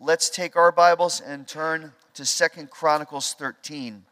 let's 0.00 0.28
take 0.28 0.56
our 0.56 0.72
Bibles 0.72 1.20
and 1.20 1.46
turn 1.46 1.92
to 2.14 2.24
Second 2.24 2.70
Chronicles 2.70 3.34
13. 3.34 4.04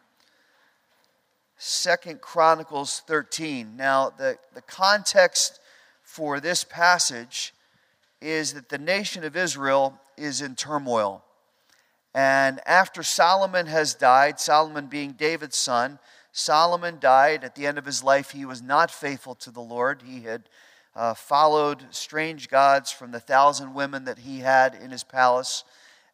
Second 1.56 2.20
Chronicles 2.20 3.02
13. 3.06 3.76
Now, 3.76 4.10
the, 4.10 4.38
the 4.54 4.62
context 4.62 5.60
for 6.02 6.40
this 6.40 6.64
passage 6.64 7.52
is 8.20 8.54
that 8.54 8.68
the 8.68 8.78
nation 8.78 9.24
of 9.24 9.36
Israel 9.36 9.98
is 10.16 10.40
in 10.40 10.54
turmoil. 10.54 11.24
And 12.14 12.60
after 12.66 13.02
Solomon 13.02 13.66
has 13.66 13.94
died, 13.94 14.38
Solomon 14.38 14.86
being 14.86 15.12
David's 15.12 15.56
son, 15.56 15.98
Solomon 16.30 16.98
died. 17.00 17.42
At 17.42 17.54
the 17.54 17.66
end 17.66 17.78
of 17.78 17.86
his 17.86 18.02
life, 18.04 18.30
he 18.30 18.44
was 18.44 18.62
not 18.62 18.90
faithful 18.90 19.34
to 19.36 19.50
the 19.50 19.60
Lord. 19.60 20.02
He 20.06 20.22
had 20.22 20.48
uh, 20.94 21.14
followed 21.14 21.84
strange 21.90 22.48
gods 22.48 22.90
from 22.90 23.10
the 23.12 23.20
thousand 23.20 23.74
women 23.74 24.04
that 24.04 24.18
he 24.18 24.40
had 24.40 24.74
in 24.74 24.90
his 24.90 25.04
palace, 25.04 25.64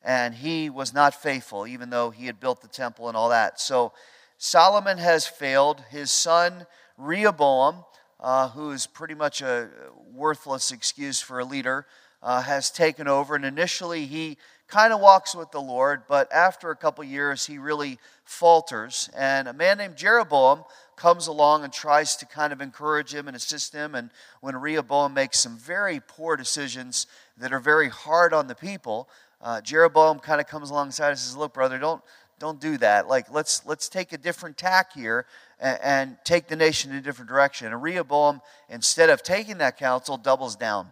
and 0.05 0.35
he 0.35 0.71
was 0.71 0.95
not 0.95 1.15
faithful, 1.15 1.67
even 1.67 1.91
though 1.91 2.11
he 2.11 2.27
had 2.27 2.41
built 2.41 2.63
the 2.63 2.69
temple 2.69 3.09
and 3.09 3.17
all 3.17 3.29
that. 3.29 3.61
So 3.61 3.93
Solomon 4.39 4.99
has 4.99 5.27
failed. 5.27 5.83
His 5.91 6.13
son, 6.13 6.67
Rehoboam, 6.97 7.85
uh, 8.21 8.51
who 8.51 8.71
is 8.71 8.87
pretty 8.87 9.15
much 9.15 9.43
a 9.43 9.69
worthless 10.15 10.71
excuse 10.71 11.21
for 11.21 11.41
a 11.41 11.45
leader, 11.45 11.87
uh, 12.23 12.43
has 12.43 12.71
taken 12.71 13.09
over. 13.09 13.35
And 13.35 13.45
initially, 13.45 14.07
he 14.07 14.39
kind 14.69 14.93
of 14.93 15.01
walks 15.01 15.35
with 15.35 15.51
the 15.51 15.61
Lord, 15.61 16.03
but 16.09 16.33
after 16.33 16.71
a 16.71 16.77
couple 16.77 17.03
years, 17.03 17.47
he 17.47 17.59
really 17.59 17.99
falters. 18.25 19.11
And 19.17 19.49
a 19.49 19.53
man 19.53 19.79
named 19.79 19.97
Jeroboam 19.97 20.63
comes 20.99 21.29
along 21.29 21.65
and 21.65 21.73
tries 21.73 22.17
to 22.17 22.27
kind 22.27 22.53
of 22.53 22.61
encourage 22.61 23.15
him 23.15 23.29
and 23.29 23.37
assist 23.37 23.73
him. 23.73 23.95
And 23.95 24.11
when 24.41 24.57
Rehoboam 24.57 25.15
makes 25.15 25.39
some 25.39 25.57
very 25.57 26.01
poor 26.01 26.37
decisions 26.37 27.07
that 27.39 27.53
are 27.53 27.61
very 27.61 27.89
hard 27.89 28.35
on 28.35 28.49
the 28.49 28.55
people, 28.55 29.09
uh, 29.41 29.61
Jeroboam 29.61 30.19
kind 30.19 30.41
of 30.41 30.49
comes 30.49 30.71
alongside 30.71 31.11
and 31.11 31.19
says, 31.19 31.37
"Look, 31.37 31.55
brother, 31.55 31.79
don't 31.79 32.03
don't 32.39 32.61
do 32.61 32.77
that. 32.79 33.09
Like 33.09 33.31
let's 33.31 33.65
let's 33.65 33.89
take 33.89 34.13
a 34.13 34.19
different 34.19 34.57
tack 34.57 34.93
here 34.93 35.25
and, 35.61 35.79
and 35.83 36.17
take 36.25 36.49
the 36.49 36.57
nation 36.57 36.91
in 36.91 36.99
a 36.99 37.01
different 37.01 37.29
direction." 37.29 37.69
And 37.69 37.83
Rehoboam, 37.83 38.43
instead 38.69 39.09
of 39.09 39.23
taking 39.23 39.59
that 39.59 39.79
counsel, 39.79 40.17
doubles 40.17 40.57
down. 40.57 40.89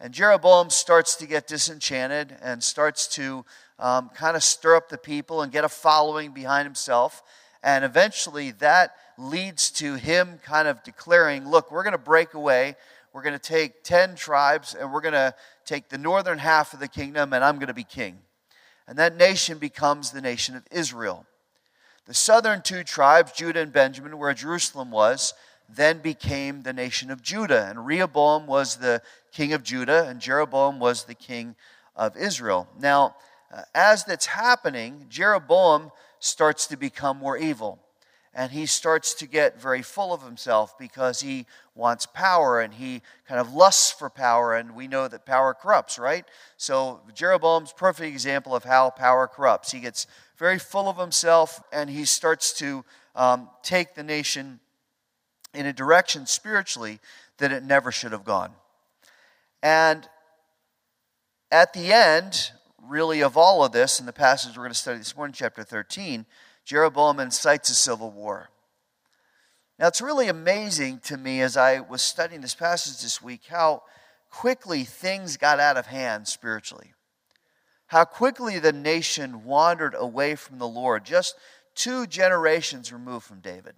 And 0.00 0.14
Jeroboam 0.14 0.70
starts 0.70 1.16
to 1.16 1.26
get 1.26 1.46
disenchanted 1.46 2.36
and 2.40 2.62
starts 2.62 3.08
to 3.08 3.44
um, 3.78 4.10
kind 4.10 4.36
of 4.36 4.44
stir 4.44 4.76
up 4.76 4.88
the 4.88 4.98
people 4.98 5.42
and 5.42 5.52
get 5.52 5.64
a 5.64 5.68
following 5.68 6.32
behind 6.32 6.66
himself. 6.66 7.22
And 7.68 7.84
eventually 7.84 8.52
that 8.52 8.94
leads 9.18 9.70
to 9.72 9.96
him 9.96 10.40
kind 10.42 10.66
of 10.66 10.82
declaring, 10.82 11.46
look, 11.46 11.70
we're 11.70 11.82
going 11.82 11.92
to 11.92 11.98
break 11.98 12.32
away. 12.32 12.76
We're 13.12 13.20
going 13.20 13.34
to 13.34 13.38
take 13.38 13.84
10 13.84 14.14
tribes 14.14 14.72
and 14.74 14.90
we're 14.90 15.02
going 15.02 15.12
to 15.12 15.34
take 15.66 15.90
the 15.90 15.98
northern 15.98 16.38
half 16.38 16.72
of 16.72 16.80
the 16.80 16.88
kingdom 16.88 17.34
and 17.34 17.44
I'm 17.44 17.56
going 17.56 17.66
to 17.66 17.74
be 17.74 17.84
king. 17.84 18.20
And 18.86 18.96
that 18.98 19.18
nation 19.18 19.58
becomes 19.58 20.12
the 20.12 20.22
nation 20.22 20.56
of 20.56 20.66
Israel. 20.70 21.26
The 22.06 22.14
southern 22.14 22.62
two 22.62 22.84
tribes, 22.84 23.32
Judah 23.32 23.60
and 23.60 23.70
Benjamin, 23.70 24.16
where 24.16 24.32
Jerusalem 24.32 24.90
was, 24.90 25.34
then 25.68 25.98
became 25.98 26.62
the 26.62 26.72
nation 26.72 27.10
of 27.10 27.20
Judah. 27.20 27.66
And 27.68 27.84
Rehoboam 27.84 28.46
was 28.46 28.76
the 28.76 29.02
king 29.30 29.52
of 29.52 29.62
Judah, 29.62 30.08
and 30.08 30.22
Jeroboam 30.22 30.80
was 30.80 31.04
the 31.04 31.14
king 31.14 31.54
of 31.94 32.16
Israel. 32.16 32.66
Now, 32.80 33.16
uh, 33.54 33.64
as 33.74 34.04
that's 34.04 34.24
happening, 34.24 35.04
Jeroboam 35.10 35.90
starts 36.20 36.66
to 36.68 36.76
become 36.76 37.18
more 37.18 37.36
evil. 37.36 37.78
And 38.34 38.52
he 38.52 38.66
starts 38.66 39.14
to 39.14 39.26
get 39.26 39.60
very 39.60 39.82
full 39.82 40.12
of 40.12 40.22
himself 40.22 40.78
because 40.78 41.20
he 41.20 41.46
wants 41.74 42.06
power 42.06 42.60
and 42.60 42.72
he 42.72 43.02
kind 43.26 43.40
of 43.40 43.52
lusts 43.52 43.90
for 43.90 44.08
power. 44.08 44.54
And 44.54 44.74
we 44.76 44.86
know 44.86 45.08
that 45.08 45.26
power 45.26 45.54
corrupts, 45.54 45.98
right? 45.98 46.24
So 46.56 47.00
Jeroboam's 47.14 47.72
perfect 47.72 48.12
example 48.12 48.54
of 48.54 48.64
how 48.64 48.90
power 48.90 49.26
corrupts. 49.26 49.72
He 49.72 49.80
gets 49.80 50.06
very 50.36 50.58
full 50.58 50.88
of 50.88 50.98
himself 50.98 51.60
and 51.72 51.90
he 51.90 52.04
starts 52.04 52.52
to 52.58 52.84
um, 53.16 53.48
take 53.62 53.94
the 53.94 54.04
nation 54.04 54.60
in 55.52 55.66
a 55.66 55.72
direction 55.72 56.26
spiritually 56.26 57.00
that 57.38 57.50
it 57.50 57.64
never 57.64 57.90
should 57.90 58.12
have 58.12 58.24
gone. 58.24 58.52
And 59.62 60.08
at 61.50 61.72
the 61.72 61.92
end, 61.92 62.52
really, 62.88 63.20
of 63.22 63.36
all 63.36 63.64
of 63.64 63.72
this, 63.72 64.00
in 64.00 64.06
the 64.06 64.12
passage 64.12 64.56
we're 64.56 64.64
going 64.64 64.72
to 64.72 64.78
study 64.78 64.98
this 64.98 65.16
morning, 65.16 65.34
chapter 65.34 65.62
13, 65.62 66.26
Jeroboam 66.64 67.20
incites 67.20 67.70
a 67.70 67.74
civil 67.74 68.10
war. 68.10 68.50
Now, 69.78 69.86
it's 69.86 70.00
really 70.00 70.28
amazing 70.28 71.00
to 71.04 71.16
me 71.16 71.40
as 71.40 71.56
I 71.56 71.80
was 71.80 72.02
studying 72.02 72.40
this 72.40 72.54
passage 72.54 73.00
this 73.00 73.22
week 73.22 73.42
how 73.48 73.82
quickly 74.30 74.84
things 74.84 75.36
got 75.36 75.60
out 75.60 75.76
of 75.76 75.86
hand 75.86 76.26
spiritually. 76.26 76.94
How 77.86 78.04
quickly 78.04 78.58
the 78.58 78.72
nation 78.72 79.44
wandered 79.44 79.94
away 79.96 80.34
from 80.34 80.58
the 80.58 80.68
Lord, 80.68 81.04
just 81.04 81.36
two 81.74 82.06
generations 82.06 82.92
removed 82.92 83.24
from 83.24 83.40
David. 83.40 83.74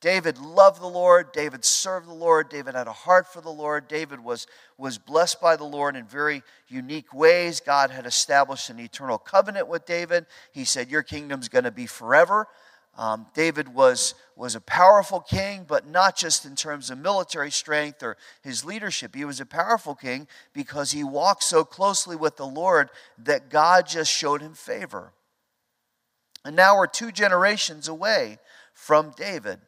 David 0.00 0.38
loved 0.38 0.80
the 0.80 0.86
Lord. 0.86 1.32
David 1.32 1.64
served 1.64 2.06
the 2.06 2.14
Lord. 2.14 2.50
David 2.50 2.74
had 2.74 2.86
a 2.86 2.92
heart 2.92 3.32
for 3.32 3.40
the 3.40 3.50
Lord. 3.50 3.88
David 3.88 4.22
was, 4.22 4.46
was 4.76 4.98
blessed 4.98 5.40
by 5.40 5.56
the 5.56 5.64
Lord 5.64 5.96
in 5.96 6.06
very 6.06 6.42
unique 6.68 7.14
ways. 7.14 7.60
God 7.60 7.90
had 7.90 8.04
established 8.04 8.68
an 8.68 8.78
eternal 8.78 9.18
covenant 9.18 9.68
with 9.68 9.86
David. 9.86 10.26
He 10.52 10.64
said, 10.64 10.90
Your 10.90 11.02
kingdom's 11.02 11.48
going 11.48 11.64
to 11.64 11.70
be 11.70 11.86
forever. 11.86 12.46
Um, 12.98 13.26
David 13.34 13.74
was, 13.74 14.14
was 14.36 14.54
a 14.54 14.60
powerful 14.60 15.20
king, 15.20 15.64
but 15.68 15.86
not 15.86 16.16
just 16.16 16.46
in 16.46 16.56
terms 16.56 16.90
of 16.90 16.98
military 16.98 17.50
strength 17.50 18.02
or 18.02 18.16
his 18.42 18.64
leadership. 18.64 19.14
He 19.14 19.26
was 19.26 19.40
a 19.40 19.46
powerful 19.46 19.94
king 19.94 20.28
because 20.54 20.92
he 20.92 21.04
walked 21.04 21.42
so 21.42 21.62
closely 21.62 22.16
with 22.16 22.36
the 22.36 22.46
Lord 22.46 22.88
that 23.18 23.50
God 23.50 23.86
just 23.86 24.10
showed 24.10 24.40
him 24.40 24.54
favor. 24.54 25.12
And 26.44 26.56
now 26.56 26.76
we're 26.76 26.86
two 26.86 27.12
generations 27.12 27.88
away 27.88 28.38
from 28.72 29.12
David. 29.16 29.58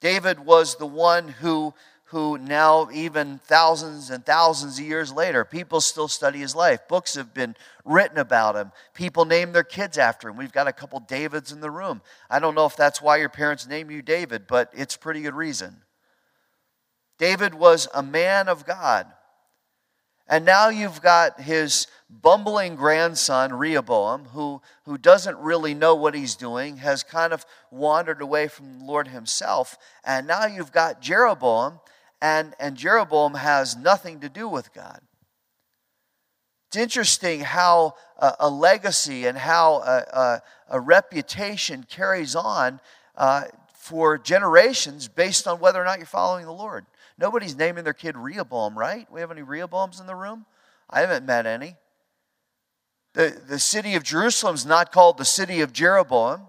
David 0.00 0.40
was 0.40 0.76
the 0.76 0.86
one 0.86 1.28
who, 1.28 1.74
who 2.06 2.38
now, 2.38 2.88
even 2.92 3.38
thousands 3.38 4.10
and 4.10 4.24
thousands 4.24 4.78
of 4.78 4.84
years 4.84 5.12
later, 5.12 5.44
people 5.44 5.80
still 5.80 6.08
study 6.08 6.38
his 6.38 6.54
life. 6.54 6.86
Books 6.88 7.14
have 7.14 7.34
been 7.34 7.56
written 7.84 8.18
about 8.18 8.54
him. 8.54 8.72
People 8.94 9.24
name 9.24 9.52
their 9.52 9.64
kids 9.64 9.98
after 9.98 10.28
him. 10.28 10.36
We've 10.36 10.52
got 10.52 10.68
a 10.68 10.72
couple 10.72 11.00
Davids 11.00 11.50
in 11.50 11.60
the 11.60 11.70
room. 11.70 12.00
I 12.30 12.38
don't 12.38 12.54
know 12.54 12.66
if 12.66 12.76
that's 12.76 13.02
why 13.02 13.16
your 13.16 13.28
parents 13.28 13.66
name 13.66 13.90
you 13.90 14.02
David, 14.02 14.46
but 14.46 14.70
it's 14.72 14.96
pretty 14.96 15.22
good 15.22 15.34
reason. 15.34 15.82
David 17.18 17.54
was 17.54 17.88
a 17.92 18.02
man 18.02 18.48
of 18.48 18.64
God. 18.64 19.06
And 20.28 20.44
now 20.44 20.68
you've 20.68 21.00
got 21.00 21.40
his 21.40 21.86
bumbling 22.10 22.76
grandson, 22.76 23.52
Rehoboam, 23.52 24.26
who, 24.26 24.60
who 24.84 24.98
doesn't 24.98 25.38
really 25.38 25.74
know 25.74 25.94
what 25.94 26.14
he's 26.14 26.36
doing, 26.36 26.78
has 26.78 27.02
kind 27.02 27.32
of 27.32 27.46
wandered 27.70 28.20
away 28.20 28.48
from 28.48 28.78
the 28.78 28.84
Lord 28.84 29.08
himself. 29.08 29.78
And 30.04 30.26
now 30.26 30.46
you've 30.46 30.72
got 30.72 31.00
Jeroboam, 31.00 31.80
and, 32.20 32.54
and 32.58 32.76
Jeroboam 32.76 33.34
has 33.34 33.76
nothing 33.76 34.20
to 34.20 34.28
do 34.28 34.48
with 34.48 34.72
God. 34.74 35.00
It's 36.68 36.76
interesting 36.76 37.40
how 37.40 37.94
a, 38.18 38.34
a 38.40 38.50
legacy 38.50 39.26
and 39.26 39.38
how 39.38 39.76
a, 39.76 40.04
a, 40.12 40.42
a 40.76 40.80
reputation 40.80 41.84
carries 41.88 42.36
on 42.36 42.80
uh, 43.16 43.44
for 43.72 44.18
generations 44.18 45.08
based 45.08 45.48
on 45.48 45.60
whether 45.60 45.80
or 45.80 45.84
not 45.84 45.98
you're 45.98 46.06
following 46.06 46.44
the 46.44 46.52
Lord. 46.52 46.84
Nobody's 47.18 47.56
naming 47.56 47.84
their 47.84 47.92
kid 47.92 48.16
Rehoboam, 48.16 48.78
right? 48.78 49.10
We 49.10 49.20
have 49.20 49.30
any 49.30 49.42
Rehoboams 49.42 50.00
in 50.00 50.06
the 50.06 50.14
room? 50.14 50.46
I 50.88 51.00
haven't 51.00 51.26
met 51.26 51.46
any. 51.46 51.76
The, 53.14 53.40
the 53.46 53.58
city 53.58 53.94
of 53.96 54.04
Jerusalem 54.04 54.54
is 54.54 54.64
not 54.64 54.92
called 54.92 55.18
the 55.18 55.24
city 55.24 55.60
of 55.60 55.72
Jeroboam. 55.72 56.42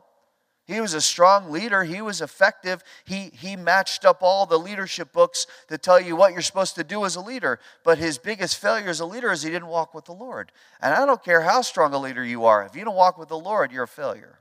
He 0.66 0.80
was 0.80 0.94
a 0.94 1.02
strong 1.02 1.50
leader. 1.50 1.84
He 1.84 2.00
was 2.00 2.22
effective. 2.22 2.84
He, 3.04 3.32
he 3.34 3.56
matched 3.56 4.06
up 4.06 4.20
all 4.22 4.46
the 4.46 4.60
leadership 4.60 5.12
books 5.12 5.48
that 5.68 5.82
tell 5.82 6.00
you 6.00 6.16
what 6.16 6.34
you're 6.34 6.44
supposed 6.44 6.76
to 6.76 6.84
do 6.84 7.06
as 7.06 7.16
a 7.16 7.22
leader. 7.22 7.60
But 7.84 7.98
his 7.98 8.20
biggest 8.20 8.58
failure 8.58 8.90
as 8.90 9.00
a 9.00 9.06
leader 9.06 9.32
is 9.32 9.42
he 9.42 9.50
didn't 9.50 9.70
walk 9.70 9.96
with 9.96 10.06
the 10.06 10.14
Lord. 10.14 10.52
And 10.80 10.94
I 10.94 11.08
don't 11.08 11.24
care 11.24 11.42
how 11.42 11.64
strong 11.64 11.92
a 11.96 11.98
leader 11.98 12.24
you 12.24 12.46
are, 12.46 12.64
if 12.64 12.76
you 12.76 12.86
don't 12.86 12.96
walk 12.96 13.18
with 13.18 13.30
the 13.30 13.40
Lord, 13.40 13.72
you're 13.72 13.86
a 13.86 13.88
failure. 13.88 14.39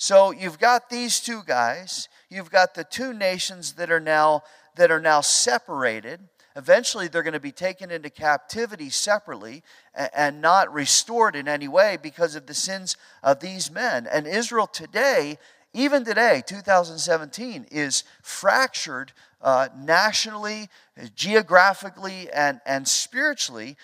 So 0.00 0.30
you've 0.30 0.60
got 0.60 0.90
these 0.90 1.18
two 1.18 1.42
guys. 1.44 2.08
You've 2.30 2.52
got 2.52 2.74
the 2.74 2.84
two 2.84 3.12
nations 3.12 3.72
that 3.72 3.90
are 3.90 3.98
now 3.98 4.44
that 4.76 4.92
are 4.92 5.00
now 5.00 5.20
separated. 5.22 6.20
Eventually, 6.54 7.08
they're 7.08 7.24
going 7.24 7.32
to 7.32 7.40
be 7.40 7.50
taken 7.50 7.90
into 7.90 8.08
captivity 8.08 8.90
separately 8.90 9.64
and 9.94 10.40
not 10.40 10.72
restored 10.72 11.34
in 11.34 11.48
any 11.48 11.66
way 11.66 11.98
because 12.00 12.36
of 12.36 12.46
the 12.46 12.54
sins 12.54 12.96
of 13.24 13.40
these 13.40 13.72
men. 13.72 14.06
And 14.06 14.24
Israel 14.24 14.68
today, 14.68 15.36
even 15.74 16.04
today, 16.04 16.44
2017, 16.46 17.66
is 17.72 18.04
fractured 18.22 19.12
uh, 19.42 19.68
nationally, 19.76 20.68
geographically, 21.16 22.30
and, 22.30 22.60
and 22.64 22.86
spiritually, 22.86 23.76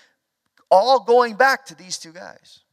all 0.70 1.00
going 1.00 1.34
back 1.34 1.66
to 1.66 1.74
these 1.74 1.98
two 1.98 2.12
guys. 2.12 2.63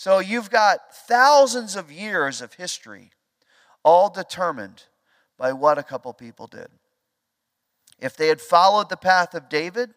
So 0.00 0.18
you've 0.18 0.48
got 0.48 0.94
thousands 0.94 1.76
of 1.76 1.92
years 1.92 2.40
of 2.40 2.54
history, 2.54 3.10
all 3.84 4.08
determined 4.08 4.84
by 5.36 5.52
what 5.52 5.76
a 5.76 5.82
couple 5.82 6.14
people 6.14 6.46
did. 6.46 6.68
If 7.98 8.16
they 8.16 8.28
had 8.28 8.40
followed 8.40 8.88
the 8.88 8.96
path 8.96 9.34
of 9.34 9.50
David, 9.50 9.90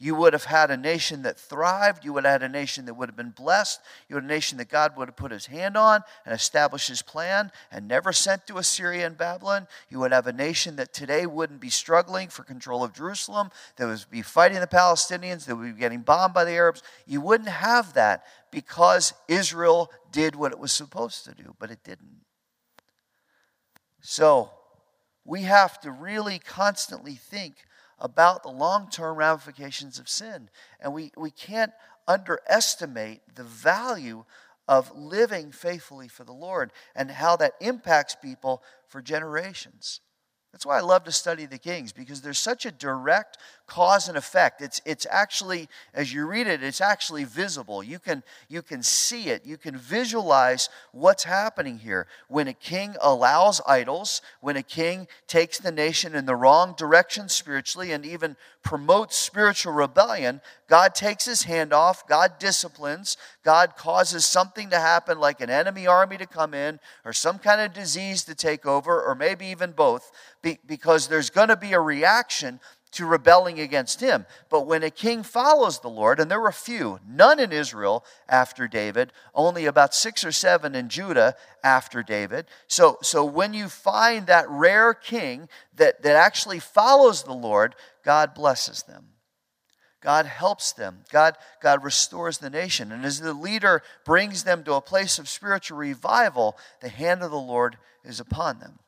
You 0.00 0.14
would 0.14 0.32
have 0.32 0.44
had 0.44 0.70
a 0.70 0.76
nation 0.76 1.22
that 1.22 1.40
thrived. 1.40 2.04
You 2.04 2.12
would 2.12 2.24
have 2.24 2.40
had 2.40 2.48
a 2.48 2.52
nation 2.52 2.84
that 2.86 2.94
would 2.94 3.08
have 3.08 3.16
been 3.16 3.30
blessed. 3.30 3.80
You 4.08 4.14
would 4.14 4.22
have 4.22 4.30
a 4.30 4.34
nation 4.34 4.58
that 4.58 4.68
God 4.68 4.96
would 4.96 5.08
have 5.08 5.16
put 5.16 5.32
his 5.32 5.46
hand 5.46 5.76
on 5.76 6.02
and 6.24 6.32
established 6.32 6.88
his 6.88 7.02
plan 7.02 7.50
and 7.72 7.88
never 7.88 8.12
sent 8.12 8.46
to 8.46 8.58
Assyria 8.58 9.06
and 9.06 9.18
Babylon. 9.18 9.66
You 9.88 9.98
would 9.98 10.12
have 10.12 10.28
a 10.28 10.32
nation 10.32 10.76
that 10.76 10.92
today 10.92 11.26
wouldn't 11.26 11.60
be 11.60 11.68
struggling 11.68 12.28
for 12.28 12.44
control 12.44 12.84
of 12.84 12.92
Jerusalem, 12.92 13.50
that 13.76 13.86
would 13.86 14.04
be 14.08 14.22
fighting 14.22 14.60
the 14.60 14.68
Palestinians, 14.68 15.46
that 15.46 15.56
would 15.56 15.74
be 15.74 15.80
getting 15.80 16.02
bombed 16.02 16.32
by 16.32 16.44
the 16.44 16.52
Arabs. 16.52 16.84
You 17.04 17.20
wouldn't 17.20 17.48
have 17.48 17.94
that 17.94 18.24
because 18.52 19.14
Israel 19.26 19.90
did 20.12 20.36
what 20.36 20.52
it 20.52 20.60
was 20.60 20.70
supposed 20.70 21.24
to 21.24 21.34
do, 21.34 21.56
but 21.58 21.72
it 21.72 21.82
didn't. 21.82 22.24
So, 24.00 24.50
we 25.24 25.42
have 25.42 25.78
to 25.80 25.90
really 25.90 26.38
constantly 26.38 27.14
think 27.14 27.56
about 28.00 28.42
the 28.42 28.50
long 28.50 28.88
term 28.90 29.16
ramifications 29.16 29.98
of 29.98 30.08
sin. 30.08 30.48
And 30.80 30.92
we, 30.92 31.12
we 31.16 31.30
can't 31.30 31.72
underestimate 32.06 33.20
the 33.34 33.44
value 33.44 34.24
of 34.66 34.94
living 34.94 35.50
faithfully 35.50 36.08
for 36.08 36.24
the 36.24 36.32
Lord 36.32 36.72
and 36.94 37.10
how 37.10 37.36
that 37.36 37.54
impacts 37.60 38.14
people 38.14 38.62
for 38.86 39.00
generations. 39.00 40.00
That's 40.52 40.66
why 40.66 40.78
I 40.78 40.82
love 40.82 41.04
to 41.04 41.12
study 41.12 41.46
the 41.46 41.58
Kings 41.58 41.92
because 41.92 42.22
there's 42.22 42.38
such 42.38 42.66
a 42.66 42.70
direct 42.70 43.38
cause 43.68 44.08
and 44.08 44.16
effect. 44.16 44.60
It's, 44.60 44.80
it's 44.84 45.06
actually, 45.10 45.68
as 45.94 46.12
you 46.12 46.26
read 46.26 46.46
it, 46.46 46.62
it's 46.62 46.80
actually 46.80 47.24
visible. 47.24 47.82
You 47.82 47.98
can, 47.98 48.24
you 48.48 48.62
can 48.62 48.82
see 48.82 49.28
it, 49.28 49.46
you 49.46 49.56
can 49.56 49.76
visualize 49.76 50.68
what's 50.92 51.24
happening 51.24 51.78
here. 51.78 52.06
When 52.26 52.48
a 52.48 52.54
king 52.54 52.96
allows 53.00 53.60
idols, 53.66 54.22
when 54.40 54.56
a 54.56 54.62
king 54.62 55.06
takes 55.26 55.58
the 55.58 55.70
nation 55.70 56.14
in 56.14 56.26
the 56.26 56.34
wrong 56.34 56.74
direction 56.76 57.28
spiritually 57.28 57.92
and 57.92 58.04
even 58.04 58.36
promotes 58.62 59.16
spiritual 59.16 59.72
rebellion, 59.72 60.40
God 60.68 60.94
takes 60.94 61.26
his 61.26 61.44
hand 61.44 61.72
off, 61.72 62.06
God 62.06 62.38
disciplines, 62.38 63.16
God 63.44 63.76
causes 63.76 64.24
something 64.24 64.70
to 64.70 64.78
happen 64.78 65.20
like 65.20 65.40
an 65.40 65.50
enemy 65.50 65.86
army 65.86 66.16
to 66.16 66.26
come 66.26 66.54
in, 66.54 66.80
or 67.04 67.12
some 67.12 67.38
kind 67.38 67.60
of 67.60 67.72
disease 67.72 68.24
to 68.24 68.34
take 68.34 68.66
over, 68.66 69.00
or 69.02 69.14
maybe 69.14 69.46
even 69.46 69.72
both, 69.72 70.10
because 70.66 71.08
there's 71.08 71.30
going 71.30 71.48
to 71.48 71.56
be 71.56 71.72
a 71.72 71.80
reaction 71.80 72.60
to 72.92 73.06
rebelling 73.06 73.60
against 73.60 74.00
him. 74.00 74.26
But 74.48 74.66
when 74.66 74.82
a 74.82 74.90
king 74.90 75.22
follows 75.22 75.80
the 75.80 75.88
Lord, 75.88 76.20
and 76.20 76.30
there 76.30 76.40
were 76.40 76.52
few, 76.52 77.00
none 77.08 77.38
in 77.38 77.52
Israel 77.52 78.04
after 78.28 78.66
David, 78.68 79.12
only 79.34 79.66
about 79.66 79.94
six 79.94 80.24
or 80.24 80.32
seven 80.32 80.74
in 80.74 80.88
Judah 80.88 81.34
after 81.62 82.02
David. 82.02 82.46
So, 82.66 82.98
so 83.02 83.24
when 83.24 83.52
you 83.54 83.68
find 83.68 84.26
that 84.26 84.48
rare 84.48 84.94
king 84.94 85.48
that, 85.76 86.02
that 86.02 86.16
actually 86.16 86.60
follows 86.60 87.22
the 87.22 87.34
Lord, 87.34 87.74
God 88.04 88.34
blesses 88.34 88.82
them. 88.82 89.08
God 90.00 90.26
helps 90.26 90.72
them. 90.72 91.00
God, 91.10 91.36
God 91.60 91.82
restores 91.82 92.38
the 92.38 92.50
nation. 92.50 92.92
And 92.92 93.04
as 93.04 93.20
the 93.20 93.34
leader 93.34 93.82
brings 94.04 94.44
them 94.44 94.62
to 94.64 94.74
a 94.74 94.80
place 94.80 95.18
of 95.18 95.28
spiritual 95.28 95.78
revival, 95.78 96.56
the 96.80 96.88
hand 96.88 97.22
of 97.22 97.30
the 97.30 97.36
Lord 97.36 97.76
is 98.04 98.20
upon 98.20 98.60
them. 98.60 98.78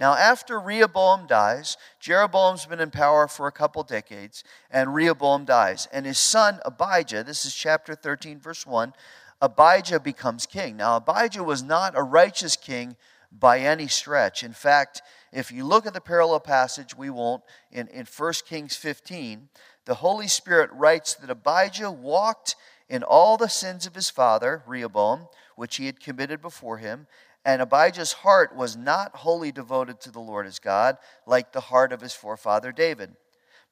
Now, 0.00 0.14
after 0.14 0.58
Rehoboam 0.58 1.26
dies, 1.26 1.76
Jeroboam's 2.00 2.64
been 2.64 2.80
in 2.80 2.90
power 2.90 3.28
for 3.28 3.46
a 3.46 3.52
couple 3.52 3.82
decades, 3.82 4.42
and 4.70 4.94
Rehoboam 4.94 5.44
dies. 5.44 5.86
And 5.92 6.06
his 6.06 6.18
son, 6.18 6.58
Abijah, 6.64 7.22
this 7.22 7.44
is 7.44 7.54
chapter 7.54 7.94
13, 7.94 8.40
verse 8.40 8.66
1, 8.66 8.94
Abijah 9.42 10.00
becomes 10.00 10.46
king. 10.46 10.78
Now, 10.78 10.96
Abijah 10.96 11.44
was 11.44 11.62
not 11.62 11.96
a 11.96 12.02
righteous 12.02 12.56
king 12.56 12.96
by 13.30 13.60
any 13.60 13.88
stretch. 13.88 14.42
In 14.42 14.54
fact, 14.54 15.02
if 15.32 15.52
you 15.52 15.64
look 15.64 15.86
at 15.86 15.92
the 15.92 16.00
parallel 16.00 16.40
passage, 16.40 16.96
we 16.96 17.10
won't, 17.10 17.42
in, 17.70 17.86
in 17.88 18.06
1 18.06 18.32
Kings 18.46 18.76
15, 18.76 19.50
the 19.84 19.94
Holy 19.96 20.28
Spirit 20.28 20.70
writes 20.72 21.14
that 21.14 21.30
Abijah 21.30 21.90
walked 21.90 22.56
in 22.88 23.02
all 23.02 23.36
the 23.36 23.48
sins 23.48 23.86
of 23.86 23.94
his 23.94 24.10
father, 24.10 24.62
Rehoboam, 24.66 25.28
which 25.56 25.76
he 25.76 25.86
had 25.86 26.00
committed 26.00 26.40
before 26.40 26.78
him, 26.78 27.06
and 27.44 27.62
Abijah's 27.62 28.12
heart 28.12 28.54
was 28.54 28.76
not 28.76 29.16
wholly 29.16 29.52
devoted 29.52 30.00
to 30.00 30.10
the 30.10 30.20
Lord 30.20 30.46
his 30.46 30.58
God, 30.58 30.98
like 31.26 31.52
the 31.52 31.60
heart 31.60 31.92
of 31.92 32.00
his 32.00 32.12
forefather 32.12 32.72
David. 32.72 33.16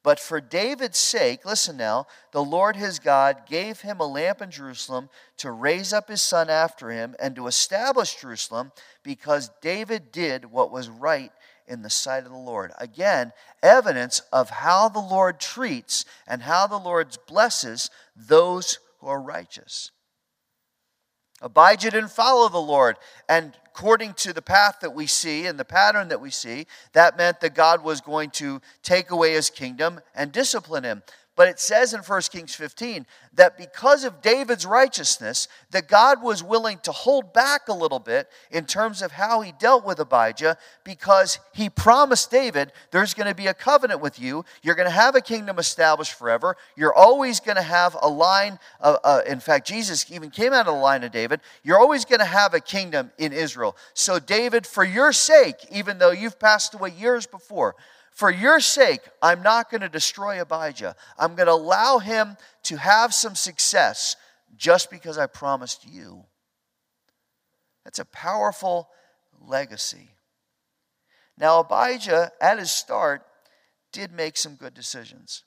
But 0.03 0.21
for 0.21 0.41
David's 0.41 0.99
sake, 0.99 1.45
listen 1.45 1.77
now, 1.77 2.07
the 2.33 2.43
Lord 2.43 2.77
his 2.77 2.99
God 2.99 3.47
gave 3.47 3.81
him 3.81 4.01
a 4.01 4.07
lamp 4.07 4.41
in 4.41 4.51
Jerusalem 4.51 5.11
to 5.39 5.51
raise 5.51 5.93
up 5.93 6.09
his 6.09 6.23
son 6.23 6.49
after 6.49 6.91
him 6.91 7.17
and 7.19 7.35
to 7.37 7.47
establish 7.47 8.21
Jerusalem 8.21 8.73
because 9.03 9.51
David 9.61 10.13
did 10.13 10.47
what 10.47 10.71
was 10.71 10.89
right 10.89 11.33
in 11.67 11.83
the 11.83 11.91
sight 11.91 12.25
of 12.25 12.31
the 12.31 12.39
Lord. 12.39 12.73
Again, 12.79 13.33
evidence 13.63 14.23
of 14.33 14.51
how 14.51 14.89
the 14.89 15.01
Lord 15.01 15.41
treats 15.41 16.05
and 16.27 16.43
how 16.43 16.67
the 16.67 16.79
Lord 16.79 17.19
blesses 17.27 17.91
those 18.17 18.79
who 19.01 19.09
are 19.09 19.21
righteous. 19.21 19.91
Abijah 21.41 21.91
didn't 21.91 22.11
follow 22.11 22.49
the 22.49 22.59
Lord. 22.59 22.97
And 23.29 23.55
according 23.67 24.15
to 24.15 24.33
the 24.33 24.43
path 24.43 24.79
that 24.81 24.95
we 24.95 25.07
see 25.07 25.47
and 25.47 25.59
the 25.59 25.65
pattern 25.65 26.09
that 26.09 26.21
we 26.21 26.31
see, 26.31 26.67
that 26.93 27.17
meant 27.17 27.41
that 27.41 27.55
God 27.55 27.85
was 27.85 28.01
going 28.01 28.31
to 28.31 28.61
take 28.83 29.11
away 29.11 29.35
his 29.35 29.51
kingdom 29.51 30.01
and 30.15 30.33
discipline 30.33 30.85
him. 30.85 31.03
But 31.39 31.47
it 31.47 31.61
says 31.61 31.95
in 31.95 32.01
1 32.01 32.23
Kings 32.33 32.57
15 32.57 33.07
that 33.35 33.57
because 33.57 34.03
of 34.03 34.21
David's 34.21 34.67
righteousness, 34.67 35.47
that 35.71 35.87
God 35.87 36.21
was 36.21 36.43
willing 36.43 36.81
to 36.83 36.91
hold 36.91 37.33
back 37.33 37.69
a 37.69 37.73
little 37.73 38.01
bit 38.01 38.29
in 38.51 38.65
terms 38.65 39.03
of 39.03 39.13
how 39.13 39.43
he 39.43 39.53
dealt 39.53 39.87
with 39.87 40.01
Abijah 40.01 40.59
because 40.83 41.39
he 41.55 41.71
promised 41.71 42.33
David, 42.33 42.73
there's 42.91 43.15
going 43.15 43.29
to 43.29 43.37
be 43.37 43.47
a 43.47 43.55
covenant 43.55 44.01
with 44.01 44.19
you. 44.19 44.45
You're 44.65 44.75
going 44.75 44.89
to 44.89 44.91
have 44.91 45.15
a 45.15 45.21
kingdom 45.21 45.61
established 45.61 46.15
forever. 46.15 46.57
You're 46.75 46.93
always 46.93 47.39
going 47.39 47.55
to 47.55 47.63
have 47.63 47.97
a 48.03 48.09
line. 48.09 48.59
Of, 48.81 48.99
uh, 49.05 49.21
in 49.25 49.39
fact, 49.39 49.69
Jesus 49.69 50.11
even 50.11 50.31
came 50.31 50.53
out 50.53 50.67
of 50.67 50.75
the 50.75 50.81
line 50.81 51.05
of 51.05 51.13
David. 51.13 51.41
You're 51.63 51.79
always 51.79 52.05
going 52.05 52.19
to 52.19 52.25
have 52.25 52.53
a 52.53 52.61
kingdom 52.61 53.13
in 53.17 53.33
Israel. 53.33 53.77
So, 53.95 54.19
David, 54.19 54.67
for 54.67 54.83
your 54.83 55.13
sake, 55.13 55.59
even 55.71 55.99
though 55.99 56.11
you've 56.11 56.41
passed 56.41 56.75
away 56.75 56.91
years 56.91 57.29
before, 57.29 57.77
for 58.19 58.33
your 58.33 58.59
sake, 58.59 59.03
I'm 59.23 59.45
not 59.45 59.71
going 59.71 59.83
to 59.83 59.89
destroy 59.89 60.43
Abijah. 60.43 60.97
I'm 61.17 61.37
going 61.37 61.47
to 61.47 61.53
allow 61.53 62.01
him 62.01 62.37
to 62.65 62.77
have 62.77 63.15
some 63.15 63.37
success 63.37 64.17
just 64.57 64.91
because 64.91 65.17
I 65.17 65.29
promised 65.29 65.87
you. 65.87 66.25
That's 67.85 68.01
a 68.01 68.05
powerful 68.05 68.89
legacy. 69.41 70.09
Now, 71.39 71.61
Abijah, 71.61 72.33
at 72.41 72.59
his 72.59 72.73
start, 72.73 73.23
did 73.93 74.11
make 74.13 74.37
some 74.37 74.57
good 74.57 74.75
decisions. 74.75 75.45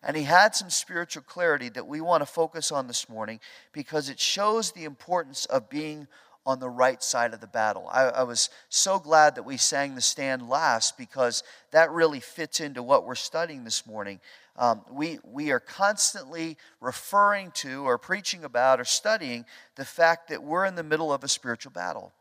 And 0.00 0.16
he 0.16 0.22
had 0.22 0.54
some 0.54 0.70
spiritual 0.70 1.24
clarity 1.24 1.68
that 1.70 1.88
we 1.88 2.00
want 2.00 2.22
to 2.22 2.26
focus 2.26 2.70
on 2.70 2.86
this 2.86 3.08
morning 3.08 3.40
because 3.72 4.08
it 4.08 4.20
shows 4.20 4.70
the 4.70 4.84
importance 4.84 5.46
of 5.46 5.68
being 5.68 6.06
on 6.48 6.60
the 6.60 6.70
right 6.70 7.02
side 7.02 7.34
of 7.34 7.42
the 7.42 7.46
battle. 7.46 7.86
I, 7.92 8.04
I, 8.04 8.22
was 8.22 8.48
so 8.70 8.98
glad 8.98 9.34
that 9.34 9.42
we 9.42 9.58
sang 9.58 9.94
the 9.94 10.00
stand 10.00 10.48
last 10.48 10.96
because 10.96 11.42
that 11.72 11.90
really 11.90 12.20
fits 12.20 12.58
into 12.58 12.82
what 12.82 13.04
we're 13.04 13.16
studying 13.16 13.64
this 13.64 13.86
morning. 13.86 14.18
Um, 14.56 14.80
we, 14.90 15.18
we 15.30 15.50
are 15.50 15.60
constantly 15.60 16.56
referring 16.80 17.50
to 17.56 17.84
or 17.86 17.98
preaching 17.98 18.44
about 18.44 18.80
or 18.80 18.86
studying 18.86 19.44
the 19.76 19.84
fact 19.84 20.30
that 20.30 20.42
we're 20.42 20.64
in 20.64 20.74
the 20.74 20.82
middle 20.82 21.12
of 21.12 21.22
a 21.22 21.28
spiritual 21.28 21.72
battle. 21.72 22.14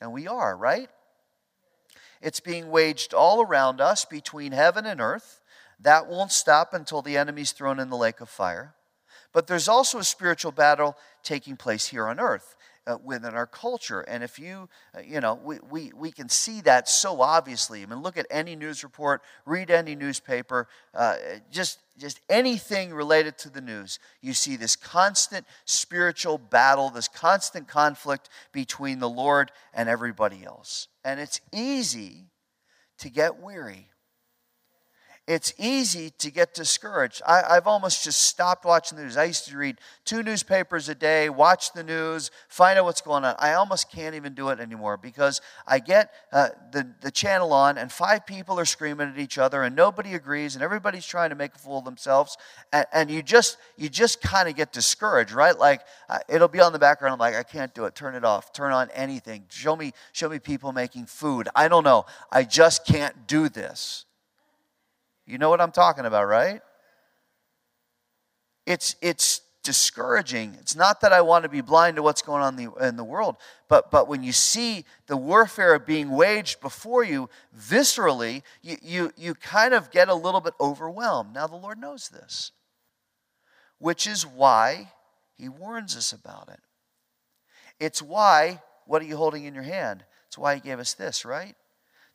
And 0.00 0.14
we 0.14 0.26
are, 0.26 0.56
right? 0.56 0.88
It's 2.22 2.40
being 2.40 2.70
waged 2.70 3.12
all 3.12 3.42
around 3.42 3.82
us 3.82 4.06
between 4.06 4.52
heaven 4.52 4.86
and 4.86 4.98
earth. 4.98 5.42
That 5.78 6.08
won't 6.08 6.32
stop 6.32 6.72
until 6.72 7.02
the 7.02 7.18
enemy's 7.18 7.52
thrown 7.52 7.78
in 7.78 7.90
the 7.90 7.98
lake 7.98 8.22
of 8.22 8.30
fire. 8.30 8.72
But 9.34 9.46
there's 9.46 9.68
also 9.68 9.98
a 9.98 10.04
spiritual 10.04 10.52
battle 10.52 10.96
taking 11.22 11.58
place 11.58 11.88
here 11.88 12.06
on 12.06 12.18
earth 12.18 12.56
uh, 12.86 12.98
within 13.02 13.34
our 13.34 13.46
culture. 13.46 14.00
And 14.02 14.22
if 14.22 14.38
you, 14.38 14.68
uh, 14.96 15.00
you 15.00 15.20
know, 15.20 15.34
we, 15.42 15.58
we, 15.70 15.92
we 15.94 16.12
can 16.12 16.28
see 16.28 16.60
that 16.62 16.88
so 16.88 17.20
obviously. 17.20 17.82
I 17.82 17.86
mean, 17.86 18.02
look 18.02 18.16
at 18.16 18.26
any 18.30 18.56
news 18.56 18.84
report, 18.84 19.22
read 19.46 19.70
any 19.70 19.94
newspaper, 19.94 20.68
uh, 20.94 21.16
just, 21.50 21.78
just 21.98 22.20
anything 22.28 22.92
related 22.92 23.38
to 23.38 23.50
the 23.50 23.60
news. 23.60 23.98
You 24.20 24.34
see 24.34 24.56
this 24.56 24.76
constant 24.76 25.46
spiritual 25.64 26.38
battle, 26.38 26.90
this 26.90 27.08
constant 27.08 27.68
conflict 27.68 28.28
between 28.52 28.98
the 28.98 29.08
Lord 29.08 29.50
and 29.72 29.88
everybody 29.88 30.44
else. 30.44 30.88
And 31.04 31.20
it's 31.20 31.40
easy 31.52 32.26
to 32.98 33.08
get 33.08 33.40
weary 33.40 33.88
it's 35.26 35.54
easy 35.58 36.10
to 36.18 36.30
get 36.30 36.52
discouraged. 36.52 37.22
I, 37.26 37.54
have 37.54 37.66
almost 37.66 38.04
just 38.04 38.22
stopped 38.22 38.66
watching 38.66 38.98
the 38.98 39.04
news. 39.04 39.16
I 39.16 39.24
used 39.24 39.48
to 39.48 39.56
read 39.56 39.78
two 40.04 40.22
newspapers 40.22 40.90
a 40.90 40.94
day, 40.94 41.30
watch 41.30 41.72
the 41.72 41.82
news, 41.82 42.30
find 42.48 42.78
out 42.78 42.84
what's 42.84 43.00
going 43.00 43.24
on. 43.24 43.34
I 43.38 43.54
almost 43.54 43.90
can't 43.90 44.14
even 44.14 44.34
do 44.34 44.50
it 44.50 44.60
anymore 44.60 44.98
because 44.98 45.40
I 45.66 45.78
get 45.78 46.12
uh, 46.30 46.50
the, 46.72 46.86
the 47.00 47.10
channel 47.10 47.54
on 47.54 47.78
and 47.78 47.90
five 47.90 48.26
people 48.26 48.60
are 48.60 48.66
screaming 48.66 49.08
at 49.08 49.18
each 49.18 49.38
other 49.38 49.62
and 49.62 49.74
nobody 49.74 50.12
agrees 50.12 50.56
and 50.56 50.62
everybody's 50.62 51.06
trying 51.06 51.30
to 51.30 51.36
make 51.36 51.54
a 51.54 51.58
fool 51.58 51.78
of 51.78 51.86
themselves. 51.86 52.36
And, 52.70 52.84
and 52.92 53.10
you 53.10 53.22
just, 53.22 53.56
you 53.78 53.88
just 53.88 54.20
kind 54.20 54.46
of 54.46 54.56
get 54.56 54.72
discouraged, 54.72 55.32
right? 55.32 55.58
Like 55.58 55.80
uh, 56.10 56.18
it'll 56.28 56.48
be 56.48 56.60
on 56.60 56.74
the 56.74 56.78
background. 56.78 57.14
I'm 57.14 57.18
like, 57.18 57.34
I 57.34 57.44
can't 57.44 57.72
do 57.74 57.86
it. 57.86 57.94
Turn 57.94 58.14
it 58.14 58.26
off. 58.26 58.52
Turn 58.52 58.72
on 58.72 58.90
anything. 58.90 59.46
Show 59.48 59.74
me, 59.74 59.94
show 60.12 60.28
me 60.28 60.38
people 60.38 60.72
making 60.72 61.06
food. 61.06 61.48
I 61.54 61.68
don't 61.68 61.84
know. 61.84 62.04
I 62.30 62.44
just 62.44 62.86
can't 62.86 63.26
do 63.26 63.48
this. 63.48 64.04
You 65.26 65.38
know 65.38 65.48
what 65.48 65.60
I'm 65.60 65.72
talking 65.72 66.04
about, 66.04 66.26
right? 66.26 66.60
it's, 68.66 68.96
it's 69.00 69.42
discouraging. 69.62 70.56
It's 70.60 70.76
not 70.76 71.00
that 71.00 71.12
I 71.12 71.22
want 71.22 71.44
to 71.44 71.48
be 71.48 71.60
blind 71.60 71.96
to 71.96 72.02
what's 72.02 72.22
going 72.22 72.42
on 72.42 72.58
in 72.58 72.66
the, 72.66 72.86
in 72.86 72.96
the 72.96 73.04
world, 73.04 73.36
but, 73.68 73.90
but 73.90 74.08
when 74.08 74.22
you 74.22 74.32
see 74.32 74.84
the 75.06 75.16
warfare 75.16 75.78
being 75.78 76.10
waged 76.10 76.60
before 76.60 77.02
you 77.04 77.28
viscerally, 77.58 78.42
you, 78.62 78.76
you, 78.82 79.12
you 79.16 79.34
kind 79.34 79.74
of 79.74 79.90
get 79.90 80.08
a 80.08 80.14
little 80.14 80.40
bit 80.40 80.54
overwhelmed. 80.60 81.34
Now, 81.34 81.46
the 81.46 81.56
Lord 81.56 81.78
knows 81.78 82.08
this, 82.08 82.52
which 83.78 84.06
is 84.06 84.26
why 84.26 84.90
He 85.36 85.48
warns 85.48 85.96
us 85.96 86.12
about 86.12 86.48
it. 86.48 86.60
It's 87.80 88.02
why, 88.02 88.60
what 88.86 89.02
are 89.02 89.06
you 89.06 89.16
holding 89.16 89.44
in 89.44 89.54
your 89.54 89.64
hand? 89.64 90.04
It's 90.26 90.38
why 90.38 90.56
He 90.56 90.60
gave 90.60 90.78
us 90.78 90.94
this, 90.94 91.24
right? 91.24 91.54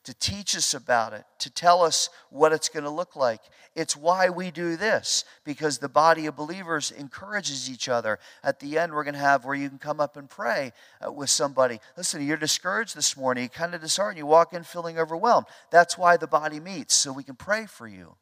To 0.10 0.16
teach 0.16 0.56
us 0.56 0.74
about 0.74 1.14
it, 1.14 1.24
to 1.38 1.52
tell 1.52 1.84
us 1.84 2.10
what 2.32 2.52
it's 2.52 2.68
going 2.68 2.84
to 2.84 2.90
look 2.90 3.16
like. 3.16 3.42
It's 3.76 3.96
why 3.96 4.30
we 4.30 4.50
do 4.50 4.76
this, 4.76 5.24
because 5.46 5.78
the 5.78 5.88
body 5.88 6.26
of 6.26 6.36
believers 6.36 6.90
encourages 6.90 7.70
each 7.70 7.88
other. 7.88 8.18
At 8.44 8.60
the 8.60 8.80
end, 8.80 8.92
we're 8.92 9.04
going 9.04 9.14
to 9.14 9.20
have 9.20 9.46
where 9.46 9.54
you 9.54 9.70
can 9.70 9.78
come 9.78 10.00
up 10.00 10.18
and 10.18 10.28
pray 10.28 10.74
uh, 11.06 11.12
with 11.12 11.30
somebody. 11.30 11.80
Listen, 11.96 12.26
you're 12.26 12.38
discouraged 12.38 12.98
this 12.98 13.16
morning, 13.16 13.44
you're 13.44 13.50
kind 13.50 13.76
of 13.76 13.82
disheartened, 13.82 14.18
you 14.18 14.26
walk 14.26 14.52
in 14.52 14.64
feeling 14.64 14.98
overwhelmed. 14.98 15.46
That's 15.70 15.96
why 15.96 16.18
the 16.18 16.26
body 16.26 16.60
meets, 16.60 16.96
so 16.96 17.14
we 17.14 17.24
can 17.24 17.36
pray 17.36 17.68
for 17.68 17.88
you. 17.88 18.16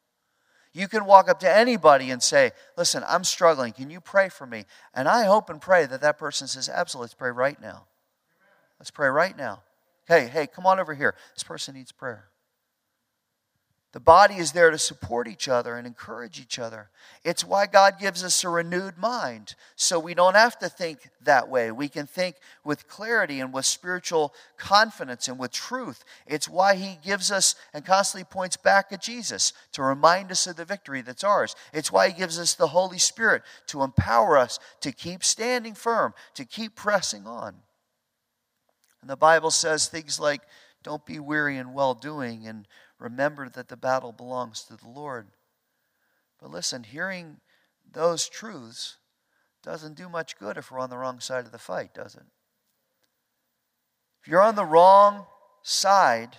You 0.74 0.88
can 0.88 1.06
walk 1.06 1.30
up 1.30 1.40
to 1.40 1.50
anybody 1.50 2.10
and 2.10 2.22
say, 2.22 2.50
Listen, 2.76 3.02
I'm 3.08 3.24
struggling. 3.24 3.72
Can 3.72 3.88
you 3.88 4.02
pray 4.02 4.28
for 4.28 4.46
me? 4.46 4.66
And 4.92 5.08
I 5.08 5.24
hope 5.24 5.48
and 5.48 5.58
pray 5.58 5.86
that 5.86 6.02
that 6.02 6.18
person 6.18 6.48
says, 6.48 6.68
Absolutely, 6.68 7.04
let's 7.04 7.14
pray 7.14 7.30
right 7.30 7.58
now. 7.58 7.86
Let's 8.78 8.90
pray 8.90 9.08
right 9.08 9.34
now. 9.34 9.62
Hey, 10.08 10.26
hey, 10.26 10.46
come 10.46 10.64
on 10.64 10.80
over 10.80 10.94
here. 10.94 11.14
This 11.34 11.44
person 11.44 11.74
needs 11.74 11.92
prayer. 11.92 12.30
The 13.92 14.00
body 14.00 14.36
is 14.36 14.52
there 14.52 14.70
to 14.70 14.78
support 14.78 15.28
each 15.28 15.48
other 15.48 15.76
and 15.76 15.86
encourage 15.86 16.40
each 16.40 16.58
other. 16.58 16.90
It's 17.24 17.44
why 17.44 17.66
God 17.66 17.98
gives 17.98 18.22
us 18.22 18.44
a 18.44 18.48
renewed 18.48 18.98
mind, 18.98 19.54
so 19.76 19.98
we 19.98 20.12
don't 20.12 20.36
have 20.36 20.58
to 20.58 20.68
think 20.68 21.08
that 21.22 21.48
way. 21.48 21.70
We 21.70 21.88
can 21.88 22.06
think 22.06 22.36
with 22.64 22.86
clarity 22.86 23.40
and 23.40 23.52
with 23.52 23.64
spiritual 23.64 24.34
confidence 24.58 25.26
and 25.26 25.38
with 25.38 25.52
truth. 25.52 26.04
It's 26.26 26.48
why 26.48 26.74
He 26.74 26.98
gives 27.02 27.30
us 27.30 27.54
and 27.72 27.84
constantly 27.84 28.24
points 28.24 28.58
back 28.58 28.92
at 28.92 29.02
Jesus 29.02 29.54
to 29.72 29.82
remind 29.82 30.30
us 30.30 30.46
of 30.46 30.56
the 30.56 30.66
victory 30.66 31.00
that's 31.00 31.24
ours. 31.24 31.56
It's 31.72 31.92
why 31.92 32.08
He 32.08 32.18
gives 32.18 32.38
us 32.38 32.54
the 32.54 32.68
Holy 32.68 32.98
Spirit 32.98 33.42
to 33.68 33.82
empower 33.82 34.36
us 34.36 34.58
to 34.80 34.92
keep 34.92 35.24
standing 35.24 35.74
firm, 35.74 36.12
to 36.34 36.44
keep 36.44 36.76
pressing 36.76 37.26
on. 37.26 37.56
And 39.00 39.10
the 39.10 39.16
Bible 39.16 39.50
says 39.50 39.86
things 39.86 40.18
like, 40.18 40.42
don't 40.82 41.04
be 41.04 41.18
weary 41.18 41.56
in 41.56 41.72
well 41.72 41.94
doing, 41.94 42.46
and 42.46 42.66
remember 42.98 43.48
that 43.48 43.68
the 43.68 43.76
battle 43.76 44.12
belongs 44.12 44.62
to 44.64 44.76
the 44.76 44.88
Lord. 44.88 45.28
But 46.40 46.50
listen, 46.50 46.84
hearing 46.84 47.38
those 47.92 48.28
truths 48.28 48.96
doesn't 49.62 49.96
do 49.96 50.08
much 50.08 50.38
good 50.38 50.56
if 50.56 50.70
we're 50.70 50.78
on 50.78 50.90
the 50.90 50.98
wrong 50.98 51.20
side 51.20 51.46
of 51.46 51.52
the 51.52 51.58
fight, 51.58 51.94
does 51.94 52.14
it? 52.14 52.26
If 54.22 54.28
you're 54.28 54.42
on 54.42 54.54
the 54.54 54.64
wrong 54.64 55.26
side, 55.62 56.36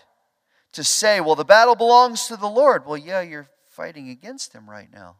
to 0.73 0.83
say, 0.83 1.19
well, 1.19 1.35
the 1.35 1.45
battle 1.45 1.75
belongs 1.75 2.27
to 2.27 2.37
the 2.37 2.47
Lord, 2.47 2.85
well, 2.85 2.97
yeah, 2.97 3.21
you're 3.21 3.49
fighting 3.69 4.09
against 4.09 4.53
Him 4.53 4.69
right 4.69 4.91
now. 4.91 5.17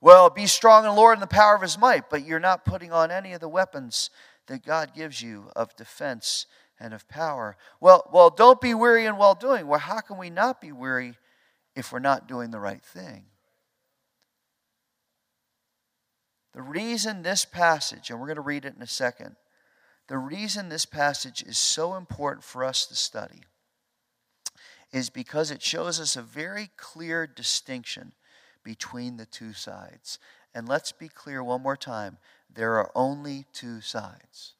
Well, 0.00 0.30
be 0.30 0.46
strong 0.46 0.84
in 0.84 0.90
the 0.90 0.96
Lord 0.96 1.14
and 1.14 1.22
the 1.22 1.26
power 1.26 1.54
of 1.54 1.62
His 1.62 1.78
might, 1.78 2.10
but 2.10 2.24
you're 2.24 2.38
not 2.38 2.64
putting 2.64 2.92
on 2.92 3.10
any 3.10 3.32
of 3.32 3.40
the 3.40 3.48
weapons 3.48 4.10
that 4.48 4.66
God 4.66 4.94
gives 4.94 5.22
you 5.22 5.50
of 5.54 5.76
defense 5.76 6.46
and 6.80 6.92
of 6.92 7.08
power. 7.08 7.56
Well, 7.80 8.08
well, 8.12 8.30
don't 8.30 8.60
be 8.60 8.74
weary 8.74 9.06
in 9.06 9.16
well 9.16 9.34
doing. 9.34 9.66
Well, 9.66 9.78
how 9.78 10.00
can 10.00 10.18
we 10.18 10.30
not 10.30 10.60
be 10.60 10.72
weary 10.72 11.14
if 11.74 11.92
we're 11.92 11.98
not 12.00 12.28
doing 12.28 12.50
the 12.50 12.60
right 12.60 12.82
thing? 12.82 13.26
The 16.54 16.62
reason 16.62 17.22
this 17.22 17.44
passage, 17.44 18.10
and 18.10 18.18
we're 18.18 18.26
going 18.26 18.36
to 18.36 18.42
read 18.42 18.64
it 18.64 18.74
in 18.74 18.82
a 18.82 18.86
second, 18.86 19.36
the 20.08 20.18
reason 20.18 20.68
this 20.68 20.86
passage 20.86 21.42
is 21.42 21.58
so 21.58 21.94
important 21.94 22.42
for 22.42 22.64
us 22.64 22.86
to 22.86 22.96
study 22.96 23.42
is 24.90 25.10
because 25.10 25.50
it 25.50 25.62
shows 25.62 26.00
us 26.00 26.16
a 26.16 26.22
very 26.22 26.70
clear 26.76 27.26
distinction 27.26 28.12
between 28.64 29.18
the 29.18 29.26
two 29.26 29.52
sides. 29.52 30.18
And 30.54 30.66
let's 30.66 30.92
be 30.92 31.08
clear 31.08 31.44
one 31.44 31.62
more 31.62 31.76
time 31.76 32.16
there 32.54 32.74
are 32.78 32.90
only 32.94 33.46
two 33.52 33.80
sides. 33.80 34.54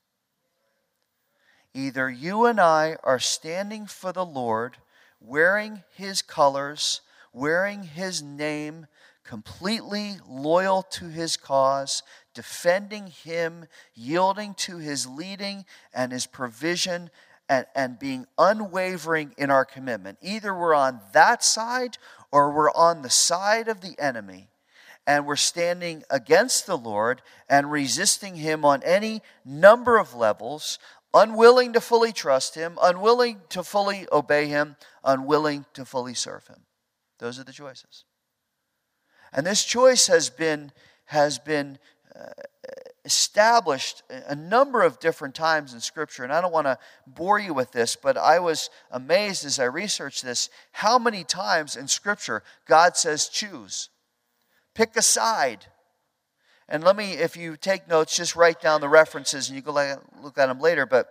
Either 1.74 2.10
you 2.10 2.46
and 2.46 2.60
I 2.60 2.96
are 3.02 3.18
standing 3.18 3.86
for 3.86 4.12
the 4.12 4.24
Lord, 4.24 4.78
wearing 5.20 5.84
his 5.94 6.22
colors, 6.22 7.00
wearing 7.32 7.82
his 7.82 8.22
name, 8.22 8.86
completely 9.24 10.16
loyal 10.26 10.82
to 10.82 11.08
his 11.08 11.36
cause, 11.36 12.02
defending 12.34 13.08
him, 13.08 13.66
yielding 13.94 14.54
to 14.54 14.78
his 14.78 15.06
leading 15.06 15.64
and 15.92 16.12
his 16.12 16.26
provision, 16.26 17.10
and, 17.48 17.66
and 17.74 17.98
being 17.98 18.26
unwavering 18.38 19.34
in 19.38 19.50
our 19.50 19.64
commitment. 19.64 20.18
Either 20.22 20.54
we're 20.54 20.74
on 20.74 21.00
that 21.12 21.42
side 21.42 21.98
or 22.30 22.52
we're 22.52 22.72
on 22.72 23.02
the 23.02 23.10
side 23.10 23.68
of 23.68 23.80
the 23.80 23.98
enemy 23.98 24.48
and 25.08 25.24
we're 25.24 25.36
standing 25.36 26.04
against 26.10 26.66
the 26.66 26.76
Lord 26.76 27.22
and 27.48 27.72
resisting 27.72 28.36
Him 28.36 28.62
on 28.62 28.82
any 28.82 29.22
number 29.42 29.96
of 29.96 30.14
levels, 30.14 30.78
unwilling 31.14 31.72
to 31.72 31.80
fully 31.80 32.12
trust 32.12 32.54
Him, 32.54 32.78
unwilling 32.82 33.40
to 33.48 33.62
fully 33.62 34.06
obey 34.12 34.48
Him, 34.48 34.76
unwilling 35.02 35.64
to 35.72 35.86
fully 35.86 36.12
serve 36.12 36.46
Him. 36.46 36.66
Those 37.20 37.40
are 37.40 37.44
the 37.44 37.54
choices. 37.54 38.04
And 39.32 39.46
this 39.46 39.64
choice 39.64 40.08
has 40.08 40.28
been, 40.28 40.72
has 41.06 41.38
been 41.38 41.78
uh, 42.14 42.42
established 43.06 44.02
a 44.10 44.34
number 44.34 44.82
of 44.82 45.00
different 45.00 45.34
times 45.34 45.72
in 45.72 45.80
Scripture. 45.80 46.22
And 46.22 46.34
I 46.34 46.42
don't 46.42 46.52
want 46.52 46.66
to 46.66 46.78
bore 47.06 47.38
you 47.38 47.54
with 47.54 47.72
this, 47.72 47.96
but 47.96 48.18
I 48.18 48.40
was 48.40 48.68
amazed 48.90 49.46
as 49.46 49.58
I 49.58 49.64
researched 49.64 50.22
this 50.22 50.50
how 50.72 50.98
many 50.98 51.24
times 51.24 51.76
in 51.76 51.88
Scripture 51.88 52.42
God 52.66 52.94
says, 52.94 53.30
choose. 53.30 53.88
Pick 54.78 54.94
a 54.94 55.02
side. 55.02 55.66
And 56.68 56.84
let 56.84 56.94
me, 56.94 57.14
if 57.14 57.36
you 57.36 57.56
take 57.56 57.88
notes, 57.88 58.16
just 58.16 58.36
write 58.36 58.60
down 58.60 58.80
the 58.80 58.88
references 58.88 59.48
and 59.48 59.56
you 59.56 59.60
can 59.60 59.74
look 60.22 60.38
at 60.38 60.46
them 60.46 60.60
later. 60.60 60.86
But 60.86 61.08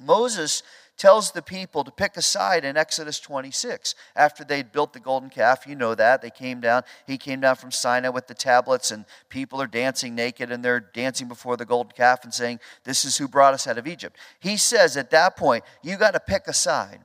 Moses 0.00 0.64
tells 0.96 1.30
the 1.30 1.42
people 1.42 1.84
to 1.84 1.92
pick 1.92 2.16
a 2.16 2.22
side 2.22 2.64
in 2.64 2.76
Exodus 2.76 3.20
26. 3.20 3.94
After 4.16 4.42
they'd 4.42 4.72
built 4.72 4.94
the 4.94 4.98
golden 4.98 5.30
calf, 5.30 5.64
you 5.64 5.76
know 5.76 5.94
that. 5.94 6.22
They 6.22 6.30
came 6.30 6.60
down. 6.60 6.82
He 7.06 7.18
came 7.18 7.38
down 7.38 7.54
from 7.54 7.70
Sinai 7.70 8.08
with 8.08 8.26
the 8.26 8.34
tablets, 8.34 8.90
and 8.90 9.04
people 9.28 9.62
are 9.62 9.68
dancing 9.68 10.16
naked, 10.16 10.50
and 10.50 10.64
they're 10.64 10.80
dancing 10.80 11.28
before 11.28 11.56
the 11.56 11.64
golden 11.64 11.92
calf 11.92 12.24
and 12.24 12.34
saying, 12.34 12.58
This 12.82 13.04
is 13.04 13.16
who 13.16 13.28
brought 13.28 13.54
us 13.54 13.68
out 13.68 13.78
of 13.78 13.86
Egypt. 13.86 14.16
He 14.40 14.56
says 14.56 14.96
at 14.96 15.10
that 15.10 15.36
point, 15.36 15.62
you 15.84 15.96
got 15.96 16.14
to 16.14 16.20
pick 16.20 16.48
a 16.48 16.52
side. 16.52 16.98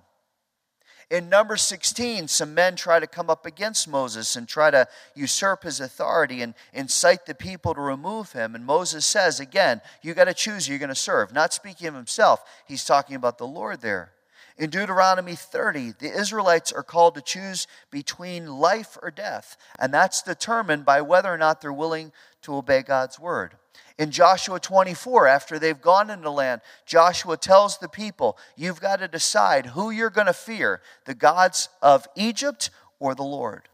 In 1.10 1.30
number 1.30 1.56
16, 1.56 2.28
some 2.28 2.54
men 2.54 2.76
try 2.76 3.00
to 3.00 3.08
come 3.08 3.30
up 3.30 3.46
against 3.46 3.88
Moses 3.88 4.36
and 4.36 4.46
try 4.46 4.70
to 4.72 4.88
usurp 5.16 5.64
his 5.64 5.80
authority 5.80 6.42
and 6.42 6.54
incite 6.74 7.26
the 7.26 7.34
people 7.34 7.74
to 7.74 7.80
remove 7.80 8.34
him. 8.34 8.56
And 8.56 8.66
Moses 8.66 9.06
says, 9.06 9.40
again, 9.40 9.80
you 10.02 10.14
got 10.14 10.26
to 10.26 10.34
choose 10.34 10.68
you're 10.68 10.80
going 10.80 10.90
to 10.90 10.96
serve. 10.96 11.34
Not 11.34 11.54
speaking 11.54 11.88
of 11.88 11.96
himself, 11.96 12.44
he's 12.66 12.84
talking 12.84 13.16
about 13.16 13.38
the 13.38 13.48
Lord 13.48 13.80
there. 13.80 14.12
In 14.58 14.70
Deuteronomy 14.70 15.36
30, 15.36 15.94
the 16.00 16.12
Israelites 16.12 16.72
are 16.72 16.84
called 16.84 17.16
to 17.16 17.22
choose 17.22 17.68
between 17.92 18.48
life 18.48 18.98
or 19.02 19.12
death, 19.12 19.56
and 19.80 19.94
that's 19.94 20.24
determined 20.24 20.84
by 20.84 21.02
whether 21.02 21.32
or 21.32 21.38
not 21.38 21.62
they're 21.62 21.72
willing 21.72 22.12
to 22.42 22.56
obey 22.56 22.82
God's 22.82 23.20
word. 23.20 23.56
In 23.98 24.12
Joshua 24.12 24.60
24, 24.60 25.28
after 25.28 25.58
they've 25.58 25.82
gone 25.82 26.10
into 26.10 26.30
land, 26.30 26.62
Joshua 26.86 27.38
tells 27.38 27.78
the 27.78 27.90
people, 27.90 28.38
You've 28.56 28.82
got 28.82 29.00
to 29.00 29.08
decide 29.08 29.68
who 29.68 29.90
you're 29.90 30.10
going 30.10 30.28
to 30.28 30.34
fear 30.34 30.82
the 31.06 31.16
gods 31.16 31.70
of 31.82 32.08
Egypt 32.16 32.70
or 33.00 33.16
the 33.16 33.24
Lord. 33.24 33.70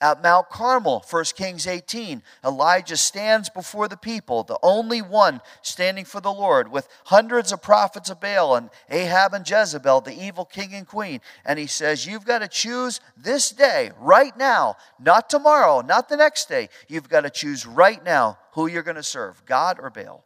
At 0.00 0.22
Mount 0.22 0.50
Carmel, 0.50 1.04
1 1.08 1.24
Kings 1.36 1.66
18, 1.66 2.22
Elijah 2.44 2.96
stands 2.96 3.48
before 3.48 3.88
the 3.88 3.96
people, 3.96 4.42
the 4.42 4.58
only 4.62 5.00
one 5.00 5.40
standing 5.62 6.04
for 6.04 6.20
the 6.20 6.32
Lord, 6.32 6.70
with 6.70 6.88
hundreds 7.04 7.52
of 7.52 7.62
prophets 7.62 8.10
of 8.10 8.20
Baal 8.20 8.56
and 8.56 8.70
Ahab 8.90 9.34
and 9.34 9.48
Jezebel, 9.48 10.00
the 10.00 10.12
evil 10.12 10.44
king 10.44 10.74
and 10.74 10.86
queen. 10.86 11.20
And 11.44 11.58
he 11.58 11.66
says, 11.66 12.06
You've 12.06 12.24
got 12.24 12.40
to 12.40 12.48
choose 12.48 13.00
this 13.16 13.50
day, 13.50 13.92
right 13.98 14.36
now, 14.36 14.76
not 14.98 15.30
tomorrow, 15.30 15.80
not 15.80 16.08
the 16.08 16.16
next 16.16 16.48
day. 16.48 16.68
You've 16.88 17.08
got 17.08 17.22
to 17.22 17.30
choose 17.30 17.64
right 17.64 18.04
now 18.04 18.38
who 18.52 18.66
you're 18.66 18.82
going 18.82 18.96
to 18.96 19.02
serve, 19.02 19.44
God 19.46 19.78
or 19.80 19.90
Baal. 19.90 20.24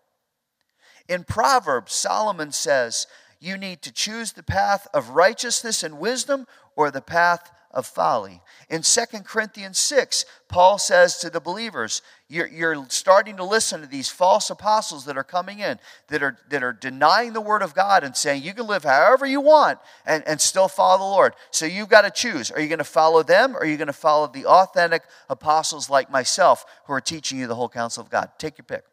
In 1.08 1.24
Proverbs, 1.24 1.92
Solomon 1.92 2.52
says, 2.52 3.06
You 3.40 3.56
need 3.56 3.82
to 3.82 3.92
choose 3.92 4.32
the 4.32 4.42
path 4.42 4.86
of 4.92 5.10
righteousness 5.10 5.82
and 5.82 5.98
wisdom 5.98 6.46
or 6.76 6.90
the 6.90 7.00
path 7.00 7.50
of 7.70 7.86
folly. 7.86 8.40
In 8.70 8.82
2 8.82 9.00
Corinthians 9.24 9.78
6, 9.78 10.24
Paul 10.48 10.78
says 10.78 11.18
to 11.18 11.30
the 11.30 11.40
believers, 11.40 12.02
you're, 12.28 12.46
you're, 12.46 12.86
starting 12.88 13.36
to 13.36 13.44
listen 13.44 13.80
to 13.80 13.86
these 13.86 14.08
false 14.08 14.50
apostles 14.50 15.04
that 15.04 15.16
are 15.16 15.24
coming 15.24 15.60
in, 15.60 15.78
that 16.08 16.22
are, 16.22 16.38
that 16.48 16.62
are 16.62 16.72
denying 16.72 17.32
the 17.32 17.40
word 17.40 17.62
of 17.62 17.74
God 17.74 18.04
and 18.04 18.16
saying 18.16 18.42
you 18.42 18.54
can 18.54 18.66
live 18.66 18.84
however 18.84 19.26
you 19.26 19.40
want 19.40 19.78
and, 20.06 20.22
and 20.26 20.40
still 20.40 20.68
follow 20.68 20.98
the 20.98 21.04
Lord. 21.04 21.34
So 21.50 21.66
you've 21.66 21.88
got 21.88 22.02
to 22.02 22.10
choose. 22.10 22.50
Are 22.50 22.60
you 22.60 22.68
going 22.68 22.78
to 22.78 22.84
follow 22.84 23.22
them 23.22 23.54
or 23.54 23.60
are 23.60 23.66
you 23.66 23.76
going 23.76 23.86
to 23.86 23.92
follow 23.92 24.26
the 24.26 24.46
authentic 24.46 25.02
apostles 25.28 25.90
like 25.90 26.10
myself 26.10 26.64
who 26.86 26.92
are 26.92 27.00
teaching 27.00 27.38
you 27.38 27.46
the 27.46 27.54
whole 27.54 27.68
counsel 27.68 28.02
of 28.02 28.10
God? 28.10 28.30
Take 28.38 28.58
your 28.58 28.64
pick. 28.64 28.84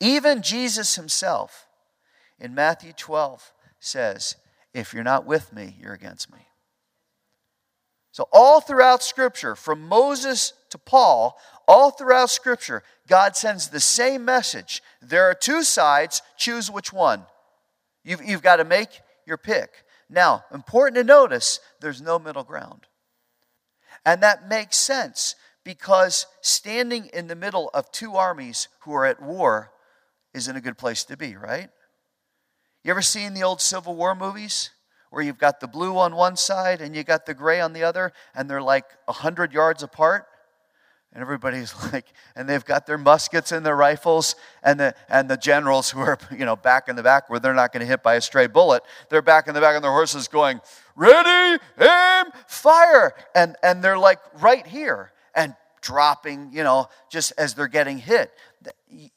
Even 0.00 0.42
Jesus 0.42 0.96
himself 0.96 1.66
in 2.38 2.54
Matthew 2.54 2.92
12 2.92 3.52
says, 3.78 4.36
If 4.72 4.94
you're 4.94 5.04
not 5.04 5.26
with 5.26 5.52
me, 5.52 5.76
you're 5.80 5.92
against 5.92 6.32
me. 6.32 6.49
So, 8.20 8.28
all 8.34 8.60
throughout 8.60 9.02
Scripture, 9.02 9.56
from 9.56 9.88
Moses 9.88 10.52
to 10.68 10.76
Paul, 10.76 11.38
all 11.66 11.90
throughout 11.90 12.28
Scripture, 12.28 12.82
God 13.08 13.34
sends 13.34 13.68
the 13.68 13.80
same 13.80 14.26
message. 14.26 14.82
There 15.00 15.24
are 15.24 15.32
two 15.32 15.62
sides, 15.62 16.20
choose 16.36 16.70
which 16.70 16.92
one. 16.92 17.22
You've, 18.04 18.22
you've 18.22 18.42
got 18.42 18.56
to 18.56 18.64
make 18.64 18.90
your 19.24 19.38
pick. 19.38 19.70
Now, 20.10 20.44
important 20.52 20.96
to 20.96 21.04
notice, 21.04 21.60
there's 21.80 22.02
no 22.02 22.18
middle 22.18 22.44
ground. 22.44 22.88
And 24.04 24.22
that 24.22 24.50
makes 24.50 24.76
sense 24.76 25.34
because 25.64 26.26
standing 26.42 27.06
in 27.14 27.26
the 27.26 27.34
middle 27.34 27.70
of 27.72 27.90
two 27.90 28.16
armies 28.16 28.68
who 28.80 28.92
are 28.92 29.06
at 29.06 29.22
war 29.22 29.72
isn't 30.34 30.56
a 30.56 30.60
good 30.60 30.76
place 30.76 31.04
to 31.04 31.16
be, 31.16 31.36
right? 31.36 31.70
You 32.84 32.90
ever 32.90 33.00
seen 33.00 33.32
the 33.32 33.44
old 33.44 33.62
Civil 33.62 33.96
War 33.96 34.14
movies? 34.14 34.68
Where 35.10 35.22
you've 35.22 35.38
got 35.38 35.60
the 35.60 35.68
blue 35.68 35.98
on 35.98 36.14
one 36.14 36.36
side 36.36 36.80
and 36.80 36.94
you 36.94 37.02
got 37.02 37.26
the 37.26 37.34
gray 37.34 37.60
on 37.60 37.72
the 37.72 37.82
other, 37.82 38.12
and 38.34 38.48
they're 38.48 38.62
like 38.62 38.84
a 39.08 39.12
hundred 39.12 39.52
yards 39.52 39.82
apart? 39.82 40.26
And 41.12 41.20
everybody's 41.20 41.74
like, 41.92 42.06
and 42.36 42.48
they've 42.48 42.64
got 42.64 42.86
their 42.86 42.98
muskets 42.98 43.50
and 43.50 43.66
their 43.66 43.76
rifles, 43.76 44.36
and 44.62 44.78
the 44.78 44.94
and 45.08 45.28
the 45.28 45.36
generals 45.36 45.90
who 45.90 46.00
are, 46.00 46.18
you 46.30 46.44
know, 46.44 46.56
back 46.56 46.88
in 46.88 46.96
the 46.96 47.02
back 47.02 47.28
where 47.28 47.40
they're 47.40 47.54
not 47.54 47.72
going 47.72 47.80
to 47.80 47.86
hit 47.86 48.02
by 48.02 48.14
a 48.14 48.20
stray 48.20 48.46
bullet, 48.46 48.82
they're 49.08 49.22
back 49.22 49.48
in 49.48 49.54
the 49.54 49.60
back 49.60 49.76
on 49.76 49.82
their 49.82 49.90
horses 49.90 50.28
going, 50.28 50.60
ready, 50.94 51.62
aim, 51.80 52.26
fire. 52.46 53.14
And 53.34 53.56
and 53.62 53.82
they're 53.82 53.98
like 53.98 54.20
right 54.40 54.66
here 54.66 55.12
and 55.34 55.54
dropping, 55.80 56.50
you 56.52 56.62
know, 56.62 56.88
just 57.08 57.32
as 57.38 57.54
they're 57.54 57.66
getting 57.66 57.98
hit 57.98 58.30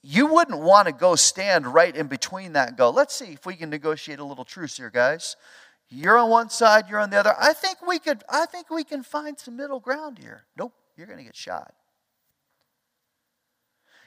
you 0.02 0.28
wouldn't 0.28 0.60
want 0.60 0.88
to 0.88 0.94
go 0.94 1.16
stand 1.16 1.68
right 1.68 1.96
in 1.96 2.08
between 2.08 2.54
that 2.54 2.78
go, 2.78 2.90
let's 2.90 3.14
see 3.14 3.34
if 3.34 3.46
we 3.46 3.56
can 3.56 3.70
negotiate 3.70 4.20
a 4.20 4.24
little 4.24 4.46
truce 4.46 4.78
here, 4.78 4.90
guys. 4.90 5.36
You're 5.90 6.18
on 6.18 6.30
one 6.30 6.50
side, 6.50 6.86
you're 6.90 7.00
on 7.00 7.10
the 7.10 7.18
other. 7.18 7.36
I 7.40 7.54
think 7.54 7.86
we 7.86 8.00
could, 8.00 8.24
I 8.30 8.46
think 8.46 8.70
we 8.70 8.84
can 8.84 9.04
find 9.04 9.40
some 9.40 9.56
middle 9.56 9.80
ground 9.80 10.18
here. 10.18 10.46
Nope, 10.58 10.74
you're 10.98 11.08
going 11.08 11.20
to 11.20 11.24
get 11.24 11.36
shot. 11.36 11.74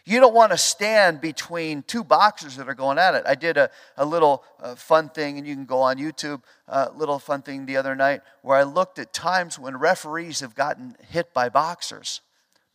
You 0.04 0.20
don't 0.20 0.34
want 0.34 0.52
to 0.52 0.58
stand 0.58 1.20
between 1.20 1.82
two 1.82 2.04
boxers 2.04 2.56
that 2.56 2.68
are 2.68 2.74
going 2.74 2.96
at 2.96 3.14
it. 3.14 3.24
I 3.26 3.34
did 3.34 3.56
a, 3.56 3.70
a 3.96 4.04
little 4.04 4.44
uh, 4.60 4.76
fun 4.76 5.08
thing, 5.08 5.36
and 5.36 5.46
you 5.46 5.54
can 5.54 5.64
go 5.64 5.80
on 5.80 5.96
YouTube, 5.96 6.42
a 6.68 6.74
uh, 6.74 6.92
little 6.94 7.18
fun 7.18 7.42
thing 7.42 7.66
the 7.66 7.76
other 7.76 7.96
night 7.96 8.20
where 8.42 8.56
I 8.56 8.62
looked 8.62 9.00
at 9.00 9.12
times 9.12 9.58
when 9.58 9.76
referees 9.76 10.40
have 10.40 10.54
gotten 10.54 10.96
hit 11.08 11.34
by 11.34 11.48
boxers 11.48 12.20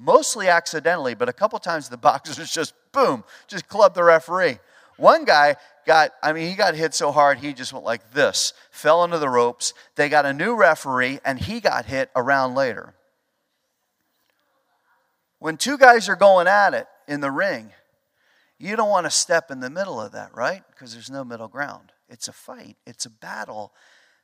mostly 0.01 0.49
accidentally, 0.49 1.13
but 1.13 1.29
a 1.29 1.33
couple 1.33 1.59
times 1.59 1.87
the 1.87 1.97
boxers 2.09 2.51
just 2.51 2.73
boom, 2.91 3.23
just 3.47 3.67
clubbed 3.67 3.95
the 3.95 4.03
referee. 4.03 4.57
One 4.97 5.23
guy 5.25 5.55
got, 5.85 6.11
I 6.21 6.33
mean, 6.33 6.47
he 6.49 6.55
got 6.55 6.75
hit 6.75 6.93
so 6.93 7.11
hard 7.11 7.39
he 7.39 7.53
just 7.53 7.73
went 7.73 7.85
like 7.85 8.13
this, 8.13 8.53
fell 8.69 9.03
into 9.03 9.19
the 9.19 9.29
ropes. 9.29 9.73
They 9.95 10.09
got 10.09 10.25
a 10.25 10.33
new 10.33 10.55
referee, 10.55 11.19
and 11.25 11.39
he 11.39 11.59
got 11.59 11.85
hit 11.85 12.09
a 12.15 12.21
round 12.23 12.55
later. 12.55 12.95
When 15.39 15.57
two 15.57 15.77
guys 15.77 16.07
are 16.07 16.15
going 16.15 16.47
at 16.47 16.73
it 16.73 16.87
in 17.07 17.21
the 17.21 17.31
ring, 17.31 17.71
you 18.59 18.75
don't 18.75 18.89
want 18.89 19.07
to 19.07 19.11
step 19.11 19.49
in 19.49 19.59
the 19.59 19.71
middle 19.71 19.99
of 19.99 20.11
that, 20.11 20.35
right? 20.35 20.63
Because 20.69 20.93
there's 20.93 21.09
no 21.09 21.23
middle 21.23 21.47
ground. 21.47 21.91
It's 22.09 22.27
a 22.27 22.33
fight, 22.33 22.77
it's 22.85 23.05
a 23.05 23.09
battle. 23.09 23.73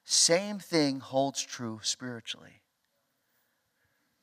Same 0.04 0.60
thing 0.60 1.00
holds 1.00 1.42
true 1.44 1.80
spiritually. 1.82 2.62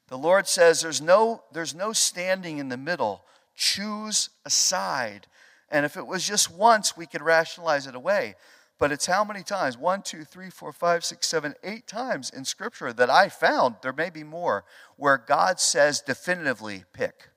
The 0.09 0.19
Lord 0.19 0.47
says 0.47 0.81
there's 0.81 1.00
no, 1.00 1.43
there's 1.53 1.75
no 1.75 1.93
standing 1.93 2.59
in 2.59 2.69
the 2.69 2.76
middle. 2.76 3.25
Choose 3.57 4.31
a 4.45 4.50
side. 4.50 5.26
And 5.75 5.84
if 5.84 5.97
it 5.97 6.06
was 6.06 6.25
just 6.25 6.52
once, 6.52 6.97
we 6.97 7.04
could 7.04 7.21
rationalize 7.21 7.89
it 7.89 7.97
away. 7.97 8.37
But 8.78 8.93
it's 8.93 9.06
how 9.06 9.25
many 9.25 9.43
times? 9.43 9.76
One, 9.76 10.02
two, 10.02 10.23
three, 10.23 10.49
four, 10.49 10.73
five, 10.73 11.04
six, 11.04 11.26
seven, 11.26 11.56
eight 11.65 11.89
times 11.89 12.30
in 12.30 12.45
Scripture 12.45 12.93
that 12.93 13.10
I 13.10 13.28
found, 13.28 13.76
there 13.82 13.93
may 13.93 14.08
be 14.08 14.23
more, 14.23 14.65
where 14.97 15.19
God 15.19 15.58
says 15.58 16.00
definitively, 16.00 16.84
pick. 16.93 17.28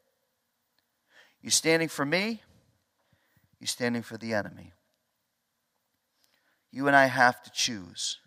You 1.42 1.50
standing 1.50 1.88
for 1.88 2.06
me? 2.06 2.44
You 3.60 3.66
standing 3.66 4.04
for 4.04 4.20
the 4.20 4.36
enemy? 4.36 4.72
You 6.72 6.86
and 6.86 6.96
I 6.96 7.08
have 7.08 7.42
to 7.42 7.50
choose. 7.50 8.20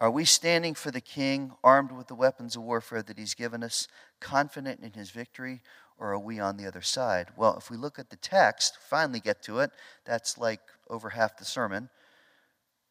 Are 0.00 0.10
we 0.10 0.24
standing 0.24 0.74
for 0.74 0.90
the 0.90 1.00
king, 1.00 1.52
armed 1.62 1.92
with 1.92 2.08
the 2.08 2.16
weapons 2.16 2.56
of 2.56 2.62
warfare 2.62 3.02
that 3.04 3.18
he's 3.18 3.34
given 3.34 3.62
us, 3.62 3.86
confident 4.20 4.80
in 4.80 4.94
his 4.94 5.12
victory, 5.12 5.62
or 5.98 6.12
are 6.12 6.18
we 6.18 6.38
on 6.38 6.56
the 6.56 6.66
other 6.66 6.82
side? 6.82 7.28
Well, 7.36 7.56
if 7.56 7.70
we 7.70 7.76
look 7.76 7.98
at 7.98 8.10
the 8.10 8.16
text, 8.16 8.78
finally 8.88 9.20
get 9.20 9.42
to 9.42 9.60
it, 9.60 9.70
that's 10.04 10.38
like 10.38 10.60
over 10.88 11.10
half 11.10 11.36
the 11.36 11.44
sermon. 11.44 11.90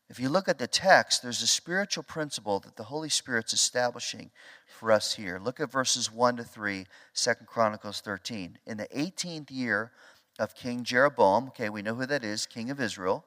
If 0.09 0.19
you 0.19 0.29
look 0.29 0.47
at 0.47 0.57
the 0.57 0.67
text, 0.67 1.21
there's 1.21 1.41
a 1.41 1.47
spiritual 1.47 2.03
principle 2.03 2.59
that 2.61 2.77
the 2.77 2.83
Holy 2.83 3.09
Spirit's 3.09 3.51
establishing 3.51 4.31
for 4.65 4.91
us 4.91 5.15
here. 5.15 5.37
Look 5.37 5.59
at 5.59 5.71
verses 5.71 6.11
1 6.11 6.37
to 6.37 6.43
3, 6.43 6.85
2 7.13 7.33
Chronicles 7.45 7.99
13. 7.99 8.57
In 8.65 8.77
the 8.77 8.87
18th 8.95 9.51
year 9.51 9.91
of 10.39 10.55
King 10.55 10.83
Jeroboam, 10.83 11.47
okay, 11.47 11.69
we 11.69 11.81
know 11.81 11.95
who 11.95 12.05
that 12.05 12.23
is, 12.23 12.45
king 12.45 12.69
of 12.69 12.79
Israel, 12.79 13.25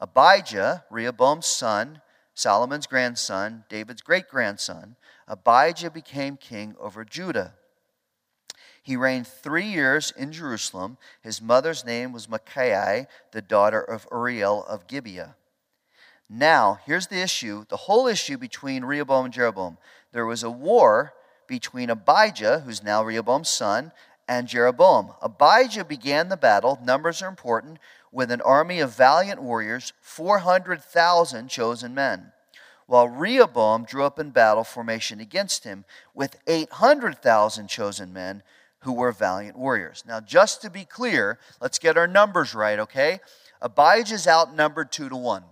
Abijah, 0.00 0.84
Rehoboam's 0.90 1.46
son, 1.46 2.00
Solomon's 2.34 2.86
grandson, 2.86 3.64
David's 3.68 4.02
great 4.02 4.28
grandson, 4.28 4.96
Abijah 5.28 5.90
became 5.90 6.36
king 6.36 6.74
over 6.80 7.04
Judah. 7.04 7.54
He 8.82 8.96
reigned 8.96 9.26
three 9.26 9.66
years 9.66 10.12
in 10.16 10.32
Jerusalem. 10.32 10.96
His 11.20 11.42
mother's 11.42 11.84
name 11.84 12.12
was 12.12 12.28
Micaiah, 12.28 13.06
the 13.32 13.42
daughter 13.42 13.80
of 13.80 14.06
Uriel 14.10 14.64
of 14.64 14.86
Gibeah. 14.86 15.36
Now, 16.28 16.78
here's 16.86 17.08
the 17.08 17.20
issue 17.20 17.64
the 17.68 17.76
whole 17.76 18.06
issue 18.06 18.38
between 18.38 18.84
Rehoboam 18.84 19.26
and 19.26 19.34
Jeroboam. 19.34 19.78
There 20.12 20.26
was 20.26 20.42
a 20.42 20.50
war 20.50 21.12
between 21.46 21.90
Abijah, 21.90 22.60
who's 22.60 22.82
now 22.82 23.02
Rehoboam's 23.02 23.48
son, 23.48 23.92
and 24.28 24.46
Jeroboam. 24.46 25.10
Abijah 25.20 25.84
began 25.84 26.28
the 26.28 26.36
battle. 26.36 26.78
Numbers 26.82 27.20
are 27.20 27.28
important 27.28 27.78
with 28.12 28.30
an 28.30 28.40
army 28.40 28.78
of 28.78 28.96
valiant 28.96 29.42
warriors, 29.42 29.92
400,000 30.00 31.48
chosen 31.48 31.94
men, 31.94 32.32
while 32.86 33.08
Rehoboam 33.08 33.84
drew 33.84 34.04
up 34.04 34.18
in 34.18 34.30
battle 34.30 34.64
formation 34.64 35.20
against 35.20 35.64
him 35.64 35.84
with 36.14 36.36
800,000 36.46 37.68
chosen 37.68 38.12
men 38.12 38.42
who 38.80 38.92
were 38.92 39.12
valiant 39.12 39.56
warriors. 39.56 40.04
Now, 40.06 40.20
just 40.20 40.62
to 40.62 40.70
be 40.70 40.84
clear, 40.84 41.38
let's 41.60 41.78
get 41.78 41.96
our 41.96 42.06
numbers 42.06 42.54
right, 42.54 42.78
okay? 42.78 43.20
Abijah's 43.60 44.26
outnumbered 44.26 44.90
two 44.90 45.08
to 45.08 45.16
one. 45.16 45.44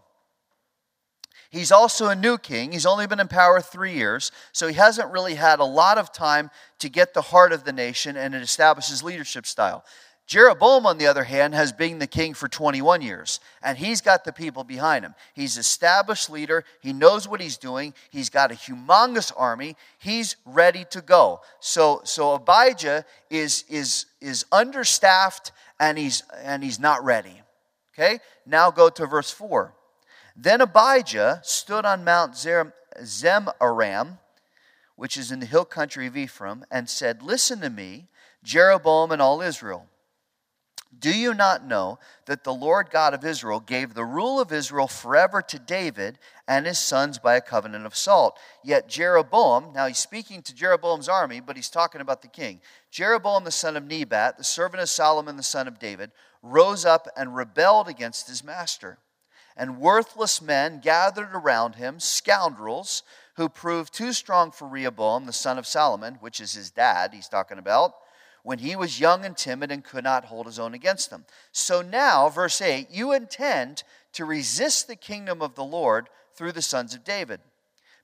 He's 1.50 1.72
also 1.72 2.08
a 2.08 2.14
new 2.14 2.36
king. 2.36 2.72
He's 2.72 2.84
only 2.84 3.06
been 3.06 3.20
in 3.20 3.28
power 3.28 3.60
three 3.60 3.94
years, 3.94 4.30
so 4.52 4.68
he 4.68 4.74
hasn't 4.74 5.10
really 5.10 5.34
had 5.34 5.60
a 5.60 5.64
lot 5.64 5.96
of 5.96 6.12
time 6.12 6.50
to 6.78 6.90
get 6.90 7.14
the 7.14 7.22
heart 7.22 7.52
of 7.52 7.64
the 7.64 7.72
nation 7.72 8.16
and 8.16 8.34
establish 8.34 8.88
his 8.88 9.02
leadership 9.02 9.46
style. 9.46 9.82
Jeroboam, 10.28 10.84
on 10.84 10.98
the 10.98 11.06
other 11.06 11.24
hand, 11.24 11.54
has 11.54 11.72
been 11.72 11.98
the 11.98 12.06
king 12.06 12.34
for 12.34 12.48
21 12.48 13.00
years, 13.00 13.40
and 13.62 13.78
he's 13.78 14.02
got 14.02 14.26
the 14.26 14.32
people 14.32 14.62
behind 14.62 15.02
him. 15.02 15.14
He's 15.32 15.56
established 15.56 16.28
leader. 16.28 16.66
He 16.82 16.92
knows 16.92 17.26
what 17.26 17.40
he's 17.40 17.56
doing. 17.56 17.94
He's 18.10 18.28
got 18.28 18.52
a 18.52 18.54
humongous 18.54 19.32
army. 19.34 19.74
He's 19.96 20.36
ready 20.44 20.84
to 20.90 21.00
go. 21.00 21.40
So, 21.60 22.02
so 22.04 22.34
Abijah 22.34 23.06
is, 23.30 23.64
is, 23.70 24.04
is 24.20 24.44
understaffed 24.52 25.50
and 25.80 25.96
he's, 25.96 26.22
and 26.42 26.62
he's 26.62 26.78
not 26.78 27.02
ready. 27.02 27.40
Okay? 27.94 28.18
Now 28.44 28.70
go 28.70 28.90
to 28.90 29.06
verse 29.06 29.30
4. 29.30 29.72
Then 30.36 30.60
Abijah 30.60 31.40
stood 31.42 31.86
on 31.86 32.04
Mount 32.04 32.34
Zemaraim, 32.34 34.18
which 34.94 35.16
is 35.16 35.32
in 35.32 35.40
the 35.40 35.46
hill 35.46 35.64
country 35.64 36.06
of 36.06 36.18
Ephraim, 36.18 36.66
and 36.70 36.86
said, 36.86 37.22
Listen 37.22 37.62
to 37.62 37.70
me, 37.70 38.08
Jeroboam 38.44 39.10
and 39.10 39.22
all 39.22 39.40
Israel. 39.40 39.86
Do 40.96 41.16
you 41.16 41.34
not 41.34 41.64
know 41.64 41.98
that 42.24 42.44
the 42.44 42.54
Lord 42.54 42.90
God 42.90 43.14
of 43.14 43.24
Israel 43.24 43.60
gave 43.60 43.94
the 43.94 44.04
rule 44.04 44.40
of 44.40 44.52
Israel 44.52 44.88
forever 44.88 45.42
to 45.42 45.58
David 45.58 46.18
and 46.46 46.66
his 46.66 46.78
sons 46.78 47.18
by 47.18 47.36
a 47.36 47.40
covenant 47.40 47.86
of 47.86 47.94
salt? 47.94 48.38
Yet 48.64 48.88
Jeroboam, 48.88 49.72
now 49.72 49.86
he's 49.86 49.98
speaking 49.98 50.42
to 50.42 50.54
Jeroboam's 50.54 51.08
army, 51.08 51.40
but 51.40 51.56
he's 51.56 51.68
talking 51.68 52.00
about 52.00 52.22
the 52.22 52.28
king. 52.28 52.60
Jeroboam, 52.90 53.44
the 53.44 53.50
son 53.50 53.76
of 53.76 53.84
Nebat, 53.84 54.38
the 54.38 54.44
servant 54.44 54.82
of 54.82 54.88
Solomon, 54.88 55.36
the 55.36 55.42
son 55.42 55.68
of 55.68 55.78
David, 55.78 56.10
rose 56.42 56.84
up 56.84 57.06
and 57.16 57.36
rebelled 57.36 57.88
against 57.88 58.28
his 58.28 58.42
master. 58.42 58.98
and 59.58 59.80
worthless 59.80 60.40
men 60.40 60.78
gathered 60.78 61.34
around 61.34 61.74
him, 61.74 61.98
scoundrels 61.98 63.02
who 63.34 63.48
proved 63.48 63.92
too 63.92 64.12
strong 64.12 64.52
for 64.52 64.68
Rehoboam, 64.68 65.26
the 65.26 65.32
son 65.32 65.58
of 65.58 65.66
Solomon, 65.66 66.14
which 66.20 66.40
is 66.40 66.54
his 66.54 66.70
dad 66.70 67.12
he's 67.12 67.28
talking 67.28 67.58
about, 67.58 67.94
when 68.42 68.58
he 68.58 68.76
was 68.76 69.00
young 69.00 69.24
and 69.24 69.36
timid 69.36 69.70
and 69.70 69.84
could 69.84 70.04
not 70.04 70.26
hold 70.26 70.46
his 70.46 70.58
own 70.58 70.74
against 70.74 71.10
them. 71.10 71.24
So 71.52 71.82
now, 71.82 72.28
verse 72.28 72.60
8, 72.60 72.88
you 72.90 73.12
intend 73.12 73.82
to 74.12 74.24
resist 74.24 74.86
the 74.86 74.96
kingdom 74.96 75.42
of 75.42 75.54
the 75.54 75.64
Lord 75.64 76.08
through 76.34 76.52
the 76.52 76.62
sons 76.62 76.94
of 76.94 77.04
David, 77.04 77.40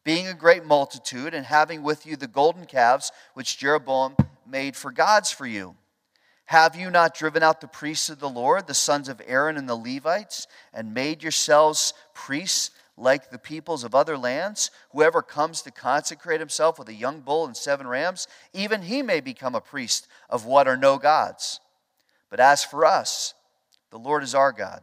being 0.03 0.27
a 0.27 0.35
great 0.35 0.65
multitude 0.65 1.35
and 1.35 1.47
having 1.47 1.83
with 1.83 2.05
you 2.05 2.17
the 2.17 2.27
golden 2.27 2.67
calves 2.67 3.13
which 3.35 3.59
Jeroboam 3.59 4.17
made 4.47 4.77
for 4.77 4.91
gods 4.91 5.31
for 5.31 5.47
you. 5.47 5.77
Have 6.47 6.77
you 6.77 6.91
not 6.91 7.15
driven 7.15 7.43
out 7.43 7.61
the 7.61 7.69
priests 7.69 8.11
of 8.11 8.21
the 8.21 8.29
Lord, 8.29 8.67
the 8.67 8.75
sons 8.75 9.09
of 9.09 9.23
Aaron 9.27 9.57
and 9.57 9.69
the 9.69 9.77
Levites, 9.77 10.47
and 10.75 10.93
made 10.93 11.23
yourselves 11.23 11.95
priests 12.13 12.71
like 12.97 13.31
the 13.31 13.39
peoples 13.39 13.85
of 13.85 13.95
other 13.95 14.17
lands? 14.17 14.71
Whoever 14.93 15.23
comes 15.23 15.63
to 15.63 15.71
consecrate 15.71 16.41
himself 16.41 16.79
with 16.79 16.89
a 16.89 16.95
young 16.95 17.21
bull 17.21 17.47
and 17.47 17.57
seven 17.57 17.87
rams, 17.87 18.27
even 18.53 18.83
he 18.83 19.03
may 19.03 19.21
become 19.21 19.55
a 19.55 19.61
priest 19.61 20.07
of 20.31 20.45
what 20.45 20.69
are 20.69 20.77
no 20.77 20.99
gods. 20.99 21.61
But 22.31 22.41
as 22.41 22.65
for 22.65 22.85
us, 22.85 23.35
the 23.91 23.99
Lord 23.99 24.23
is 24.23 24.35
our 24.35 24.53
God. 24.53 24.83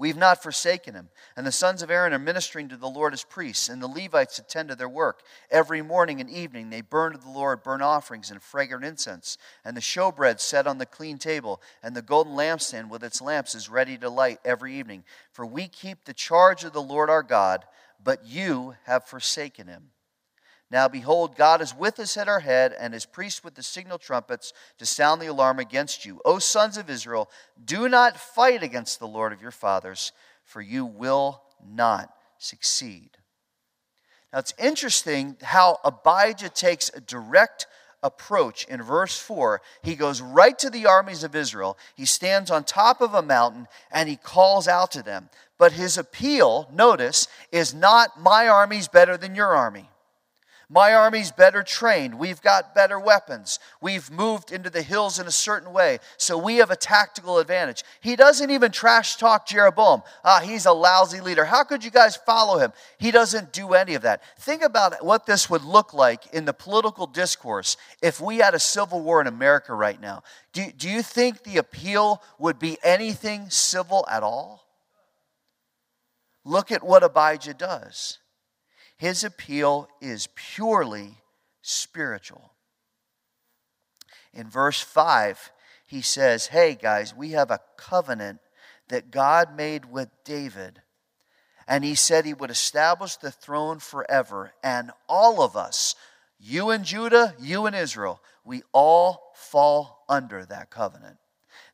We've 0.00 0.16
not 0.16 0.42
forsaken 0.42 0.94
him. 0.94 1.10
And 1.36 1.46
the 1.46 1.52
sons 1.52 1.82
of 1.82 1.90
Aaron 1.90 2.14
are 2.14 2.18
ministering 2.18 2.70
to 2.70 2.78
the 2.78 2.88
Lord 2.88 3.12
as 3.12 3.22
priests, 3.22 3.68
and 3.68 3.82
the 3.82 3.86
Levites 3.86 4.38
attend 4.38 4.70
to 4.70 4.74
their 4.74 4.88
work. 4.88 5.20
Every 5.50 5.82
morning 5.82 6.22
and 6.22 6.30
evening 6.30 6.70
they 6.70 6.80
burn 6.80 7.12
to 7.12 7.18
the 7.18 7.28
Lord 7.28 7.62
burnt 7.62 7.82
offerings 7.82 8.30
and 8.30 8.40
fragrant 8.40 8.82
incense. 8.82 9.36
And 9.62 9.76
the 9.76 9.82
showbread 9.82 10.40
set 10.40 10.66
on 10.66 10.78
the 10.78 10.86
clean 10.86 11.18
table, 11.18 11.60
and 11.82 11.94
the 11.94 12.00
golden 12.00 12.32
lampstand 12.32 12.88
with 12.88 13.04
its 13.04 13.20
lamps 13.20 13.54
is 13.54 13.68
ready 13.68 13.98
to 13.98 14.08
light 14.08 14.38
every 14.42 14.74
evening. 14.76 15.04
For 15.32 15.44
we 15.44 15.68
keep 15.68 16.06
the 16.06 16.14
charge 16.14 16.64
of 16.64 16.72
the 16.72 16.80
Lord 16.80 17.10
our 17.10 17.22
God, 17.22 17.66
but 18.02 18.24
you 18.24 18.76
have 18.86 19.04
forsaken 19.04 19.66
him. 19.66 19.90
Now, 20.70 20.86
behold, 20.86 21.36
God 21.36 21.60
is 21.60 21.74
with 21.74 21.98
us 21.98 22.16
at 22.16 22.28
our 22.28 22.40
head, 22.40 22.74
and 22.78 22.94
his 22.94 23.04
priests 23.04 23.42
with 23.42 23.54
the 23.54 23.62
signal 23.62 23.98
trumpets 23.98 24.52
to 24.78 24.86
sound 24.86 25.20
the 25.20 25.26
alarm 25.26 25.58
against 25.58 26.04
you. 26.04 26.20
O 26.24 26.38
sons 26.38 26.76
of 26.76 26.88
Israel, 26.88 27.28
do 27.64 27.88
not 27.88 28.16
fight 28.16 28.62
against 28.62 29.00
the 29.00 29.08
Lord 29.08 29.32
of 29.32 29.42
your 29.42 29.50
fathers, 29.50 30.12
for 30.44 30.60
you 30.60 30.86
will 30.86 31.42
not 31.68 32.14
succeed. 32.38 33.10
Now, 34.32 34.38
it's 34.38 34.54
interesting 34.58 35.36
how 35.42 35.78
Abijah 35.84 36.50
takes 36.50 36.88
a 36.94 37.00
direct 37.00 37.66
approach 38.02 38.64
in 38.66 38.80
verse 38.80 39.18
4. 39.18 39.60
He 39.82 39.96
goes 39.96 40.22
right 40.22 40.56
to 40.60 40.70
the 40.70 40.86
armies 40.86 41.24
of 41.24 41.34
Israel. 41.34 41.76
He 41.96 42.06
stands 42.06 42.50
on 42.50 42.62
top 42.62 43.00
of 43.00 43.12
a 43.12 43.22
mountain 43.22 43.66
and 43.90 44.08
he 44.08 44.16
calls 44.16 44.68
out 44.68 44.92
to 44.92 45.02
them. 45.02 45.30
But 45.58 45.72
his 45.72 45.98
appeal, 45.98 46.70
notice, 46.72 47.26
is 47.52 47.74
not, 47.74 48.20
My 48.20 48.48
army's 48.48 48.88
better 48.88 49.16
than 49.16 49.34
your 49.34 49.54
army. 49.54 49.89
My 50.72 50.94
army's 50.94 51.32
better 51.32 51.64
trained. 51.64 52.16
We've 52.16 52.40
got 52.40 52.76
better 52.76 52.98
weapons. 53.00 53.58
We've 53.80 54.08
moved 54.08 54.52
into 54.52 54.70
the 54.70 54.82
hills 54.82 55.18
in 55.18 55.26
a 55.26 55.32
certain 55.32 55.72
way. 55.72 55.98
So 56.16 56.38
we 56.38 56.58
have 56.58 56.70
a 56.70 56.76
tactical 56.76 57.38
advantage. 57.38 57.82
He 58.00 58.14
doesn't 58.14 58.52
even 58.52 58.70
trash 58.70 59.16
talk 59.16 59.48
Jeroboam. 59.48 60.02
Ah, 60.24 60.40
he's 60.44 60.66
a 60.66 60.72
lousy 60.72 61.20
leader. 61.20 61.44
How 61.44 61.64
could 61.64 61.82
you 61.82 61.90
guys 61.90 62.14
follow 62.14 62.60
him? 62.60 62.72
He 62.98 63.10
doesn't 63.10 63.52
do 63.52 63.74
any 63.74 63.94
of 63.94 64.02
that. 64.02 64.22
Think 64.38 64.62
about 64.62 65.04
what 65.04 65.26
this 65.26 65.50
would 65.50 65.64
look 65.64 65.92
like 65.92 66.32
in 66.32 66.44
the 66.44 66.52
political 66.52 67.08
discourse 67.08 67.76
if 68.00 68.20
we 68.20 68.36
had 68.36 68.54
a 68.54 68.60
civil 68.60 69.00
war 69.00 69.20
in 69.20 69.26
America 69.26 69.74
right 69.74 70.00
now. 70.00 70.22
Do, 70.52 70.70
do 70.70 70.88
you 70.88 71.02
think 71.02 71.42
the 71.42 71.56
appeal 71.56 72.22
would 72.38 72.60
be 72.60 72.78
anything 72.84 73.50
civil 73.50 74.06
at 74.08 74.22
all? 74.22 74.68
Look 76.44 76.70
at 76.70 76.84
what 76.84 77.02
Abijah 77.02 77.54
does. 77.54 78.18
His 79.00 79.24
appeal 79.24 79.88
is 80.02 80.28
purely 80.34 81.14
spiritual. 81.62 82.52
In 84.34 84.50
verse 84.50 84.78
5, 84.82 85.52
he 85.86 86.02
says, 86.02 86.48
Hey, 86.48 86.74
guys, 86.74 87.16
we 87.16 87.30
have 87.30 87.50
a 87.50 87.62
covenant 87.78 88.40
that 88.88 89.10
God 89.10 89.56
made 89.56 89.86
with 89.90 90.10
David. 90.22 90.82
And 91.66 91.82
he 91.82 91.94
said 91.94 92.26
he 92.26 92.34
would 92.34 92.50
establish 92.50 93.16
the 93.16 93.30
throne 93.30 93.78
forever. 93.78 94.52
And 94.62 94.90
all 95.08 95.42
of 95.42 95.56
us, 95.56 95.94
you 96.38 96.68
and 96.68 96.84
Judah, 96.84 97.34
you 97.40 97.64
and 97.64 97.74
Israel, 97.74 98.20
we 98.44 98.64
all 98.70 99.32
fall 99.34 100.04
under 100.10 100.44
that 100.44 100.68
covenant. 100.68 101.16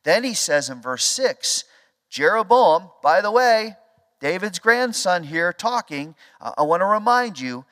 Then 0.05 0.23
he 0.23 0.35
says 0.35 0.71
in 0.71 0.81
verse 0.81 1.05
6 1.05 1.65
Jeroboam, 2.09 2.91
by 3.03 3.21
the 3.21 3.33
way, 3.33 3.75
David's 4.21 4.59
grandson 4.59 5.25
here 5.25 5.53
talking, 5.53 6.15
I 6.41 6.63
want 6.63 6.81
to 6.81 6.87
remind 6.87 7.39
you 7.39 7.65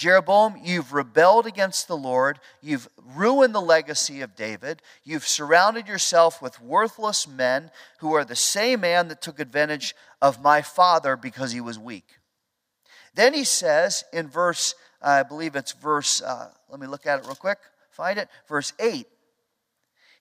Jeroboam, 0.00 0.56
you've 0.64 0.94
rebelled 0.94 1.46
against 1.46 1.86
the 1.86 1.96
Lord. 1.96 2.40
You've 2.62 2.88
ruined 3.14 3.54
the 3.54 3.60
legacy 3.60 4.22
of 4.22 4.34
David. 4.34 4.80
You've 5.04 5.28
surrounded 5.28 5.88
yourself 5.88 6.40
with 6.40 6.58
worthless 6.58 7.28
men 7.28 7.70
who 7.98 8.14
are 8.14 8.24
the 8.24 8.34
same 8.34 8.80
man 8.80 9.08
that 9.08 9.20
took 9.20 9.38
advantage 9.38 9.94
of 10.22 10.42
my 10.42 10.62
father 10.62 11.18
because 11.18 11.52
he 11.52 11.60
was 11.60 11.78
weak. 11.78 12.06
Then 13.14 13.34
he 13.34 13.44
says 13.44 14.04
in 14.10 14.26
verse, 14.26 14.74
I 15.02 15.22
believe 15.22 15.54
it's 15.54 15.72
verse, 15.72 16.22
uh, 16.22 16.48
let 16.70 16.80
me 16.80 16.86
look 16.86 17.06
at 17.06 17.18
it 17.18 17.26
real 17.26 17.34
quick, 17.34 17.58
find 17.90 18.18
it, 18.18 18.30
verse 18.48 18.72
8 18.80 19.06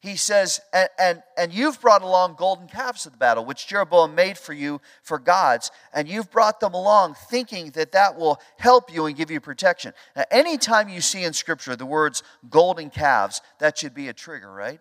he 0.01 0.15
says, 0.15 0.61
and, 0.71 0.89
and, 0.97 1.23
and 1.37 1.53
you've 1.53 1.81
brought 1.81 2.01
along 2.01 2.35
golden 2.35 2.67
calves 2.67 3.03
to 3.03 3.09
the 3.09 3.17
battle, 3.17 3.43
which 3.43 3.67
Jeroboam 3.67 4.15
made 4.15 4.37
for 4.37 4.53
you 4.53 4.79
for 5.03 5.19
gods, 5.19 5.71
and 5.93 6.07
you've 6.07 6.31
brought 6.31 6.61
them 6.61 6.73
along 6.73 7.15
thinking 7.29 7.71
that 7.71 7.91
that 7.91 8.17
will 8.17 8.39
help 8.57 8.93
you 8.93 9.07
and 9.07 9.17
give 9.17 9.29
you 9.29 9.41
protection. 9.41 9.93
Now, 10.15 10.23
anytime 10.31 10.87
you 10.87 11.01
see 11.01 11.23
in 11.23 11.33
Scripture 11.33 11.75
the 11.75 11.85
words 11.85 12.23
golden 12.49 12.89
calves, 12.89 13.41
that 13.59 13.77
should 13.77 13.93
be 13.93 14.07
a 14.07 14.13
trigger, 14.13 14.51
right? 14.51 14.79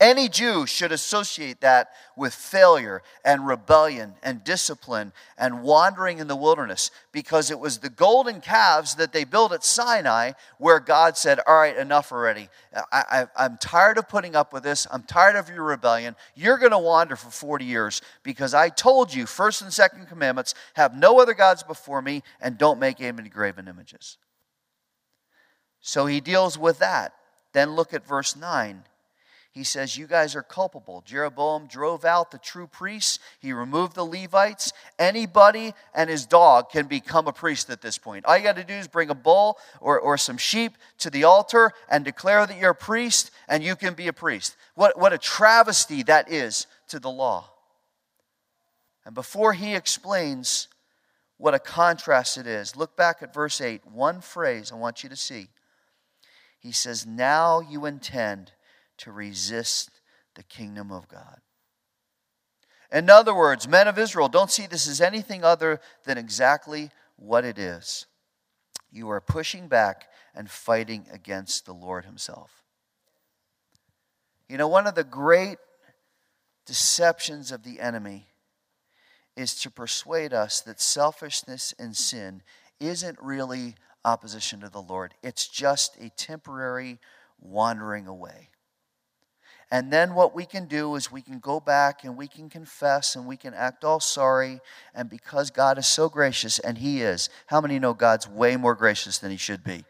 Any 0.00 0.28
Jew 0.28 0.66
should 0.66 0.90
associate 0.90 1.60
that 1.60 1.90
with 2.16 2.34
failure 2.34 3.00
and 3.24 3.46
rebellion 3.46 4.14
and 4.24 4.42
discipline 4.42 5.12
and 5.38 5.62
wandering 5.62 6.18
in 6.18 6.26
the 6.26 6.34
wilderness 6.34 6.90
because 7.12 7.48
it 7.48 7.60
was 7.60 7.78
the 7.78 7.90
golden 7.90 8.40
calves 8.40 8.96
that 8.96 9.12
they 9.12 9.22
built 9.22 9.52
at 9.52 9.62
Sinai 9.62 10.32
where 10.58 10.80
God 10.80 11.16
said, 11.16 11.38
All 11.46 11.56
right, 11.56 11.76
enough 11.76 12.10
already. 12.10 12.48
I, 12.90 13.26
am 13.36 13.56
tired 13.58 13.96
of 13.96 14.08
putting 14.08 14.34
up 14.34 14.52
with 14.52 14.64
this. 14.64 14.84
I'm 14.90 15.04
tired 15.04 15.36
of 15.36 15.48
your 15.48 15.62
rebellion. 15.62 16.16
You're 16.34 16.58
going 16.58 16.72
to 16.72 16.78
wander 16.78 17.14
for 17.14 17.30
40 17.30 17.64
years 17.64 18.02
because 18.24 18.52
I 18.52 18.70
told 18.70 19.14
you, 19.14 19.26
first 19.26 19.62
and 19.62 19.72
second 19.72 20.08
commandments, 20.08 20.56
have 20.74 20.96
no 20.96 21.20
other 21.20 21.34
gods 21.34 21.62
before 21.62 22.02
me 22.02 22.24
and 22.40 22.58
don't 22.58 22.80
make 22.80 23.00
any 23.00 23.28
graven 23.28 23.68
images. 23.68 24.18
So 25.80 26.06
he 26.06 26.20
deals 26.20 26.58
with 26.58 26.80
that. 26.80 27.14
Then 27.52 27.76
look 27.76 27.94
at 27.94 28.04
verse 28.04 28.34
9 28.34 28.82
he 29.54 29.62
says, 29.62 29.96
You 29.96 30.08
guys 30.08 30.34
are 30.34 30.42
culpable. 30.42 31.04
Jeroboam 31.06 31.68
drove 31.68 32.04
out 32.04 32.32
the 32.32 32.38
true 32.38 32.66
priests, 32.66 33.20
he 33.38 33.52
removed 33.52 33.94
the 33.94 34.04
Levites. 34.04 34.72
Anybody 34.98 35.74
and 35.94 36.10
his 36.10 36.26
dog 36.26 36.70
can 36.70 36.88
become 36.88 37.28
a 37.28 37.32
priest 37.32 37.70
at 37.70 37.80
this 37.80 37.96
point. 37.96 38.24
All 38.24 38.36
you 38.36 38.42
got 38.42 38.56
to 38.56 38.64
do 38.64 38.74
is 38.74 38.88
bring 38.88 39.10
a 39.10 39.14
bull 39.14 39.58
or, 39.80 40.00
or 40.00 40.18
some 40.18 40.38
sheep 40.38 40.72
to 40.98 41.08
the 41.08 41.22
altar 41.22 41.70
and 41.88 42.04
declare 42.04 42.44
that 42.44 42.58
you're 42.58 42.72
a 42.72 42.74
priest, 42.74 43.30
and 43.48 43.62
you 43.62 43.76
can 43.76 43.94
be 43.94 44.08
a 44.08 44.12
priest. 44.12 44.56
What, 44.74 44.98
what 44.98 45.12
a 45.12 45.18
travesty 45.18 46.02
that 46.02 46.32
is 46.32 46.66
to 46.88 46.98
the 46.98 47.10
law. 47.10 47.48
And 49.06 49.14
before 49.14 49.52
he 49.52 49.76
explains 49.76 50.66
what 51.36 51.54
a 51.54 51.60
contrast 51.60 52.38
it 52.38 52.48
is, 52.48 52.74
look 52.74 52.96
back 52.96 53.18
at 53.22 53.32
verse 53.32 53.60
8. 53.60 53.86
One 53.86 54.20
phrase 54.20 54.72
I 54.72 54.74
want 54.74 55.04
you 55.04 55.08
to 55.10 55.16
see. 55.16 55.46
He 56.58 56.72
says, 56.72 57.06
Now 57.06 57.60
you 57.60 57.86
intend 57.86 58.50
to 58.98 59.12
resist 59.12 60.00
the 60.34 60.42
kingdom 60.42 60.90
of 60.90 61.08
God. 61.08 61.40
In 62.92 63.10
other 63.10 63.34
words, 63.34 63.66
men 63.66 63.88
of 63.88 63.98
Israel, 63.98 64.28
don't 64.28 64.50
see 64.50 64.66
this 64.66 64.88
as 64.88 65.00
anything 65.00 65.42
other 65.42 65.80
than 66.04 66.18
exactly 66.18 66.90
what 67.16 67.44
it 67.44 67.58
is. 67.58 68.06
You 68.92 69.10
are 69.10 69.20
pushing 69.20 69.66
back 69.66 70.08
and 70.34 70.48
fighting 70.48 71.06
against 71.12 71.66
the 71.66 71.72
Lord 71.72 72.04
Himself. 72.04 72.62
You 74.48 74.58
know, 74.58 74.68
one 74.68 74.86
of 74.86 74.94
the 74.94 75.04
great 75.04 75.58
deceptions 76.66 77.50
of 77.50 77.62
the 77.62 77.80
enemy 77.80 78.26
is 79.36 79.54
to 79.56 79.70
persuade 79.70 80.32
us 80.32 80.60
that 80.60 80.80
selfishness 80.80 81.74
and 81.78 81.96
sin 81.96 82.42
isn't 82.78 83.18
really 83.20 83.74
opposition 84.04 84.60
to 84.60 84.68
the 84.68 84.82
Lord, 84.82 85.14
it's 85.22 85.48
just 85.48 85.96
a 86.00 86.10
temporary 86.10 86.98
wandering 87.40 88.06
away. 88.06 88.50
And 89.70 89.92
then 89.92 90.14
what 90.14 90.34
we 90.34 90.44
can 90.46 90.66
do 90.66 90.94
is 90.94 91.10
we 91.10 91.22
can 91.22 91.38
go 91.38 91.58
back 91.60 92.04
and 92.04 92.16
we 92.16 92.28
can 92.28 92.48
confess 92.48 93.16
and 93.16 93.26
we 93.26 93.36
can 93.36 93.54
act 93.54 93.84
all 93.84 94.00
sorry. 94.00 94.60
And 94.94 95.08
because 95.08 95.50
God 95.50 95.78
is 95.78 95.86
so 95.86 96.08
gracious, 96.08 96.58
and 96.58 96.78
He 96.78 97.02
is, 97.02 97.30
how 97.46 97.60
many 97.60 97.78
know 97.78 97.94
God's 97.94 98.28
way 98.28 98.56
more 98.56 98.74
gracious 98.74 99.18
than 99.18 99.30
He 99.30 99.36
should 99.36 99.64
be? 99.64 99.84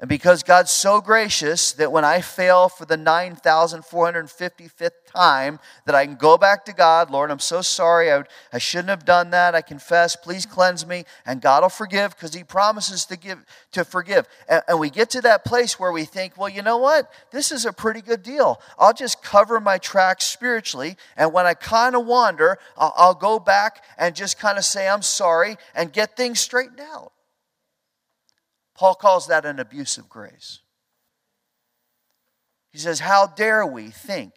And 0.00 0.08
because 0.08 0.42
God's 0.42 0.72
so 0.72 1.00
gracious 1.00 1.70
that 1.74 1.92
when 1.92 2.04
I 2.04 2.20
fail 2.20 2.68
for 2.68 2.84
the 2.84 2.96
9,455th 2.96 4.90
time, 5.06 5.60
that 5.86 5.94
I 5.94 6.04
can 6.04 6.16
go 6.16 6.36
back 6.36 6.64
to 6.64 6.72
God, 6.72 7.12
Lord, 7.12 7.30
I'm 7.30 7.38
so 7.38 7.62
sorry. 7.62 8.12
I, 8.12 8.24
I 8.52 8.58
shouldn't 8.58 8.88
have 8.88 9.04
done 9.04 9.30
that. 9.30 9.54
I 9.54 9.62
confess. 9.62 10.16
Please 10.16 10.46
cleanse 10.46 10.84
me. 10.84 11.04
And 11.24 11.40
God 11.40 11.62
will 11.62 11.68
forgive 11.68 12.10
because 12.10 12.34
He 12.34 12.42
promises 12.42 13.04
to 13.06 13.16
give 13.16 13.44
to 13.70 13.84
forgive. 13.84 14.26
And, 14.48 14.62
and 14.66 14.80
we 14.80 14.90
get 14.90 15.10
to 15.10 15.20
that 15.20 15.44
place 15.44 15.78
where 15.78 15.92
we 15.92 16.04
think, 16.04 16.36
well, 16.36 16.48
you 16.48 16.62
know 16.62 16.78
what? 16.78 17.08
This 17.30 17.52
is 17.52 17.64
a 17.64 17.72
pretty 17.72 18.00
good 18.02 18.24
deal. 18.24 18.60
I'll 18.76 18.94
just 18.94 19.22
cover 19.22 19.60
my 19.60 19.78
tracks 19.78 20.24
spiritually. 20.24 20.96
And 21.16 21.32
when 21.32 21.46
I 21.46 21.54
kind 21.54 21.94
of 21.94 22.04
wander, 22.04 22.58
I'll, 22.76 22.94
I'll 22.96 23.14
go 23.14 23.38
back 23.38 23.84
and 23.96 24.16
just 24.16 24.40
kind 24.40 24.58
of 24.58 24.64
say, 24.64 24.88
I'm 24.88 25.02
sorry 25.02 25.56
and 25.72 25.92
get 25.92 26.16
things 26.16 26.40
straightened 26.40 26.80
out. 26.80 27.12
Paul 28.74 28.94
calls 28.94 29.28
that 29.28 29.44
an 29.44 29.60
abuse 29.60 29.98
of 29.98 30.08
grace. 30.08 30.60
He 32.70 32.78
says, 32.78 33.00
How 33.00 33.26
dare 33.26 33.64
we 33.64 33.88
think 33.88 34.32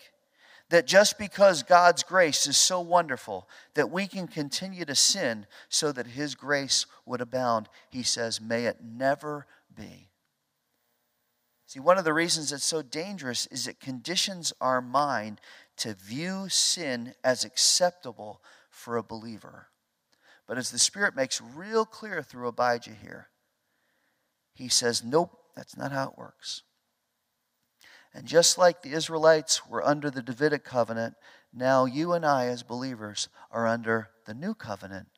that 0.69 0.86
just 0.86 1.17
because 1.17 1.63
God's 1.63 2.04
grace 2.04 2.45
is 2.45 2.58
so 2.58 2.80
wonderful 2.80 3.50
that 3.73 3.89
we 3.89 4.06
can 4.06 4.28
continue 4.28 4.86
to 4.86 4.95
sin 4.95 5.47
so 5.69 5.91
that 5.91 6.08
His 6.08 6.36
grace 6.36 6.86
would 7.06 7.19
abound? 7.19 7.67
He 7.89 8.04
says, 8.04 8.39
May 8.39 8.65
it 8.65 8.78
never 8.84 9.47
be. 9.76 10.10
See, 11.65 11.80
one 11.80 11.97
of 11.97 12.06
the 12.06 12.13
reasons 12.13 12.54
it's 12.54 12.63
so 12.63 12.82
dangerous 12.82 13.47
is 13.47 13.67
it 13.67 13.80
conditions 13.80 14.54
our 14.62 14.82
mind 14.82 15.41
to 15.78 15.95
view 15.95 16.47
sin 16.47 17.13
as 17.23 17.43
acceptable 17.43 18.41
for 18.69 18.97
a 18.97 19.04
believer. 19.04 19.67
But 20.47 20.58
as 20.58 20.69
the 20.69 20.80
Spirit 20.80 21.15
makes 21.15 21.41
real 21.41 21.86
clear 21.86 22.21
through 22.21 22.47
Abijah 22.47 22.95
here, 23.02 23.28
he 24.58 24.70
says, 24.70 25.04
Nope, 25.04 25.38
that's 25.56 25.78
not 25.78 25.91
how 25.91 26.10
it 26.10 26.17
works. 26.17 26.63
And 28.13 28.26
just 28.26 28.58
like 28.58 28.82
the 28.82 28.93
Israelites 28.93 29.67
were 29.67 29.86
under 29.86 30.10
the 30.10 30.24
Davidic 30.24 30.63
covenant, 30.63 31.13
now 31.54 31.86
you 31.86 32.13
and 32.13 32.26
I, 32.26 32.48
as 32.48 32.63
believers, 32.63 33.30
are 33.52 33.67
under 33.67 34.10
the 34.26 34.34
new 34.34 34.56
covenant. 34.56 35.10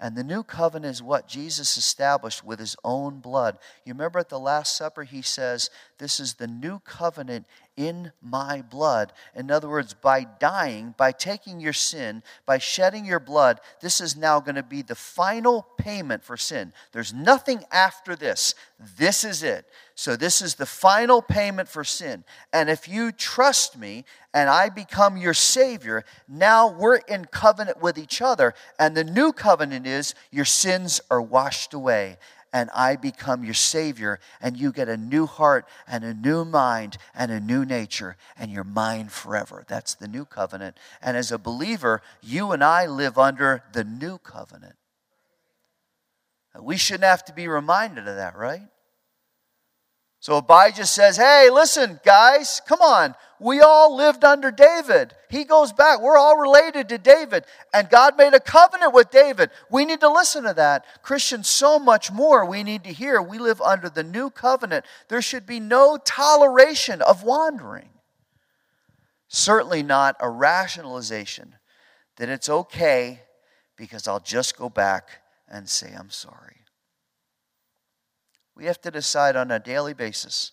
And 0.00 0.16
the 0.16 0.22
new 0.22 0.44
covenant 0.44 0.94
is 0.94 1.02
what 1.02 1.26
Jesus 1.26 1.76
established 1.76 2.44
with 2.44 2.60
his 2.60 2.76
own 2.84 3.18
blood. 3.18 3.58
You 3.84 3.94
remember 3.94 4.20
at 4.20 4.28
the 4.28 4.38
Last 4.38 4.76
Supper, 4.76 5.02
he 5.02 5.22
says, 5.22 5.70
This 5.98 6.20
is 6.20 6.34
the 6.34 6.46
new 6.46 6.78
covenant 6.80 7.46
in 7.76 8.12
my 8.22 8.62
blood. 8.62 9.12
In 9.34 9.50
other 9.50 9.68
words, 9.68 9.94
by 9.94 10.24
dying, 10.38 10.94
by 10.96 11.10
taking 11.10 11.58
your 11.58 11.72
sin, 11.72 12.22
by 12.46 12.58
shedding 12.58 13.06
your 13.06 13.18
blood, 13.18 13.60
this 13.80 14.00
is 14.00 14.16
now 14.16 14.38
going 14.38 14.54
to 14.54 14.62
be 14.62 14.82
the 14.82 14.94
final 14.94 15.66
payment 15.78 16.22
for 16.22 16.36
sin. 16.36 16.72
There's 16.92 17.12
nothing 17.12 17.64
after 17.72 18.14
this. 18.14 18.54
This 18.96 19.24
is 19.24 19.42
it. 19.42 19.66
So, 19.98 20.14
this 20.14 20.42
is 20.42 20.54
the 20.54 20.64
final 20.64 21.20
payment 21.20 21.68
for 21.68 21.82
sin. 21.82 22.22
And 22.52 22.70
if 22.70 22.86
you 22.86 23.10
trust 23.10 23.76
me 23.76 24.04
and 24.32 24.48
I 24.48 24.68
become 24.68 25.16
your 25.16 25.34
Savior, 25.34 26.04
now 26.28 26.70
we're 26.70 26.98
in 26.98 27.24
covenant 27.24 27.82
with 27.82 27.98
each 27.98 28.22
other. 28.22 28.54
And 28.78 28.96
the 28.96 29.02
new 29.02 29.32
covenant 29.32 29.88
is 29.88 30.14
your 30.30 30.44
sins 30.44 31.00
are 31.10 31.20
washed 31.20 31.74
away 31.74 32.18
and 32.52 32.70
I 32.76 32.94
become 32.94 33.42
your 33.42 33.54
Savior, 33.54 34.20
and 34.40 34.56
you 34.56 34.70
get 34.70 34.88
a 34.88 34.96
new 34.96 35.26
heart 35.26 35.66
and 35.88 36.04
a 36.04 36.14
new 36.14 36.44
mind 36.44 36.96
and 37.12 37.32
a 37.32 37.40
new 37.40 37.64
nature, 37.64 38.16
and 38.38 38.52
you're 38.52 38.64
mine 38.64 39.08
forever. 39.08 39.64
That's 39.66 39.94
the 39.94 40.08
new 40.08 40.24
covenant. 40.24 40.78
And 41.02 41.16
as 41.16 41.32
a 41.32 41.38
believer, 41.38 42.02
you 42.22 42.52
and 42.52 42.62
I 42.62 42.86
live 42.86 43.18
under 43.18 43.64
the 43.72 43.82
new 43.82 44.16
covenant. 44.16 44.76
We 46.58 46.76
shouldn't 46.76 47.04
have 47.04 47.24
to 47.24 47.34
be 47.34 47.48
reminded 47.48 48.06
of 48.06 48.14
that, 48.14 48.36
right? 48.36 48.68
So 50.20 50.36
Abijah 50.36 50.86
says, 50.86 51.16
Hey, 51.16 51.48
listen, 51.52 52.00
guys, 52.04 52.60
come 52.66 52.80
on. 52.80 53.14
We 53.40 53.60
all 53.60 53.94
lived 53.96 54.24
under 54.24 54.50
David. 54.50 55.14
He 55.30 55.44
goes 55.44 55.72
back. 55.72 56.00
We're 56.00 56.18
all 56.18 56.36
related 56.36 56.88
to 56.88 56.98
David. 56.98 57.44
And 57.72 57.88
God 57.88 58.16
made 58.18 58.34
a 58.34 58.40
covenant 58.40 58.92
with 58.92 59.12
David. 59.12 59.50
We 59.70 59.84
need 59.84 60.00
to 60.00 60.10
listen 60.10 60.42
to 60.42 60.54
that. 60.54 60.84
Christians, 61.02 61.48
so 61.48 61.78
much 61.78 62.10
more 62.10 62.44
we 62.44 62.64
need 62.64 62.82
to 62.84 62.92
hear. 62.92 63.22
We 63.22 63.38
live 63.38 63.60
under 63.60 63.88
the 63.88 64.02
new 64.02 64.30
covenant. 64.30 64.84
There 65.08 65.22
should 65.22 65.46
be 65.46 65.60
no 65.60 65.98
toleration 66.04 67.00
of 67.00 67.22
wandering. 67.22 67.90
Certainly 69.28 69.84
not 69.84 70.16
a 70.18 70.28
rationalization 70.28 71.54
that 72.16 72.28
it's 72.28 72.48
okay 72.48 73.20
because 73.76 74.08
I'll 74.08 74.18
just 74.18 74.56
go 74.56 74.68
back 74.68 75.22
and 75.48 75.68
say, 75.68 75.94
I'm 75.96 76.10
sorry. 76.10 76.56
We 78.58 78.64
have 78.64 78.80
to 78.80 78.90
decide 78.90 79.36
on 79.36 79.52
a 79.52 79.60
daily 79.60 79.94
basis 79.94 80.50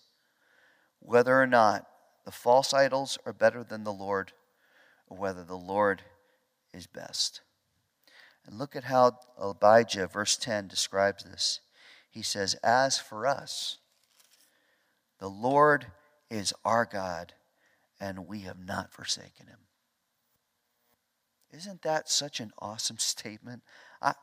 whether 1.00 1.42
or 1.42 1.46
not 1.46 1.88
the 2.24 2.30
false 2.30 2.72
idols 2.72 3.18
are 3.26 3.32
better 3.32 3.64
than 3.64 3.82
the 3.82 3.92
Lord 3.92 4.32
or 5.08 5.18
whether 5.18 5.42
the 5.42 5.56
Lord 5.56 6.02
is 6.72 6.86
best. 6.86 7.40
And 8.46 8.56
look 8.56 8.76
at 8.76 8.84
how 8.84 9.18
Abijah, 9.36 10.06
verse 10.06 10.36
10, 10.36 10.68
describes 10.68 11.24
this. 11.24 11.60
He 12.08 12.22
says, 12.22 12.54
As 12.62 12.96
for 12.96 13.26
us, 13.26 13.78
the 15.18 15.28
Lord 15.28 15.86
is 16.30 16.54
our 16.64 16.84
God, 16.84 17.32
and 18.00 18.28
we 18.28 18.42
have 18.42 18.64
not 18.64 18.92
forsaken 18.92 19.48
him. 19.48 19.58
Isn't 21.52 21.82
that 21.82 22.08
such 22.08 22.38
an 22.38 22.52
awesome 22.60 22.98
statement? 23.00 23.64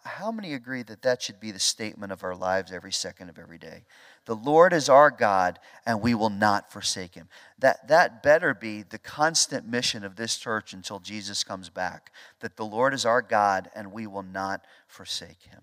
How 0.04 0.32
many 0.32 0.54
agree 0.54 0.84
that 0.84 1.02
that 1.02 1.22
should 1.22 1.40
be 1.40 1.52
the 1.52 1.60
statement 1.60 2.12
of 2.12 2.24
our 2.24 2.36
lives 2.36 2.72
every 2.72 2.92
second 2.92 3.30
of 3.30 3.40
every 3.40 3.58
day? 3.58 3.84
The 4.26 4.36
Lord 4.36 4.72
is 4.72 4.88
our 4.88 5.12
God, 5.12 5.60
and 5.86 6.02
we 6.02 6.14
will 6.14 6.30
not 6.30 6.72
forsake 6.72 7.16
him. 7.16 7.28
That, 7.60 7.88
that 7.88 8.24
better 8.24 8.54
be 8.54 8.84
the 8.84 8.98
constant 8.98 9.68
mission 9.68 10.04
of 10.04 10.16
this 10.16 10.38
church 10.38 10.74
until 10.74 11.00
Jesus 11.00 11.44
comes 11.44 11.70
back 11.70 12.12
that 12.40 12.56
the 12.56 12.66
Lord 12.66 12.94
is 12.94 13.06
our 13.06 13.22
God, 13.22 13.70
and 13.76 13.92
we 13.92 14.08
will 14.08 14.24
not 14.24 14.66
forsake 14.88 15.42
him. 15.44 15.62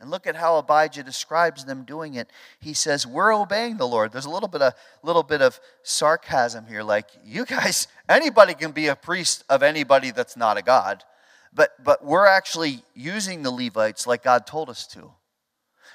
And 0.00 0.10
look 0.10 0.26
at 0.26 0.34
how 0.34 0.56
Abijah 0.56 1.02
describes 1.02 1.66
them 1.66 1.84
doing 1.84 2.14
it. 2.14 2.30
He 2.58 2.72
says, 2.72 3.06
"We're 3.06 3.34
obeying 3.34 3.76
the 3.76 3.86
Lord." 3.86 4.12
There's 4.12 4.24
a 4.24 4.30
little 4.30 4.48
bit 4.48 4.62
of 4.62 4.72
a 4.72 5.06
little 5.06 5.22
bit 5.22 5.42
of 5.42 5.60
sarcasm 5.82 6.66
here, 6.66 6.82
like 6.82 7.10
you 7.22 7.44
guys, 7.44 7.86
anybody 8.08 8.54
can 8.54 8.72
be 8.72 8.86
a 8.86 8.96
priest 8.96 9.44
of 9.50 9.62
anybody 9.62 10.10
that's 10.10 10.38
not 10.38 10.56
a 10.56 10.62
god. 10.62 11.04
But, 11.52 11.82
but 11.82 12.04
we're 12.04 12.26
actually 12.26 12.82
using 12.94 13.42
the 13.42 13.50
Levites 13.50 14.06
like 14.06 14.22
God 14.22 14.46
told 14.46 14.70
us 14.70 14.86
to. 14.88 15.12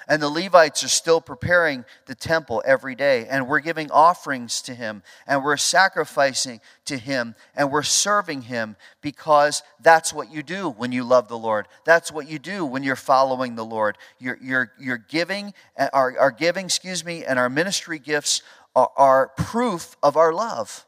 And 0.07 0.21
the 0.21 0.29
Levites 0.29 0.83
are 0.83 0.89
still 0.89 1.19
preparing 1.19 1.83
the 2.05 2.13
temple 2.15 2.61
every 2.65 2.93
day. 2.93 3.25
And 3.27 3.47
we're 3.47 3.59
giving 3.59 3.89
offerings 3.89 4.61
to 4.63 4.75
Him. 4.75 5.01
And 5.25 5.43
we're 5.43 5.57
sacrificing 5.57 6.61
to 6.85 6.97
Him. 6.97 7.35
And 7.55 7.71
we're 7.71 7.83
serving 7.83 8.43
Him 8.43 8.75
because 9.01 9.63
that's 9.81 10.13
what 10.13 10.31
you 10.31 10.43
do 10.43 10.69
when 10.69 10.91
you 10.91 11.03
love 11.03 11.27
the 11.27 11.37
Lord. 11.37 11.67
That's 11.85 12.11
what 12.11 12.29
you 12.29 12.37
do 12.37 12.65
when 12.65 12.83
you're 12.83 12.95
following 12.95 13.55
the 13.55 13.65
Lord. 13.65 13.97
You're, 14.19 14.37
you're, 14.41 14.71
you're 14.79 14.97
giving, 14.97 15.53
uh, 15.77 15.89
our, 15.91 16.17
our 16.19 16.31
giving, 16.31 16.65
excuse 16.65 17.03
me, 17.03 17.25
and 17.25 17.39
our 17.39 17.49
ministry 17.49 17.97
gifts 17.97 18.43
are, 18.75 18.91
are 18.95 19.27
proof 19.29 19.97
of 20.03 20.17
our 20.17 20.33
love. 20.33 20.85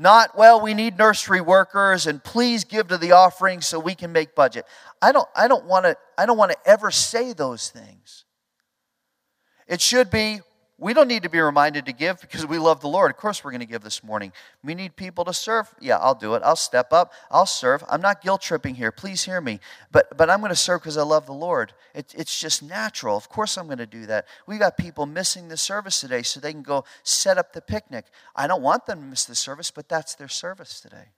Not, 0.00 0.34
well, 0.34 0.62
we 0.62 0.72
need 0.72 0.96
nursery 0.96 1.42
workers 1.42 2.06
and 2.06 2.24
please 2.24 2.64
give 2.64 2.88
to 2.88 2.96
the 2.96 3.12
offering 3.12 3.60
so 3.60 3.78
we 3.78 3.94
can 3.94 4.12
make 4.12 4.34
budget. 4.34 4.64
I 5.02 5.12
don't, 5.12 5.28
I 5.36 5.46
don't 5.46 5.66
want 5.66 5.84
to 5.84 5.94
I 6.16 6.24
don't 6.24 6.38
want 6.38 6.52
to 6.52 6.58
ever 6.64 6.90
say 6.90 7.34
those 7.34 7.68
things. 7.68 8.24
It 9.68 9.82
should 9.82 10.10
be, 10.10 10.40
we 10.80 10.94
don't 10.94 11.08
need 11.08 11.22
to 11.24 11.28
be 11.28 11.38
reminded 11.38 11.84
to 11.86 11.92
give 11.92 12.22
because 12.22 12.46
we 12.46 12.56
love 12.56 12.80
the 12.80 12.88
Lord. 12.88 13.10
Of 13.10 13.18
course, 13.18 13.44
we're 13.44 13.50
going 13.50 13.60
to 13.60 13.66
give 13.66 13.82
this 13.82 14.02
morning. 14.02 14.32
We 14.64 14.74
need 14.74 14.96
people 14.96 15.26
to 15.26 15.34
serve. 15.34 15.72
Yeah, 15.78 15.98
I'll 15.98 16.14
do 16.14 16.34
it. 16.34 16.42
I'll 16.42 16.56
step 16.56 16.90
up. 16.90 17.12
I'll 17.30 17.44
serve. 17.44 17.84
I'm 17.88 18.00
not 18.00 18.22
guilt 18.22 18.40
tripping 18.40 18.74
here. 18.74 18.90
Please 18.90 19.22
hear 19.24 19.42
me. 19.42 19.60
But, 19.92 20.16
but 20.16 20.30
I'm 20.30 20.40
going 20.40 20.48
to 20.48 20.56
serve 20.56 20.80
because 20.80 20.96
I 20.96 21.02
love 21.02 21.26
the 21.26 21.34
Lord. 21.34 21.74
It, 21.94 22.14
it's 22.16 22.40
just 22.40 22.62
natural. 22.62 23.14
Of 23.18 23.28
course, 23.28 23.58
I'm 23.58 23.66
going 23.66 23.78
to 23.78 23.86
do 23.86 24.06
that. 24.06 24.26
We 24.46 24.56
got 24.56 24.78
people 24.78 25.04
missing 25.04 25.48
the 25.48 25.58
service 25.58 26.00
today 26.00 26.22
so 26.22 26.40
they 26.40 26.52
can 26.52 26.62
go 26.62 26.84
set 27.02 27.36
up 27.36 27.52
the 27.52 27.60
picnic. 27.60 28.06
I 28.34 28.46
don't 28.46 28.62
want 28.62 28.86
them 28.86 29.00
to 29.00 29.06
miss 29.06 29.26
the 29.26 29.34
service, 29.34 29.70
but 29.70 29.86
that's 29.86 30.14
their 30.14 30.28
service 30.28 30.80
today. 30.80 31.10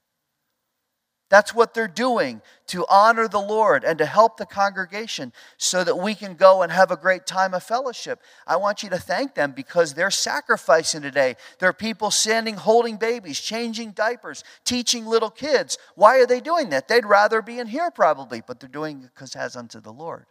That's 1.33 1.55
what 1.55 1.73
they're 1.73 1.89
doing 1.89 2.43
to 2.67 2.85
honor 2.91 3.27
the 3.27 3.41
Lord 3.41 3.85
and 3.85 3.97
to 3.97 4.05
help 4.05 4.37
the 4.37 4.45
congregation 4.45 5.33
so 5.57 5.83
that 5.83 5.97
we 5.97 6.15
can 6.15 6.35
go 6.35 6.61
and 6.61 6.71
have 6.71 6.91
a 6.91 6.97
great 6.97 7.25
time 7.25 7.55
of 7.55 7.63
fellowship. 7.63 8.21
I 8.47 8.57
want 8.57 8.83
you 8.83 8.91
to 8.91 8.99
thank 8.99 9.35
them 9.35 9.53
because 9.53 9.95
they're 9.95 10.11
sacrificing 10.11 11.01
today. 11.01 11.37
There 11.59 11.71
are 11.71 11.73
people 11.73 12.11
standing 12.11 12.57
holding 12.57 12.99
babies, 12.99 13.41
changing 13.41 13.93
diapers, 13.93 14.45
teaching 14.67 15.07
little 15.07 15.31
kids. 15.31 15.79
Why 15.95 16.19
are 16.19 16.27
they 16.27 16.41
doing 16.41 16.69
that? 16.69 16.87
They'd 16.87 17.07
rather 17.07 17.41
be 17.41 17.59
in 17.59 17.67
here 17.67 17.91
probably, 17.91 18.43
but 18.47 18.61
they're 18.61 18.69
doing 18.69 18.99
it 18.99 19.11
because 19.15 19.35
as 19.35 19.57
unto 19.57 19.81
the 19.81 19.91
Lord. 19.91 20.27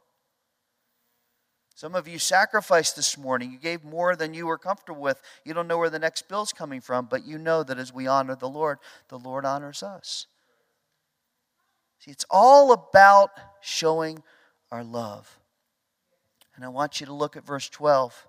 Some 1.73 1.95
of 1.95 2.07
you 2.07 2.19
sacrificed 2.19 2.95
this 2.95 3.17
morning. 3.17 3.51
You 3.51 3.57
gave 3.57 3.83
more 3.83 4.15
than 4.15 4.35
you 4.35 4.45
were 4.45 4.59
comfortable 4.59 5.01
with. 5.01 5.19
You 5.45 5.55
don't 5.55 5.67
know 5.67 5.79
where 5.79 5.89
the 5.89 5.97
next 5.97 6.29
bill's 6.29 6.53
coming 6.53 6.79
from, 6.79 7.07
but 7.07 7.25
you 7.25 7.39
know 7.39 7.63
that 7.63 7.79
as 7.79 7.91
we 7.91 8.05
honor 8.05 8.35
the 8.35 8.47
Lord, 8.47 8.77
the 9.09 9.17
Lord 9.17 9.45
honors 9.45 9.81
us. 9.81 10.27
See, 12.01 12.09
it's 12.09 12.25
all 12.31 12.71
about 12.71 13.29
showing 13.61 14.23
our 14.71 14.83
love. 14.83 15.39
And 16.55 16.65
I 16.65 16.69
want 16.69 16.99
you 16.99 17.05
to 17.05 17.13
look 17.13 17.37
at 17.37 17.45
verse 17.45 17.69
12 17.69 18.27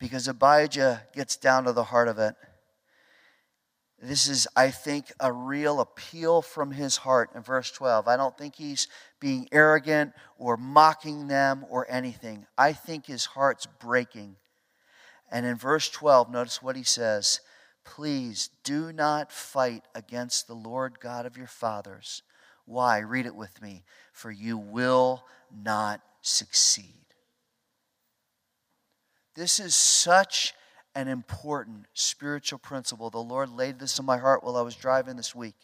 because 0.00 0.26
Abijah 0.26 1.04
gets 1.14 1.36
down 1.36 1.64
to 1.64 1.72
the 1.72 1.84
heart 1.84 2.08
of 2.08 2.18
it. 2.18 2.34
This 4.02 4.26
is, 4.26 4.48
I 4.56 4.70
think, 4.70 5.12
a 5.20 5.32
real 5.32 5.78
appeal 5.78 6.42
from 6.42 6.72
his 6.72 6.96
heart 6.96 7.30
in 7.36 7.42
verse 7.42 7.70
12. 7.70 8.08
I 8.08 8.16
don't 8.16 8.36
think 8.36 8.56
he's 8.56 8.88
being 9.20 9.48
arrogant 9.52 10.12
or 10.36 10.56
mocking 10.56 11.28
them 11.28 11.64
or 11.70 11.86
anything. 11.88 12.46
I 12.58 12.72
think 12.72 13.06
his 13.06 13.26
heart's 13.26 13.66
breaking. 13.66 14.36
And 15.30 15.46
in 15.46 15.54
verse 15.54 15.88
12, 15.88 16.30
notice 16.32 16.60
what 16.60 16.74
he 16.74 16.82
says 16.82 17.40
Please 17.84 18.50
do 18.64 18.92
not 18.92 19.30
fight 19.30 19.84
against 19.94 20.48
the 20.48 20.54
Lord 20.54 20.98
God 20.98 21.26
of 21.26 21.36
your 21.36 21.46
fathers. 21.46 22.22
Why? 22.66 22.98
Read 22.98 23.26
it 23.26 23.34
with 23.34 23.62
me. 23.62 23.84
For 24.12 24.30
you 24.30 24.58
will 24.58 25.24
not 25.50 26.02
succeed. 26.20 26.92
This 29.34 29.60
is 29.60 29.74
such 29.74 30.54
an 30.94 31.08
important 31.08 31.86
spiritual 31.94 32.58
principle. 32.58 33.10
The 33.10 33.18
Lord 33.18 33.50
laid 33.50 33.78
this 33.78 33.98
in 33.98 34.04
my 34.04 34.18
heart 34.18 34.42
while 34.42 34.56
I 34.56 34.62
was 34.62 34.74
driving 34.74 35.16
this 35.16 35.34
week. 35.34 35.54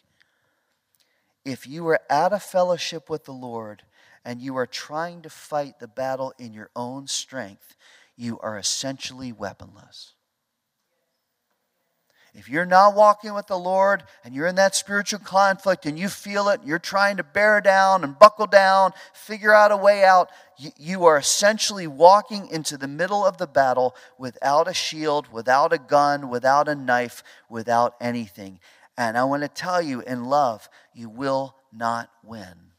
If 1.43 1.67
you 1.67 1.87
are 1.87 1.99
out 2.09 2.33
of 2.33 2.43
fellowship 2.43 3.09
with 3.09 3.25
the 3.25 3.33
Lord 3.33 3.83
and 4.23 4.41
you 4.41 4.55
are 4.55 4.67
trying 4.67 5.21
to 5.23 5.29
fight 5.29 5.79
the 5.79 5.87
battle 5.87 6.33
in 6.37 6.53
your 6.53 6.69
own 6.75 7.07
strength, 7.07 7.75
you 8.15 8.39
are 8.39 8.57
essentially 8.57 9.31
weaponless. 9.31 10.13
If 12.35 12.49
you're 12.49 12.65
not 12.65 12.95
walking 12.95 13.35
with 13.35 13.45
the 13.45 13.59
Lord 13.59 14.03
and 14.23 14.33
you're 14.33 14.47
in 14.47 14.55
that 14.55 14.75
spiritual 14.75 15.19
conflict 15.19 15.85
and 15.85 15.99
you 15.99 16.09
feel 16.09 16.49
it, 16.49 16.61
you're 16.65 16.79
trying 16.79 17.17
to 17.17 17.23
bear 17.23 17.61
down 17.61 18.03
and 18.03 18.17
buckle 18.17 18.47
down, 18.47 18.93
figure 19.13 19.53
out 19.53 19.71
a 19.71 19.77
way 19.77 20.03
out, 20.03 20.29
you 20.57 21.05
are 21.05 21.17
essentially 21.17 21.85
walking 21.85 22.47
into 22.47 22.75
the 22.75 22.87
middle 22.87 23.23
of 23.23 23.37
the 23.37 23.45
battle 23.45 23.95
without 24.17 24.67
a 24.67 24.73
shield, 24.73 25.31
without 25.31 25.73
a 25.73 25.77
gun, 25.77 26.29
without 26.29 26.67
a 26.67 26.73
knife, 26.73 27.23
without 27.49 27.93
anything. 28.01 28.59
And 28.97 29.15
I 29.15 29.25
want 29.25 29.43
to 29.43 29.47
tell 29.47 29.81
you 29.81 30.01
in 30.01 30.25
love, 30.25 30.67
you 30.91 31.09
will 31.09 31.55
not 31.71 32.09
win. 32.23 32.71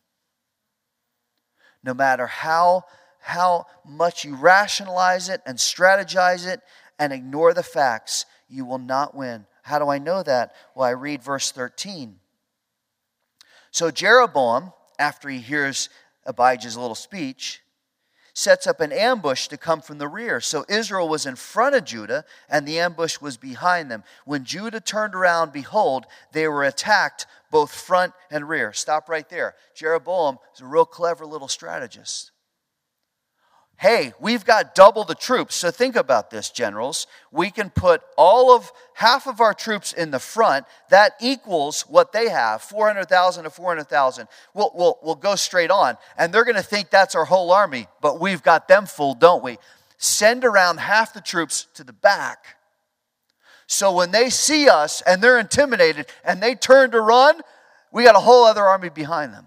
No 1.84 1.94
matter 1.94 2.26
how, 2.26 2.84
how 3.20 3.66
much 3.86 4.24
you 4.24 4.34
rationalize 4.34 5.28
it 5.28 5.42
and 5.46 5.58
strategize 5.58 6.44
it 6.44 6.60
and 6.98 7.12
ignore 7.12 7.54
the 7.54 7.62
facts, 7.62 8.26
you 8.48 8.64
will 8.64 8.78
not 8.78 9.14
win. 9.14 9.46
How 9.62 9.78
do 9.78 9.88
I 9.88 9.98
know 9.98 10.22
that? 10.22 10.54
Well, 10.74 10.86
I 10.86 10.90
read 10.90 11.22
verse 11.22 11.50
13. 11.50 12.16
So 13.70 13.90
Jeroboam, 13.90 14.72
after 14.98 15.28
he 15.28 15.38
hears 15.38 15.88
Abijah's 16.26 16.76
little 16.76 16.94
speech, 16.94 17.62
sets 18.34 18.66
up 18.66 18.80
an 18.80 18.92
ambush 18.92 19.48
to 19.48 19.56
come 19.56 19.80
from 19.80 19.98
the 19.98 20.08
rear. 20.08 20.40
So 20.40 20.64
Israel 20.68 21.08
was 21.08 21.24
in 21.24 21.36
front 21.36 21.74
of 21.74 21.84
Judah, 21.84 22.24
and 22.48 22.66
the 22.66 22.80
ambush 22.80 23.20
was 23.20 23.36
behind 23.36 23.90
them. 23.90 24.04
When 24.24 24.44
Judah 24.44 24.80
turned 24.80 25.14
around, 25.14 25.52
behold, 25.52 26.06
they 26.32 26.48
were 26.48 26.64
attacked 26.64 27.26
both 27.50 27.72
front 27.72 28.12
and 28.30 28.48
rear. 28.48 28.72
Stop 28.72 29.08
right 29.08 29.28
there. 29.28 29.54
Jeroboam 29.74 30.38
is 30.54 30.60
a 30.60 30.66
real 30.66 30.84
clever 30.84 31.24
little 31.24 31.48
strategist 31.48 32.32
hey, 33.78 34.12
we've 34.20 34.44
got 34.44 34.74
double 34.74 35.04
the 35.04 35.14
troops. 35.14 35.54
So 35.56 35.70
think 35.70 35.96
about 35.96 36.30
this, 36.30 36.50
generals. 36.50 37.06
We 37.30 37.50
can 37.50 37.70
put 37.70 38.02
all 38.16 38.54
of 38.54 38.70
half 38.94 39.26
of 39.26 39.40
our 39.40 39.52
troops 39.52 39.92
in 39.92 40.10
the 40.10 40.18
front. 40.18 40.66
That 40.90 41.12
equals 41.20 41.82
what 41.82 42.12
they 42.12 42.28
have 42.28 42.62
400,000 42.62 43.44
to 43.44 43.50
400,000. 43.50 44.28
We'll, 44.54 44.70
we'll, 44.74 44.98
we'll 45.02 45.14
go 45.14 45.34
straight 45.34 45.70
on. 45.70 45.96
And 46.16 46.32
they're 46.32 46.44
going 46.44 46.56
to 46.56 46.62
think 46.62 46.90
that's 46.90 47.14
our 47.14 47.24
whole 47.24 47.50
army, 47.50 47.88
but 48.00 48.20
we've 48.20 48.42
got 48.42 48.68
them 48.68 48.86
full, 48.86 49.14
don't 49.14 49.42
we? 49.42 49.58
Send 49.98 50.44
around 50.44 50.78
half 50.78 51.12
the 51.12 51.20
troops 51.20 51.66
to 51.74 51.84
the 51.84 51.92
back. 51.92 52.56
So 53.66 53.92
when 53.92 54.10
they 54.10 54.30
see 54.30 54.68
us 54.68 55.02
and 55.02 55.22
they're 55.22 55.38
intimidated 55.38 56.06
and 56.24 56.42
they 56.42 56.54
turn 56.54 56.90
to 56.92 57.00
run, 57.00 57.40
we 57.90 58.04
got 58.04 58.16
a 58.16 58.20
whole 58.20 58.44
other 58.44 58.64
army 58.64 58.88
behind 58.88 59.32
them. 59.32 59.46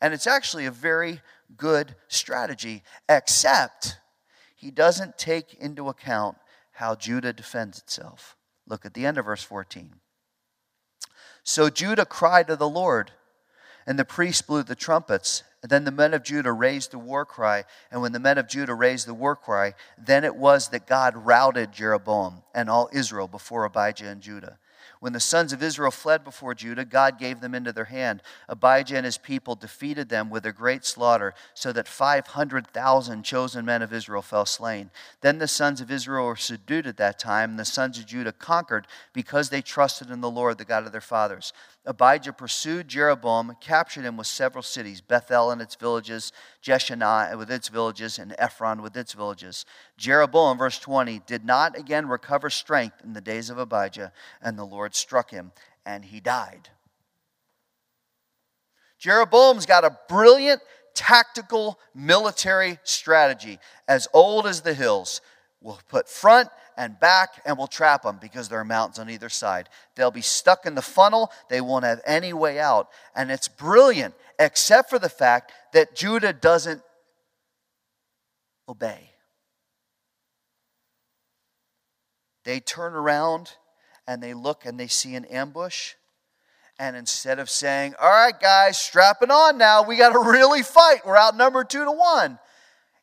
And 0.00 0.14
it's 0.14 0.26
actually 0.26 0.66
a 0.66 0.70
very 0.70 1.20
good 1.56 1.94
strategy, 2.08 2.82
except 3.08 3.98
he 4.54 4.70
doesn't 4.70 5.18
take 5.18 5.54
into 5.54 5.88
account 5.88 6.36
how 6.72 6.94
Judah 6.94 7.32
defends 7.32 7.78
itself. 7.78 8.36
Look 8.66 8.84
at 8.84 8.94
the 8.94 9.06
end 9.06 9.18
of 9.18 9.24
verse 9.24 9.42
14. 9.42 9.94
So 11.42 11.70
Judah 11.70 12.04
cried 12.04 12.46
to 12.48 12.56
the 12.56 12.68
Lord, 12.68 13.12
and 13.86 13.98
the 13.98 14.04
priests 14.04 14.42
blew 14.42 14.62
the 14.62 14.74
trumpets. 14.74 15.42
And 15.62 15.70
then 15.70 15.84
the 15.84 15.90
men 15.90 16.14
of 16.14 16.22
Judah 16.22 16.52
raised 16.52 16.92
the 16.92 16.98
war 16.98 17.24
cry. 17.24 17.64
And 17.90 18.00
when 18.00 18.12
the 18.12 18.20
men 18.20 18.38
of 18.38 18.46
Judah 18.46 18.74
raised 18.74 19.08
the 19.08 19.14
war 19.14 19.34
cry, 19.34 19.74
then 19.96 20.24
it 20.24 20.36
was 20.36 20.68
that 20.68 20.86
God 20.86 21.16
routed 21.16 21.72
Jeroboam 21.72 22.42
and 22.54 22.70
all 22.70 22.90
Israel 22.92 23.26
before 23.26 23.64
Abijah 23.64 24.06
and 24.08 24.20
Judah. 24.20 24.58
When 25.00 25.12
the 25.12 25.20
sons 25.20 25.52
of 25.52 25.62
Israel 25.62 25.90
fled 25.90 26.24
before 26.24 26.54
Judah, 26.54 26.84
God 26.84 27.18
gave 27.18 27.40
them 27.40 27.54
into 27.54 27.72
their 27.72 27.84
hand. 27.84 28.22
Abijah 28.48 28.96
and 28.96 29.04
his 29.04 29.18
people 29.18 29.54
defeated 29.54 30.08
them 30.08 30.28
with 30.28 30.44
a 30.44 30.52
great 30.52 30.84
slaughter, 30.84 31.34
so 31.54 31.72
that 31.72 31.86
500,000 31.86 33.22
chosen 33.22 33.64
men 33.64 33.82
of 33.82 33.92
Israel 33.92 34.22
fell 34.22 34.46
slain. 34.46 34.90
Then 35.20 35.38
the 35.38 35.48
sons 35.48 35.80
of 35.80 35.90
Israel 35.90 36.26
were 36.26 36.36
subdued 36.36 36.86
at 36.86 36.96
that 36.96 37.18
time, 37.18 37.50
and 37.50 37.58
the 37.58 37.64
sons 37.64 37.98
of 37.98 38.06
Judah 38.06 38.32
conquered 38.32 38.86
because 39.12 39.50
they 39.50 39.62
trusted 39.62 40.10
in 40.10 40.20
the 40.20 40.30
Lord, 40.30 40.58
the 40.58 40.64
God 40.64 40.84
of 40.84 40.92
their 40.92 41.00
fathers. 41.00 41.52
Abijah 41.88 42.34
pursued 42.34 42.86
Jeroboam, 42.86 43.56
captured 43.62 44.04
him 44.04 44.18
with 44.18 44.26
several 44.26 44.62
cities 44.62 45.00
Bethel 45.00 45.50
and 45.50 45.62
its 45.62 45.74
villages, 45.74 46.32
Jeshanah 46.62 47.36
with 47.38 47.50
its 47.50 47.68
villages, 47.68 48.18
and 48.18 48.34
Ephron 48.38 48.82
with 48.82 48.94
its 48.94 49.14
villages. 49.14 49.64
Jeroboam, 49.96 50.58
verse 50.58 50.78
20, 50.78 51.22
did 51.26 51.46
not 51.46 51.78
again 51.78 52.06
recover 52.06 52.50
strength 52.50 53.00
in 53.02 53.14
the 53.14 53.22
days 53.22 53.48
of 53.48 53.56
Abijah, 53.56 54.12
and 54.42 54.58
the 54.58 54.66
Lord 54.66 54.94
struck 54.94 55.30
him, 55.30 55.52
and 55.86 56.04
he 56.04 56.20
died. 56.20 56.68
Jeroboam's 58.98 59.64
got 59.64 59.84
a 59.84 59.96
brilliant 60.10 60.60
tactical 60.94 61.78
military 61.94 62.78
strategy, 62.82 63.58
as 63.88 64.06
old 64.12 64.46
as 64.46 64.60
the 64.60 64.74
hills. 64.74 65.22
We'll 65.62 65.80
put 65.88 66.06
front 66.06 66.50
and 66.78 66.98
back 67.00 67.42
and 67.44 67.58
we'll 67.58 67.66
trap 67.66 68.04
them 68.04 68.18
because 68.20 68.48
there 68.48 68.60
are 68.60 68.64
mountains 68.64 69.00
on 69.00 69.10
either 69.10 69.28
side. 69.28 69.68
They'll 69.96 70.12
be 70.12 70.22
stuck 70.22 70.64
in 70.64 70.76
the 70.76 70.80
funnel. 70.80 71.32
They 71.50 71.60
won't 71.60 71.84
have 71.84 72.00
any 72.06 72.32
way 72.32 72.60
out. 72.60 72.88
And 73.16 73.32
it's 73.32 73.48
brilliant, 73.48 74.14
except 74.38 74.88
for 74.88 75.00
the 75.00 75.08
fact 75.08 75.52
that 75.72 75.96
Judah 75.96 76.32
doesn't 76.32 76.80
obey. 78.68 79.10
They 82.44 82.60
turn 82.60 82.94
around 82.94 83.54
and 84.06 84.22
they 84.22 84.32
look 84.32 84.64
and 84.64 84.78
they 84.78 84.86
see 84.86 85.16
an 85.16 85.24
ambush. 85.24 85.94
And 86.78 86.96
instead 86.96 87.40
of 87.40 87.50
saying, 87.50 87.96
All 88.00 88.08
right, 88.08 88.38
guys, 88.38 88.78
strap 88.78 89.18
it 89.20 89.32
on 89.32 89.58
now, 89.58 89.82
we 89.82 89.96
got 89.96 90.12
to 90.12 90.20
really 90.20 90.62
fight. 90.62 91.04
We're 91.04 91.18
outnumbered 91.18 91.68
two 91.68 91.84
to 91.84 91.90
one. 91.90 92.38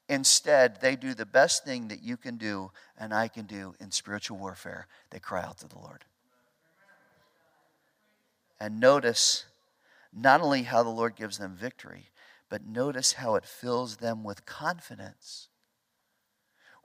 Instead, 0.08 0.82
they 0.82 0.96
do 0.96 1.13
the 1.13 1.26
best 1.26 1.65
thing 1.65 1.88
that 1.88 2.04
you 2.04 2.15
can 2.15 2.38
do 2.38 2.72
and 2.98 3.13
I 3.13 3.28
can 3.28 3.46
do 3.46 3.74
in 3.80 3.91
spiritual 3.91 4.38
warfare. 4.38 4.88
They 5.10 5.20
cry 5.20 5.44
out 5.44 5.58
to 5.60 5.68
the 5.68 5.80
Lord. 5.80 6.06
And 8.60 8.80
notice 8.80 9.46
not 10.13 10.41
only 10.41 10.63
how 10.63 10.84
the 10.84 10.89
Lord 10.89 11.15
gives 11.15 11.38
them 11.38 11.56
victory, 11.56 12.10
but 12.50 12.65
notice 12.65 13.13
how 13.13 13.36
it 13.36 13.46
fills 13.46 13.98
them 13.98 14.24
with 14.24 14.46
confidence 14.46 15.50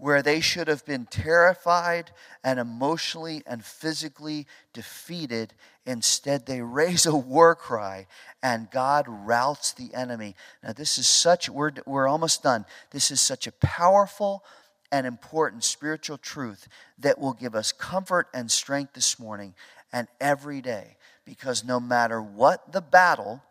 where 0.01 0.23
they 0.23 0.41
should 0.41 0.67
have 0.67 0.85
been 0.87 1.05
terrified 1.05 2.11
and 2.43 2.59
emotionally 2.59 3.43
and 3.47 3.63
physically 3.63 4.47
defeated. 4.73 5.53
Instead, 5.85 6.47
they 6.47 6.61
raise 6.63 7.05
a 7.05 7.15
war 7.15 7.55
cry 7.55 8.07
and 8.43 8.71
God 8.71 9.05
routs 9.07 9.73
the 9.73 9.93
enemy. 9.95 10.35
Now, 10.63 10.73
this 10.73 10.97
is 10.97 11.07
such, 11.07 11.49
we're, 11.51 11.73
we're 11.87 12.09
almost 12.09 12.43
done. 12.43 12.65
This 12.91 13.11
is 13.11 13.21
such 13.21 13.47
a 13.47 13.53
powerful 13.53 14.43
and 14.91 15.07
important 15.07 15.65
spiritual 15.65 16.19
truth 16.19 16.67
that 16.99 17.19
will 17.19 17.35
give 17.35 17.55
us 17.55 17.71
comfort 17.71 18.29
and 18.33 18.51
strength 18.51 18.95
this 18.95 19.19
morning 19.19 19.55
and 19.93 20.09
every 20.21 20.63
day. 20.63 20.97
Because 21.27 21.63
no 21.63 21.79
matter 21.79 22.21
what 22.21 22.73
the 22.73 22.81
battle, 22.81 23.43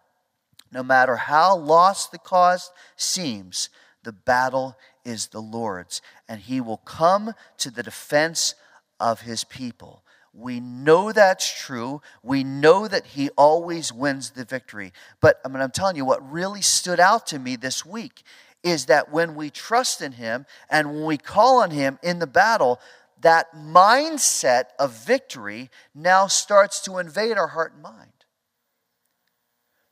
no 0.72 0.82
matter 0.82 1.16
how 1.16 1.56
lost 1.56 2.12
the 2.12 2.18
cause 2.18 2.72
seems, 2.98 3.70
the 4.04 4.12
battle 4.12 4.78
is 5.04 5.28
the 5.28 5.42
Lord's, 5.42 6.02
and 6.28 6.42
he 6.42 6.62
will 6.62 6.78
come 6.78 7.34
to 7.58 7.70
the 7.70 7.84
defense 7.84 8.56
of 9.00 9.22
his 9.22 9.44
people. 9.44 10.04
We 10.34 10.60
know 10.60 11.12
that's 11.12 11.52
true. 11.66 12.02
We 12.24 12.44
know 12.44 12.88
that 12.88 13.08
he 13.08 13.30
always 13.32 13.92
wins 13.92 14.32
the 14.32 14.46
victory. 14.46 14.94
But 15.20 15.40
I 15.44 15.48
mean, 15.48 15.62
I'm 15.62 15.72
telling 15.72 15.96
you, 15.96 16.06
what 16.06 16.32
really 16.32 16.62
stood 16.62 17.00
out 17.00 17.28
to 17.28 17.40
me 17.40 17.56
this 17.56 17.86
week 17.86 18.24
is 18.64 18.86
that 18.86 19.12
when 19.12 19.36
we 19.36 19.50
trust 19.50 20.02
in 20.02 20.14
him 20.14 20.46
and 20.70 20.90
when 20.94 21.06
we 21.06 21.18
call 21.18 21.62
on 21.62 21.72
him 21.72 21.98
in 22.04 22.20
the 22.20 22.28
battle, 22.28 22.80
that 23.22 23.54
mindset 23.56 24.66
of 24.78 24.92
victory 24.92 25.70
now 25.96 26.28
starts 26.28 26.82
to 26.82 26.98
invade 26.98 27.38
our 27.38 27.48
heart 27.48 27.74
and 27.74 27.82
mind. 27.82 28.12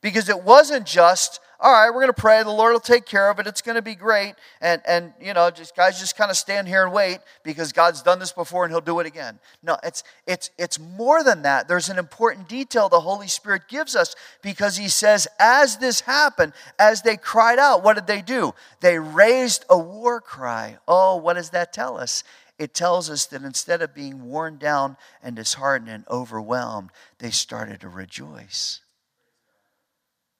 Because 0.02 0.30
it 0.30 0.44
wasn't 0.44 0.86
just 0.86 1.40
all 1.60 1.72
right, 1.72 1.90
we're 1.90 2.02
going 2.02 2.14
to 2.14 2.14
pray. 2.14 2.44
The 2.44 2.52
Lord 2.52 2.74
will 2.74 2.80
take 2.80 3.06
care 3.08 3.32
of 3.32 3.40
it. 3.40 3.48
It's 3.48 3.64
going 3.64 3.78
to 3.78 3.82
be 3.82 3.96
great. 3.96 4.36
And, 4.62 4.80
and 4.88 5.14
you 5.20 5.34
know, 5.34 5.50
just 5.50 5.76
guys 5.76 6.00
just 6.00 6.16
kind 6.16 6.30
of 6.30 6.38
stand 6.38 6.68
here 6.68 6.84
and 6.84 6.94
wait 6.94 7.18
because 7.44 7.72
God's 7.72 8.04
done 8.04 8.20
this 8.20 8.32
before 8.32 8.64
and 8.64 8.72
he'll 8.72 8.80
do 8.80 9.00
it 9.00 9.08
again. 9.08 9.40
No, 9.64 9.78
it's, 9.84 10.04
it's, 10.28 10.52
it's 10.60 10.80
more 10.80 11.24
than 11.24 11.42
that. 11.42 11.68
There's 11.68 11.90
an 11.90 11.98
important 11.98 12.48
detail 12.48 12.90
the 12.90 13.00
Holy 13.00 13.28
Spirit 13.28 13.64
gives 13.68 13.96
us 13.96 14.16
because 14.44 14.78
he 14.78 14.88
says, 14.88 15.28
as 15.40 15.78
this 15.78 16.02
happened, 16.02 16.54
as 16.78 17.02
they 17.02 17.18
cried 17.18 17.58
out, 17.58 17.84
what 17.84 17.96
did 17.96 18.06
they 18.06 18.22
do? 18.22 18.54
They 18.82 19.00
raised 19.00 19.66
a 19.68 19.80
war 19.80 20.22
cry. 20.22 20.78
Oh, 20.88 21.16
what 21.16 21.34
does 21.34 21.50
that 21.50 21.74
tell 21.74 21.98
us? 21.98 22.24
It 22.60 22.76
tells 22.76 23.10
us 23.10 23.26
that 23.28 23.44
instead 23.44 23.82
of 23.82 23.96
being 23.96 24.26
worn 24.26 24.58
down 24.58 24.98
and 25.24 25.36
disheartened 25.36 25.90
and 25.90 26.08
overwhelmed, 26.08 26.92
they 27.18 27.32
started 27.32 27.82
to 27.82 27.90
rejoice. 27.90 28.82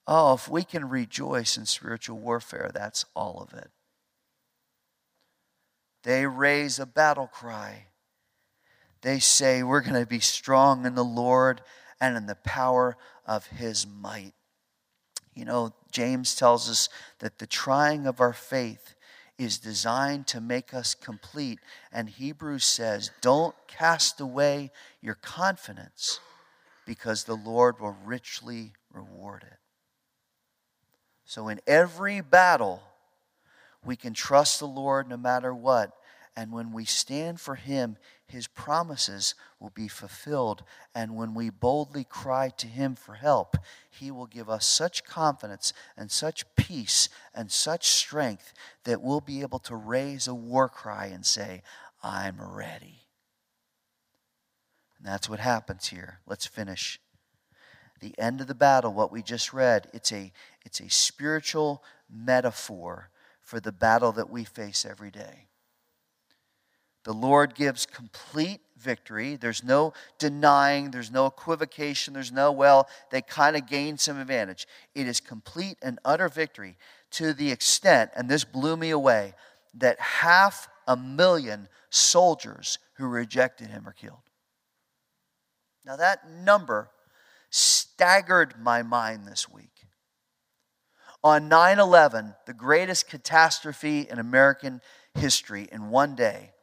Oh, 0.08 0.34
if 0.34 0.48
we 0.48 0.64
can 0.64 0.88
rejoice 0.88 1.58
in 1.58 1.66
spiritual 1.66 2.18
warfare, 2.18 2.72
that's 2.74 3.06
all 3.14 3.42
of 3.42 3.58
it. 3.58 3.70
They 6.04 6.26
raise 6.26 6.80
a 6.80 6.86
battle 6.86 7.28
cry. 7.28 7.88
They 9.02 9.20
say, 9.20 9.64
We're 9.64 9.82
going 9.82 10.02
to 10.02 10.08
be 10.08 10.22
strong 10.22 10.86
in 10.86 10.96
the 10.96 11.04
Lord 11.04 11.62
and 12.00 12.16
in 12.16 12.26
the 12.28 12.36
power 12.36 12.96
of 13.26 13.48
his 13.48 13.86
might. 13.86 14.34
You 15.36 15.46
know, 15.46 15.74
James 15.92 16.36
tells 16.36 16.70
us 16.70 16.88
that 17.20 17.40
the 17.40 17.48
trying 17.48 18.08
of 18.08 18.22
our 18.22 18.34
faith 18.34 18.96
is 19.38 19.60
designed 19.60 20.28
to 20.28 20.42
make 20.42 20.74
us 20.74 20.96
complete. 20.96 21.60
And 21.92 22.10
Hebrews 22.10 22.66
says, 22.66 23.12
Don't 23.22 23.56
cast 23.68 24.22
away 24.22 24.72
your 25.02 25.16
confidence 25.16 26.20
because 26.86 27.26
the 27.26 27.36
Lord 27.36 27.80
will 27.80 27.98
richly 28.06 28.72
reward 28.92 29.44
it. 29.44 29.58
So, 31.28 31.50
in 31.50 31.60
every 31.68 32.22
battle, 32.22 32.82
we 33.84 33.98
can 33.98 34.14
trust 34.14 34.60
the 34.60 34.66
Lord 34.66 35.10
no 35.10 35.18
matter 35.18 35.54
what. 35.54 35.92
And 36.38 36.54
when 36.54 36.72
we 36.72 36.86
stand 36.86 37.42
for 37.42 37.56
Him, 37.56 37.98
His 38.28 38.48
promises 38.48 39.36
will 39.60 39.72
be 39.72 39.90
fulfilled. 39.90 40.64
And 40.96 41.18
when 41.18 41.34
we 41.34 41.50
boldly 41.50 42.06
cry 42.06 42.48
to 42.58 42.68
Him 42.68 42.96
for 42.96 43.16
help, 43.16 43.58
He 43.90 44.10
will 44.10 44.26
give 44.26 44.50
us 44.50 44.66
such 44.66 45.04
confidence 45.04 45.74
and 45.98 46.10
such 46.10 46.46
peace 46.56 47.10
and 47.36 47.52
such 47.52 47.90
strength 47.90 48.54
that 48.86 49.02
we'll 49.02 49.20
be 49.20 49.42
able 49.42 49.60
to 49.60 49.76
raise 49.76 50.30
a 50.30 50.34
war 50.34 50.70
cry 50.70 51.08
and 51.08 51.26
say, 51.26 51.62
I'm 52.02 52.40
ready. 52.40 53.02
And 54.98 55.06
that's 55.06 55.28
what 55.28 55.40
happens 55.40 55.88
here. 55.88 56.22
Let's 56.26 56.46
finish 56.46 57.02
the 58.00 58.18
end 58.18 58.42
of 58.42 58.48
the 58.48 58.56
battle, 58.56 58.94
what 58.94 59.12
we 59.12 59.22
just 59.22 59.54
read, 59.54 59.88
it's 59.94 60.12
a, 60.12 60.32
it's 60.68 60.82
a 60.82 60.90
spiritual 60.90 61.82
metaphor 62.10 63.10
for 63.42 63.62
the 63.62 63.72
battle 63.72 64.12
that 64.12 64.30
we 64.30 64.44
face 64.44 64.86
every 64.86 65.10
day. 65.10 65.48
The 67.06 67.14
Lord 67.14 67.56
gives 67.56 67.86
complete 67.86 68.60
victory. 68.78 69.38
There's 69.38 69.64
no 69.64 69.94
denying, 70.20 70.92
there's 70.92 71.10
no 71.10 71.26
equivocation, 71.26 72.14
there's 72.14 72.34
no, 72.34 72.52
well, 72.52 72.90
they 73.12 73.22
kind 73.22 73.56
of 73.56 73.66
gained 73.66 74.02
some 74.02 74.20
advantage. 74.20 74.68
It 74.94 75.08
is 75.08 75.22
complete 75.22 75.78
and 75.82 76.00
utter 76.04 76.28
victory 76.28 76.76
to 77.12 77.32
the 77.32 77.50
extent, 77.50 78.12
and 78.14 78.28
this 78.28 78.44
blew 78.44 78.76
me 78.76 78.90
away, 78.90 79.36
that 79.74 79.98
half 80.02 80.68
a 80.86 80.98
million 80.98 81.70
soldiers 81.90 82.78
who 82.96 83.08
rejected 83.08 83.70
him 83.70 83.88
are 83.88 83.94
killed. 83.94 84.20
Now, 85.86 85.96
that 85.96 86.30
number 86.30 86.90
staggered 87.52 88.56
my 88.60 88.84
mind 88.84 89.26
this 89.26 89.48
week. 89.48 89.77
On 91.28 91.50
9 91.50 91.78
11, 91.78 92.36
the 92.46 92.54
greatest 92.54 93.10
catastrophe 93.10 94.08
in 94.10 94.18
American 94.18 94.80
history, 95.14 95.68
in 95.74 95.90
one 95.90 96.16
day, 96.16 96.54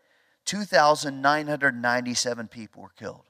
2,997 0.46 2.48
people 2.48 2.80
were 2.80 2.88
killed. 2.98 3.26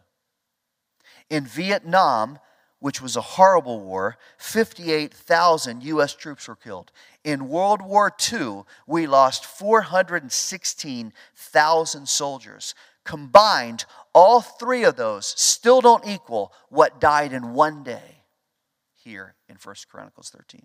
In 1.29 1.45
Vietnam, 1.45 2.39
which 2.79 3.03
was 3.03 3.17
a 3.17 3.21
horrible 3.21 3.81
war, 3.81 4.17
58,000 4.39 5.83
U.S. 5.83 6.15
troops 6.15 6.47
were 6.47 6.55
killed. 6.55 6.93
In 7.25 7.49
World 7.49 7.83
War 7.83 8.13
II, 8.33 8.63
we 8.87 9.09
lost 9.09 9.45
416,000 9.45 12.09
soldiers. 12.09 12.77
Combined, 13.03 13.87
all 14.13 14.41
three 14.41 14.85
of 14.85 14.95
those 14.95 15.35
still 15.37 15.81
don't 15.81 16.07
equal 16.07 16.53
what 16.69 17.01
died 17.01 17.33
in 17.33 17.55
one 17.55 17.83
day 17.83 18.23
here 18.93 19.35
in 19.49 19.57
1 19.57 19.75
Chronicles 19.91 20.31
13. 20.31 20.65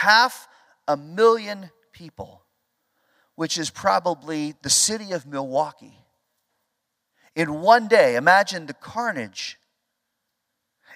Half 0.00 0.48
a 0.88 0.96
million 0.96 1.70
people, 1.92 2.42
which 3.34 3.58
is 3.58 3.68
probably 3.68 4.54
the 4.62 4.70
city 4.70 5.12
of 5.12 5.26
Milwaukee. 5.26 5.98
In 7.36 7.60
one 7.60 7.86
day, 7.86 8.16
imagine 8.16 8.66
the 8.66 8.74
carnage 8.74 9.60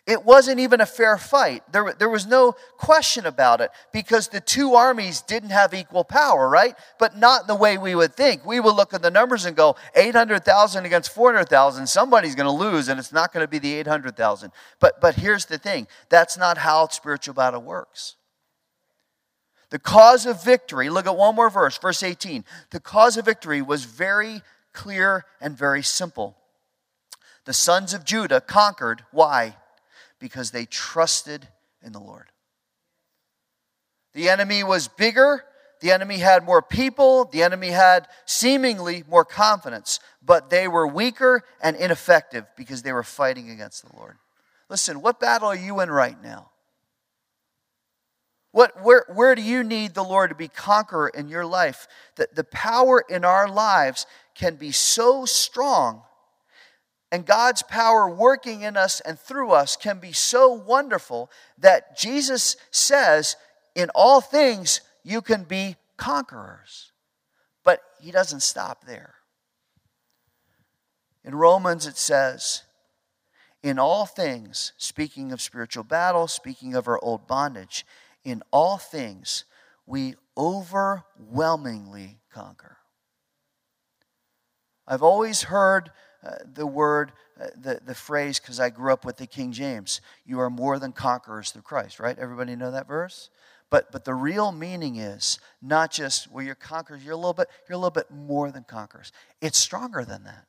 it 0.07 0.23
wasn't 0.23 0.61
even 0.61 0.83
a 0.83 0.87
fair 0.87 1.17
fight. 1.17 1.63
There, 1.73 1.95
there 1.99 2.11
was 2.11 2.27
no 2.27 2.53
question 2.77 3.25
about 3.25 3.63
it 3.63 3.71
because 3.91 4.29
the 4.29 4.41
two 4.41 4.75
armies 4.75 5.23
didn't 5.23 5.51
have 5.51 5.73
equal 5.73 6.05
power, 6.05 6.47
right? 6.47 6.75
But 6.99 7.17
not 7.17 7.43
in 7.43 7.47
the 7.47 7.55
way 7.55 7.79
we 7.79 7.95
would 7.95 8.15
think. 8.15 8.45
We 8.45 8.61
would 8.61 8.75
look 8.75 8.93
at 8.93 9.01
the 9.01 9.11
numbers 9.11 9.47
and 9.47 9.57
go 9.57 9.77
800,000 9.95 10.85
against 10.85 11.15
400,000. 11.15 11.87
Somebody's 11.87 12.35
going 12.35 12.47
to 12.47 12.53
lose, 12.53 12.89
and 12.89 13.01
it's 13.01 13.13
not 13.13 13.33
going 13.33 13.45
to 13.45 13.49
be 13.51 13.59
the 13.59 13.73
800,000. 13.75 14.53
But, 14.79 15.01
but 15.01 15.15
here's 15.15 15.47
the 15.47 15.57
thing 15.57 15.87
that's 16.11 16.37
not 16.37 16.59
how 16.59 16.89
spiritual 16.89 17.35
battle 17.35 17.63
works. 17.63 18.17
The 19.75 19.81
cause 19.81 20.25
of 20.25 20.45
victory, 20.45 20.89
look 20.89 21.07
at 21.07 21.17
one 21.17 21.35
more 21.35 21.51
verse, 21.51 21.77
verse 21.79 22.05
18. 22.05 22.45
The 22.71 22.79
cause 22.79 23.17
of 23.17 23.25
victory 23.25 23.61
was 23.61 23.85
very 23.85 24.41
clear 24.73 25.25
and 25.41 25.59
very 25.59 25.83
simple. 25.83 26.37
The 27.45 27.53
sons 27.53 27.93
of 27.93 28.05
Judah 28.05 28.41
conquered. 28.41 29.03
Why? 29.11 29.57
because 30.25 30.53
they 30.53 30.65
trusted 30.65 31.47
in 31.83 31.93
the 31.93 32.01
Lord. 32.01 32.31
The 34.15 34.31
enemy 34.31 34.65
was 34.65 34.89
bigger, 34.89 35.45
the 35.83 35.91
enemy 35.91 36.17
had 36.17 36.45
more 36.45 36.63
people, 36.63 37.27
the 37.27 37.43
enemy 37.43 37.69
had 37.69 38.09
seemingly 38.25 39.05
more 39.07 39.27
confidence, 39.27 40.01
but 40.25 40.49
they 40.49 40.67
were 40.67 40.87
weaker 40.87 41.43
and 41.61 41.77
ineffective 41.77 42.47
because 42.57 42.81
they 42.81 42.93
were 42.95 43.03
fighting 43.03 43.51
against 43.51 43.85
the 43.85 43.95
Lord. 43.95 44.17
Listen, 44.71 45.03
what 45.03 45.21
battle 45.21 45.49
are 45.49 45.55
you 45.55 45.81
in 45.81 45.91
right 45.91 46.17
now? 46.23 46.53
What, 48.55 48.83
where, 48.83 49.05
where 49.13 49.35
do 49.35 49.43
you 49.43 49.65
need 49.65 49.95
the 49.95 50.05
Lord 50.05 50.31
to 50.31 50.37
be 50.37 50.49
conqueror 50.49 51.09
in 51.09 51.29
your 51.29 51.45
life? 51.45 51.89
That 52.15 52.37
the 52.37 52.45
power 52.45 53.05
in 53.09 53.25
our 53.25 53.49
lives 53.49 54.07
can 54.35 54.55
be 54.55 54.71
so 54.71 55.25
strong 55.25 56.03
and 57.15 57.25
God's 57.25 57.63
power 57.63 58.11
working 58.11 58.63
in 58.63 58.77
us 58.77 58.99
and 58.99 59.17
through 59.17 59.53
us 59.53 59.77
can 59.77 60.01
be 60.01 60.11
so 60.11 60.53
wonderful 60.53 61.31
that 61.59 61.97
Jesus 61.97 62.57
says, 62.73 63.37
in 63.77 63.89
all 63.95 64.21
things, 64.21 64.81
you 65.05 65.23
can 65.23 65.45
be 65.45 65.77
conquerors. 65.97 66.91
But 67.63 67.83
he 68.01 68.11
doesn't 68.11 68.41
stop 68.41 68.85
there. 68.85 69.15
In 71.25 71.37
Romans, 71.37 71.87
it 71.87 71.97
says, 71.97 72.65
in 73.63 73.79
all 73.79 74.07
things, 74.07 74.73
speaking 74.77 75.31
of 75.31 75.41
spiritual 75.41 75.85
battle, 75.85 76.27
speaking 76.27 76.75
of 76.75 76.89
our 76.89 76.99
old 76.99 77.29
bondage, 77.29 77.87
in 78.25 78.43
all 78.51 78.79
things, 78.79 79.45
we 79.87 80.15
overwhelmingly 80.37 82.19
conquer. 82.33 82.79
I've 84.87 85.03
always 85.03 85.43
heard 85.45 85.91
uh, 86.27 86.37
the 86.53 86.67
word, 86.67 87.13
uh, 87.41 87.47
the, 87.57 87.81
the 87.85 87.95
phrase, 87.95 88.41
because 88.41 88.61
I 88.61 88.71
grew 88.71 88.93
up 88.93 89.05
with 89.05 89.17
the 89.17 89.27
King 89.27 89.53
James. 89.53 90.01
You 90.25 90.41
are 90.41 90.51
more 90.51 90.79
than 90.79 90.93
conquerors 90.93 91.51
through 91.51 91.63
Christ, 91.63 92.01
right? 92.01 92.19
Everybody 92.19 92.57
know 92.57 92.71
that 92.71 92.89
verse? 92.89 93.31
But, 93.71 93.91
but 93.93 94.05
the 94.05 94.15
real 94.15 94.53
meaning 94.53 94.97
is 94.97 95.39
not 95.61 95.91
just, 95.91 96.31
well, 96.31 96.45
you're 96.45 96.55
conquerors, 96.55 97.03
you're 97.05 97.15
a 97.15 97.17
little 97.17 97.33
bit, 97.33 97.49
you're 97.69 97.75
a 97.75 97.79
little 97.79 97.91
bit 97.91 98.11
more 98.11 98.51
than 98.51 98.65
conquerors. 98.65 99.13
It's 99.41 99.59
stronger 99.59 100.05
than 100.05 100.25
that. 100.25 100.47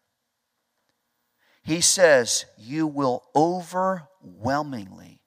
He 1.64 1.82
says, 1.82 2.46
you 2.58 2.86
will 2.86 3.24
overwhelmingly 3.36 5.22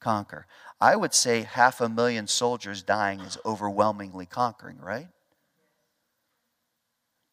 conquer. 0.00 0.46
I 0.80 0.96
would 0.96 1.14
say 1.14 1.42
half 1.42 1.80
a 1.80 1.88
million 1.88 2.26
soldiers 2.26 2.82
dying 2.82 3.20
is 3.20 3.38
overwhelmingly 3.44 4.26
conquering, 4.26 4.78
right? 4.78 5.08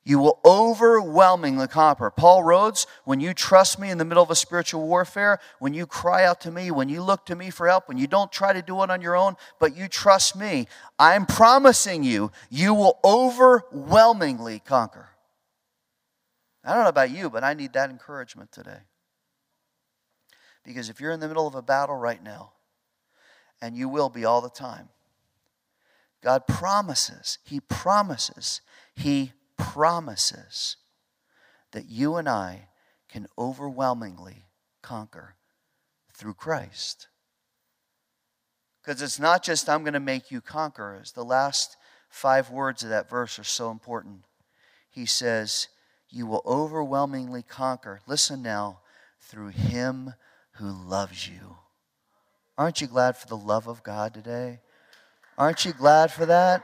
you 0.06 0.20
will 0.20 0.40
overwhelmingly 0.46 1.68
conquer. 1.68 2.12
Paul 2.12 2.44
Rhodes, 2.44 2.86
when 3.06 3.20
you 3.20 3.34
trust 3.34 3.80
me 3.80 3.90
in 3.90 3.98
the 3.98 4.06
middle 4.06 4.22
of 4.22 4.30
a 4.30 4.36
spiritual 4.36 4.88
warfare, 4.88 5.40
when 5.58 5.74
you 5.74 5.88
cry 5.88 6.24
out 6.26 6.40
to 6.42 6.52
me, 6.52 6.70
when 6.70 6.90
you 6.90 7.02
look 7.02 7.26
to 7.26 7.36
me 7.36 7.50
for 7.50 7.68
help, 7.68 7.88
when 7.88 7.98
you 7.98 8.06
don't 8.06 8.32
try 8.32 8.54
to 8.54 8.62
do 8.62 8.84
it 8.84 8.92
on 8.92 9.02
your 9.02 9.16
own, 9.16 9.36
but 9.60 9.76
you 9.76 9.88
trust 9.88 10.36
me, 10.36 10.68
I'm 11.00 11.26
promising 11.26 12.04
you, 12.04 12.32
you 12.52 12.76
will 12.76 13.00
overwhelmingly 13.04 14.60
conquer. 14.60 15.10
I 16.64 16.76
don't 16.76 16.84
know 16.84 16.90
about 16.90 17.10
you, 17.10 17.32
but 17.32 17.44
I 17.44 17.56
need 17.56 17.74
that 17.74 17.90
encouragement 17.90 18.52
today. 18.52 18.80
Because 20.64 20.90
if 20.90 21.00
you're 21.00 21.12
in 21.12 21.20
the 21.20 21.28
middle 21.28 21.48
of 21.48 21.56
a 21.56 21.62
battle 21.64 21.96
right 21.96 22.24
now, 22.24 22.54
and 23.62 23.76
you 23.76 23.90
will 23.90 24.10
be 24.10 24.26
all 24.26 24.42
the 24.42 24.50
time. 24.50 24.90
God 26.22 26.48
promises, 26.48 27.38
He 27.44 27.60
promises, 27.60 28.62
He 28.96 29.34
promises 29.58 30.78
that 31.72 31.86
you 31.86 32.16
and 32.16 32.28
I 32.28 32.70
can 33.10 33.28
overwhelmingly 33.38 34.46
conquer 34.82 35.36
through 36.14 36.34
Christ. 36.34 37.08
Because 38.82 39.02
it's 39.02 39.20
not 39.20 39.44
just, 39.44 39.68
I'm 39.68 39.84
going 39.84 39.94
to 39.94 40.00
make 40.00 40.32
you 40.32 40.42
conquerors. 40.42 41.12
The 41.12 41.24
last 41.24 41.78
five 42.10 42.50
words 42.50 42.84
of 42.84 42.90
that 42.90 43.10
verse 43.10 43.40
are 43.40 43.44
so 43.44 43.72
important. 43.72 44.26
He 44.90 45.06
says, 45.06 45.68
You 46.10 46.28
will 46.28 46.44
overwhelmingly 46.46 47.44
conquer. 47.44 48.02
Listen 48.08 48.42
now, 48.42 48.80
through 49.20 49.50
Him 49.50 50.14
who 50.54 50.72
loves 50.72 51.28
you. 51.28 51.58
Aren't 52.58 52.80
you 52.82 52.88
glad 52.88 53.18
for 53.18 53.28
the 53.28 53.38
love 53.38 53.68
of 53.68 53.84
God 53.84 54.14
today? 54.14 54.60
Aren't 55.38 55.66
you 55.66 55.74
glad 55.74 56.12
for 56.12 56.26
that? 56.26 56.64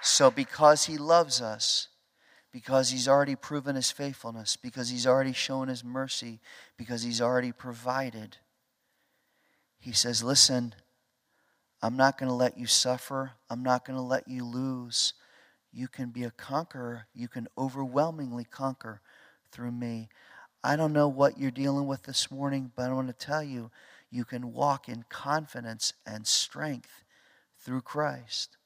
So, 0.00 0.30
because 0.30 0.84
He 0.84 0.96
loves 0.96 1.42
us, 1.42 1.88
because 2.52 2.90
He's 2.90 3.08
already 3.08 3.34
proven 3.34 3.74
His 3.74 3.90
faithfulness, 3.90 4.56
because 4.56 4.90
He's 4.90 5.06
already 5.06 5.32
shown 5.32 5.68
His 5.68 5.82
mercy, 5.82 6.40
because 6.76 7.02
He's 7.02 7.20
already 7.20 7.50
provided, 7.50 8.36
He 9.80 9.92
says, 9.92 10.22
Listen, 10.22 10.74
I'm 11.82 11.96
not 11.96 12.18
going 12.18 12.28
to 12.28 12.34
let 12.34 12.58
you 12.58 12.66
suffer. 12.66 13.32
I'm 13.50 13.62
not 13.62 13.84
going 13.84 13.96
to 13.96 14.02
let 14.02 14.26
you 14.28 14.44
lose. 14.44 15.14
You 15.72 15.86
can 15.88 16.10
be 16.10 16.24
a 16.24 16.30
conqueror. 16.30 17.06
You 17.14 17.28
can 17.28 17.46
overwhelmingly 17.56 18.44
conquer 18.44 19.00
through 19.52 19.72
me. 19.72 20.08
I 20.62 20.76
don't 20.76 20.92
know 20.92 21.08
what 21.08 21.38
you're 21.38 21.50
dealing 21.50 21.86
with 21.86 22.02
this 22.02 22.30
morning, 22.30 22.72
but 22.74 22.90
I 22.90 22.92
want 22.92 23.08
to 23.08 23.26
tell 23.26 23.42
you 23.42 23.70
you 24.10 24.24
can 24.24 24.52
walk 24.52 24.88
in 24.88 25.04
confidence 25.08 25.92
and 26.04 26.26
strength 26.26 27.04
through 27.58 27.82
Christ. 27.82 28.57